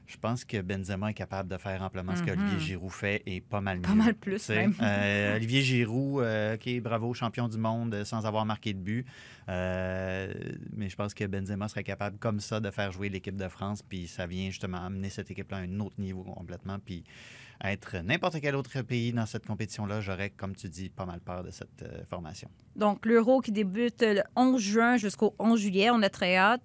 Je 0.08 0.16
pense 0.18 0.46
que 0.46 0.62
Benzema 0.62 1.10
est 1.12 1.14
capable 1.14 1.50
de 1.50 1.58
faire 1.58 1.82
amplement 1.84 2.16
ce 2.16 2.22
Mhm. 2.22 2.28
qu'Olivier 2.28 2.60
Giroud 2.60 2.92
fait 2.92 3.24
et 3.26 3.42
pas 3.42 3.60
mal 3.62 3.78
mieux. 3.78 3.84
Pas 3.84 3.94
mal 3.94 4.14
plus, 4.16 4.48
même. 4.50 4.74
Euh, 4.82 5.36
Olivier 5.36 5.62
Giroud, 5.62 6.24
euh, 6.24 6.56
OK, 6.56 6.82
bravo, 6.82 7.14
champion 7.14 7.48
du 7.50 7.58
monde 7.58 7.94
euh, 7.94 8.06
sans 8.06 8.26
avoir 8.26 8.46
marqué 8.46 8.74
de 8.74 8.80
but. 8.80 9.06
Euh, 9.50 10.34
mais 10.76 10.90
je 10.90 10.96
pense 10.96 11.14
que 11.14 11.26
Benzema 11.26 11.68
serait 11.68 11.84
capable 11.84 12.18
comme 12.20 12.40
ça 12.40 12.60
de 12.60 12.72
faire 12.72 12.92
jouer 12.92 13.10
l'équipe 13.10 13.36
de 13.36 13.48
France. 13.50 13.82
Puis 13.84 14.08
ça 14.08 14.26
vient 14.28 14.50
justement 14.50 14.78
amener 14.86 15.10
cette 15.10 15.30
équipe-là 15.30 15.58
à 15.58 15.60
un 15.62 15.80
autre 15.82 16.00
niveau 16.00 16.24
complètement. 16.24 16.80
Puis 16.80 17.04
être 17.64 17.98
n'importe 18.04 18.40
quel 18.40 18.56
autre 18.56 18.82
pays 18.84 19.12
dans 19.12 19.26
cette 19.26 19.46
compétition-là, 19.46 20.00
j'aurais, 20.00 20.30
comme 20.30 20.56
tu 20.56 20.70
dis, 20.70 20.90
pas 20.90 21.06
mal 21.06 21.20
peur 21.20 21.44
de 21.44 21.52
cette 21.52 21.82
euh, 21.84 22.06
formation. 22.10 22.50
Donc, 22.76 23.06
l'euro 23.06 23.42
qui 23.42 23.52
débute 23.52 24.02
le 24.04 24.22
11 24.36 24.62
juin 24.62 24.98
jusqu'au 24.98 25.36
11 25.40 25.60
juillet, 25.60 25.90
on 25.90 26.02
a 26.04 26.10
très 26.10 26.38
hâte. 26.38 26.62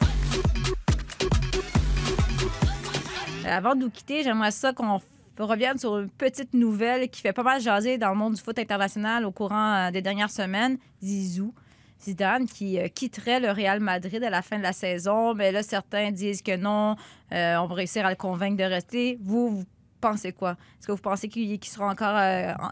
Euh, 3.45 3.49
Avant 3.49 3.75
de 3.75 3.81
nous 3.81 3.91
quitter, 3.91 4.23
j'aimerais 4.23 4.51
ça 4.51 4.73
qu'on 4.73 5.01
revienne 5.39 5.79
sur 5.79 5.99
une 5.99 6.11
petite 6.11 6.55
nouvelle 6.55 7.09
qui 7.09 7.21
fait 7.21 7.33
pas 7.33 7.43
mal 7.43 7.61
jaser 7.61 7.99
dans 7.99 8.11
le 8.11 8.17
monde 8.17 8.35
du 8.35 8.41
foot 8.41 8.59
international 8.59 9.25
au 9.25 9.33
courant 9.33 9.75
euh, 9.75 9.91
des 9.91 10.03
dernières 10.03 10.31
semaines. 10.31 10.79
Zizou. 11.03 11.55
Zidane 12.03 12.47
qui 12.47 12.79
euh, 12.81 12.89
quitterait 12.89 13.41
le 13.41 13.51
Real 13.51 13.81
Madrid 13.81 14.23
à 14.25 14.31
la 14.31 14.43
fin 14.43 14.59
de 14.59 14.63
la 14.63 14.73
saison. 14.73 15.35
Mais 15.35 15.53
là, 15.53 15.63
certains 15.63 16.11
disent 16.11 16.43
que 16.43 16.57
non, 16.57 16.97
on 17.31 17.67
va 17.67 17.75
réussir 17.75 18.05
à 18.07 18.11
le 18.11 18.17
convaincre 18.17 18.57
de 18.57 18.65
rester. 18.65 19.19
Vous, 19.23 19.49
vous 19.59 19.65
pensez 20.01 20.33
quoi? 20.33 20.53
Est-ce 20.79 20.87
que 20.89 20.93
vous 20.93 20.99
pensez 21.03 21.29
qu'il 21.29 21.65
sera 21.65 21.89
encore 21.89 22.17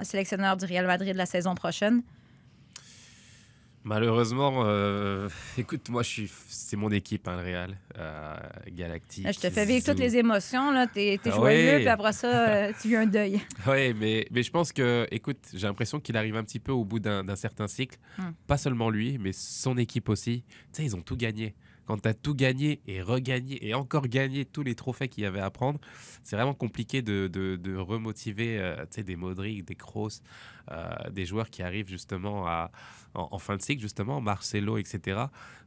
en- 0.00 0.02
sélectionneur 0.04 0.56
du 0.56 0.64
Real 0.64 0.87
Madrid 0.87 1.14
la 1.16 1.26
saison 1.26 1.54
prochaine? 1.54 2.02
Malheureusement, 3.83 4.62
euh, 4.66 5.29
écoute, 5.59 5.88
moi, 5.88 6.03
je 6.03 6.09
suis, 6.09 6.33
c'est 6.49 6.77
mon 6.77 6.90
équipe, 6.90 7.27
hein, 7.29 7.37
le 7.37 7.43
Real, 7.43 7.79
euh, 7.99 8.37
Galactique. 8.69 9.25
Là, 9.25 9.33
je 9.33 9.40
te 9.40 9.49
fais 9.49 9.64
vivre 9.64 9.85
toutes 9.85 9.99
les 9.99 10.16
émotions. 10.16 10.71
Là. 10.71 10.87
T'es, 10.87 11.19
t'es 11.23 11.31
Ah 11.33 11.37
joyeux, 11.37 11.66
ouais. 11.66 11.79
puis 11.79 11.88
après 11.88 12.12
ça, 12.12 12.49
euh, 12.49 12.73
tu 12.81 12.88
vis 12.88 12.97
un 12.97 13.07
deuil. 13.07 13.40
Oui, 13.66 13.95
mais, 13.95 14.27
mais 14.31 14.43
je 14.43 14.51
pense 14.51 14.73
que, 14.73 15.07
écoute, 15.11 15.38
j'ai 15.55 15.66
l'impression 15.66 15.99
qu'il 15.99 16.16
arrive 16.16 16.37
un 16.37 16.45
petit 16.45 16.61
peu 16.61 16.73
au 16.73 16.85
bout 16.85 17.01
d'un 17.01 17.25
d'un 17.25 17.37
certain 17.37 17.66
cycle. 17.69 17.99
Hmm. 18.19 18.33
Pas 18.47 18.59
seulement 18.59 18.90
lui, 18.90 19.19
mais 19.19 19.33
son 19.33 19.77
équipe 19.79 20.09
aussi. 20.09 20.45
Tu 20.47 20.57
sais, 20.73 20.85
ils 20.85 20.95
ont 20.95 21.03
tout 21.03 21.16
gagné. 21.16 21.55
Quand 21.90 21.98
tu 21.98 22.14
tout 22.14 22.37
gagné 22.37 22.81
et 22.87 23.03
regagné 23.03 23.66
et 23.66 23.74
encore 23.74 24.07
gagné 24.07 24.44
tous 24.44 24.62
les 24.62 24.76
trophées 24.76 25.09
qu'il 25.09 25.24
y 25.24 25.26
avait 25.26 25.40
à 25.40 25.50
prendre, 25.50 25.81
c'est 26.22 26.37
vraiment 26.37 26.55
compliqué 26.55 27.03
de, 27.03 27.26
de, 27.26 27.57
de 27.57 27.76
remotiver 27.76 28.61
euh, 28.61 28.87
des 28.96 29.16
Modric, 29.16 29.64
des 29.64 29.74
Kroos, 29.74 30.22
euh, 30.70 30.88
des 31.11 31.26
joueurs 31.26 31.50
qui 31.50 31.64
arrivent 31.64 31.88
justement 31.88 32.46
à, 32.46 32.70
en, 33.14 33.38
fin 33.40 33.57
de 33.57 33.62
cycle, 33.62 33.83
justement, 33.83 34.20
Marcelo, 34.20 34.79
etc. 34.79 35.22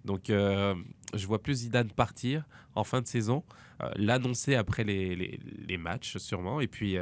Donc, 0.05 0.29
euh, 0.29 0.73
je 1.13 1.27
vois 1.27 1.43
plus 1.43 1.55
Zidane 1.55 1.91
partir 1.91 2.45
en 2.73 2.85
fin 2.85 3.01
de 3.01 3.07
saison, 3.07 3.43
euh, 3.81 3.89
l'annoncer 3.97 4.55
après 4.55 4.85
les, 4.85 5.17
les, 5.17 5.41
les 5.67 5.77
matchs, 5.77 6.15
sûrement, 6.19 6.61
et 6.61 6.67
puis. 6.67 6.97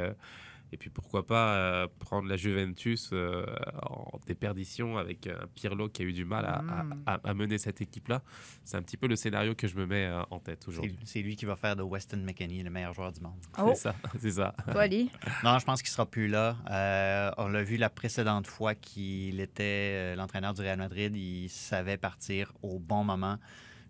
Euh, 0.72 0.74
et 0.74 0.76
puis 0.78 0.90
pourquoi 0.90 1.26
pas 1.26 1.54
euh, 1.54 1.88
prendre 1.98 2.28
la 2.28 2.36
Juventus 2.36 3.10
euh, 3.12 3.44
en 3.82 4.18
déperdition 4.26 4.96
avec 4.98 5.26
un 5.26 5.46
Pirlo 5.54 5.88
qui 5.88 6.02
a 6.02 6.04
eu 6.04 6.12
du 6.12 6.24
mal 6.24 6.44
à, 6.44 6.62
à- 7.06 7.14
à- 7.14 7.20
à 7.30 7.34
mener 7.34 7.58
cette 7.58 7.80
équipe-là. 7.80 8.22
C'est 8.64 8.76
un 8.76 8.82
petit 8.82 8.96
peu 8.96 9.06
le 9.06 9.16
scénario 9.16 9.54
que 9.54 9.68
je 9.68 9.76
me 9.76 9.86
mets 9.86 10.06
euh, 10.06 10.22
en 10.30 10.38
tête 10.38 10.66
aujourd'hui. 10.68 10.96
C'est 11.04 11.20
lui 11.22 11.36
qui 11.36 11.44
va 11.44 11.56
faire 11.56 11.76
de 11.76 11.82
Weston 11.82 12.18
McKennie 12.18 12.62
le 12.62 12.70
meilleur 12.70 12.94
joueur 12.94 13.12
du 13.12 13.20
monde. 13.20 13.32
Oh. 13.58 13.72
C'est 13.74 13.80
ça, 13.82 13.94
c'est 14.20 14.30
ça. 14.32 14.54
Toi, 14.70 14.82
Ali? 14.82 15.10
Non, 15.44 15.58
je 15.58 15.64
pense 15.64 15.82
qu'il 15.82 15.90
sera 15.90 16.06
plus 16.06 16.28
là. 16.28 16.56
Euh, 16.70 17.30
on 17.38 17.48
l'a 17.48 17.62
vu 17.62 17.76
la 17.76 17.90
précédente 17.90 18.46
fois 18.46 18.74
qu'il 18.74 19.40
était 19.40 19.62
euh, 19.62 20.14
l'entraîneur 20.16 20.54
du 20.54 20.60
Real 20.62 20.78
Madrid. 20.78 21.14
Il 21.16 21.48
savait 21.48 21.96
partir 21.96 22.52
au 22.62 22.78
bon 22.78 23.04
moment. 23.04 23.38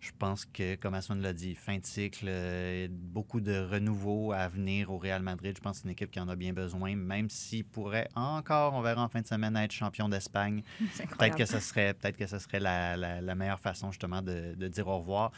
Je 0.02 0.10
pense 0.18 0.44
que, 0.46 0.74
comme 0.74 0.94
Aswan 0.94 1.22
l'a 1.22 1.32
dit, 1.32 1.54
fin 1.54 1.78
de 1.78 1.84
cycle, 1.86 2.26
euh, 2.28 2.88
beaucoup 2.90 3.40
de 3.40 3.56
renouveau 3.56 4.32
à 4.32 4.48
venir 4.48 4.90
au 4.90 4.98
Real 4.98 5.22
Madrid. 5.22 5.54
Je 5.56 5.62
pense 5.62 5.76
que 5.76 5.82
c'est 5.82 5.84
une 5.88 5.92
équipe 5.92 6.10
qui 6.10 6.18
en 6.18 6.28
a 6.28 6.34
bien 6.34 6.52
besoin, 6.52 6.96
même 6.96 7.30
s'il 7.30 7.64
pourrait 7.64 8.08
encore, 8.16 8.74
on 8.74 8.80
verra 8.82 9.04
en 9.04 9.08
fin 9.08 9.20
de 9.20 9.26
semaine, 9.28 9.56
être 9.56 9.70
champion 9.70 10.08
d'Espagne. 10.08 10.64
Peut-être 11.18 11.36
que 11.36 11.44
ce 11.46 11.60
serait, 11.60 11.94
peut 11.94 12.10
que 12.10 12.26
ce 12.26 12.40
serait 12.40 12.58
la, 12.58 12.96
la- 12.96 13.20
la 13.20 13.34
meilleure 13.36 13.60
façon, 13.60 13.92
justement, 13.92 14.22
de, 14.22 14.54
de 14.56 14.66
dire 14.68 14.88
au 14.88 14.98
revoir. 14.98 15.30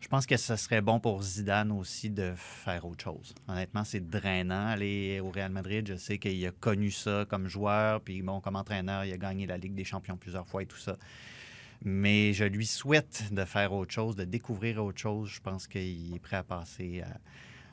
Je 0.00 0.06
pense 0.06 0.24
que 0.24 0.36
ce 0.36 0.54
serait 0.54 0.80
bon 0.82 1.00
pour 1.00 1.20
Zidane 1.22 1.72
aussi 1.72 2.08
de 2.08 2.32
faire 2.36 2.84
autre 2.86 3.02
chose. 3.02 3.34
Honnêtement, 3.48 3.82
c'est 3.82 4.08
drainant 4.08 4.68
aller 4.68 5.18
au 5.20 5.30
Real 5.30 5.50
Madrid. 5.50 5.84
Je 5.88 5.96
sais 5.96 6.18
qu'il 6.18 6.46
a 6.46 6.52
connu 6.52 6.92
ça 6.92 7.24
comme 7.28 7.48
joueur, 7.48 8.00
puis 8.00 8.22
bon, 8.22 8.40
comme 8.40 8.54
entraîneur, 8.54 9.04
il 9.04 9.12
a 9.12 9.16
gagné 9.16 9.46
la 9.46 9.56
Ligue 9.58 9.74
des 9.74 9.84
Champions 9.84 10.16
plusieurs 10.16 10.46
fois 10.46 10.62
et 10.62 10.66
tout 10.66 10.76
ça. 10.78 10.96
Mais 11.84 12.32
je 12.32 12.44
lui 12.44 12.66
souhaite 12.66 13.32
de 13.32 13.44
faire 13.44 13.72
autre 13.72 13.92
chose, 13.92 14.16
de 14.16 14.24
découvrir 14.24 14.84
autre 14.84 15.00
chose. 15.00 15.28
Je 15.28 15.40
pense 15.40 15.66
qu'il 15.66 16.14
est 16.14 16.20
prêt 16.20 16.36
à 16.36 16.42
passer 16.42 17.02
à 17.02 17.18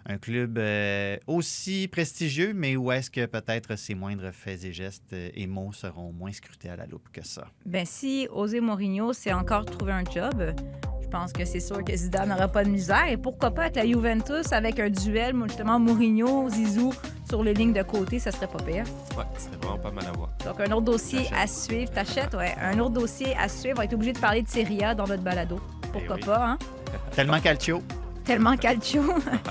un 0.06 0.18
club 0.18 0.58
euh, 0.58 1.18
aussi 1.28 1.88
prestigieux, 1.88 2.54
mais 2.56 2.76
où 2.76 2.92
est-ce 2.92 3.12
que 3.12 3.26
peut-être 3.26 3.76
ses 3.78 3.96
moindres 3.96 4.32
faits 4.32 4.64
et 4.64 4.74
gestes 4.74 5.14
euh, 5.14 5.30
et 5.34 5.46
mots 5.46 5.72
seront 5.72 6.12
moins 6.12 6.32
scrutés 6.32 6.70
à 6.70 6.76
la 6.76 6.86
loupe 6.86 7.10
que 7.12 7.24
ça. 7.24 7.48
Ben, 7.66 7.86
si 7.86 8.28
José 8.34 8.60
Mourinho 8.60 9.14
s'est 9.14 9.34
encore 9.34 9.66
trouvé 9.66 9.92
un 9.92 10.04
job, 10.04 10.54
je 11.02 11.08
pense 11.08 11.34
que 11.34 11.46
c'est 11.46 11.60
sûr 11.60 11.84
que 11.84 11.96
Zidane 11.96 12.30
n'aura 12.30 12.48
pas 12.48 12.64
de 12.64 12.70
misère. 12.70 13.08
Et 13.08 13.18
pourquoi 13.18 13.52
pas 13.52 13.64
avec 13.64 13.76
la 13.76 13.86
Juventus, 13.86 14.52
avec 14.52 14.80
un 14.80 14.90
duel, 14.90 15.36
justement, 15.48 15.80
Mourinho-Zizou 15.80 16.94
sur 17.28 17.44
les 17.44 17.54
lignes 17.54 17.74
de 17.74 17.84
côté, 17.84 18.20
ça 18.20 18.32
serait 18.32 18.48
pas 18.48 18.64
pire. 18.64 18.86
Ouais, 19.18 19.26
ce 19.38 19.46
serait 19.46 19.58
vraiment 19.58 19.78
pas 19.78 19.92
mal 19.92 20.06
à 20.08 20.12
voir. 20.12 20.29
Donc, 20.46 20.60
un 20.62 20.72
autre 20.72 20.82
dossier 20.86 21.30
à 21.36 21.46
suivre. 21.48 21.92
T'achètes, 21.92 22.34
ouais. 22.34 22.56
Un 22.62 22.80
autre 22.80 22.92
dossier 22.92 23.36
à 23.38 23.48
suivre. 23.50 23.76
On 23.78 23.80
va 23.80 23.86
être 23.86 23.94
obligé 23.94 24.14
de 24.14 24.20
parler 24.20 24.42
de 24.42 24.48
Serie 24.50 24.84
A 24.84 24.96
dans 24.96 25.06
notre 25.08 25.22
balado. 25.24 25.60
Pourquoi 25.92 26.16
Eh 26.18 26.22
oui. 26.22 26.26
pas, 26.26 26.46
hein? 26.46 26.58
Tellement 27.12 27.40
calcio. 27.40 27.82
Tellement 28.24 28.56
calcio. 28.58 29.02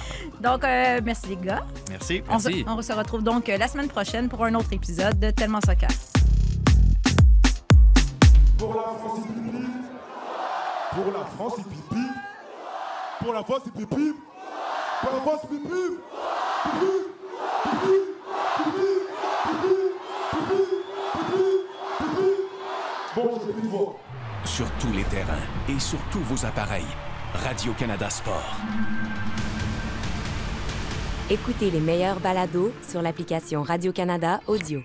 donc, 0.40 0.64
euh, 0.64 1.00
merci 1.04 1.26
les 1.28 1.36
gars. 1.36 1.64
Merci. 1.90 2.22
On 2.30 2.38
se, 2.38 2.48
on 2.68 2.80
se 2.82 2.92
retrouve 2.92 3.22
donc 3.22 3.48
euh, 3.48 3.58
la 3.58 3.68
semaine 3.68 3.88
prochaine 3.88 4.28
pour 4.28 4.44
un 4.44 4.54
autre 4.54 4.72
épisode 4.72 5.18
de 5.18 5.30
Tellement 5.30 5.60
Soccer. 5.64 5.88
Pour 8.56 8.74
la 8.74 8.82
France, 8.82 9.20
c'est 9.22 9.32
pipi. 9.32 9.66
Pour 10.94 11.12
la 11.12 11.24
France, 11.24 11.52
c'est 11.56 11.64
pipi. 11.68 12.06
Pour 13.20 13.32
la 13.34 13.42
France, 13.42 13.60
c'est 13.64 13.72
pipi. 13.72 14.14
Pour 15.00 15.12
la 15.12 15.20
France, 15.20 15.38
c'est 15.42 15.48
pipi. 15.48 15.68
Pipi. 16.64 16.86
Pipi. 17.62 17.86
Pipi. 18.58 18.70
Pipi. 18.70 18.87
Sur 24.58 24.68
tous 24.80 24.90
les 24.90 25.04
terrains 25.04 25.46
et 25.68 25.78
sur 25.78 26.00
tous 26.10 26.18
vos 26.18 26.44
appareils. 26.44 26.82
Radio-Canada 27.32 28.10
Sport. 28.10 28.56
Écoutez 31.30 31.70
les 31.70 31.78
meilleurs 31.78 32.18
balados 32.18 32.72
sur 32.82 33.00
l'application 33.00 33.62
Radio-Canada 33.62 34.40
Audio. 34.48 34.82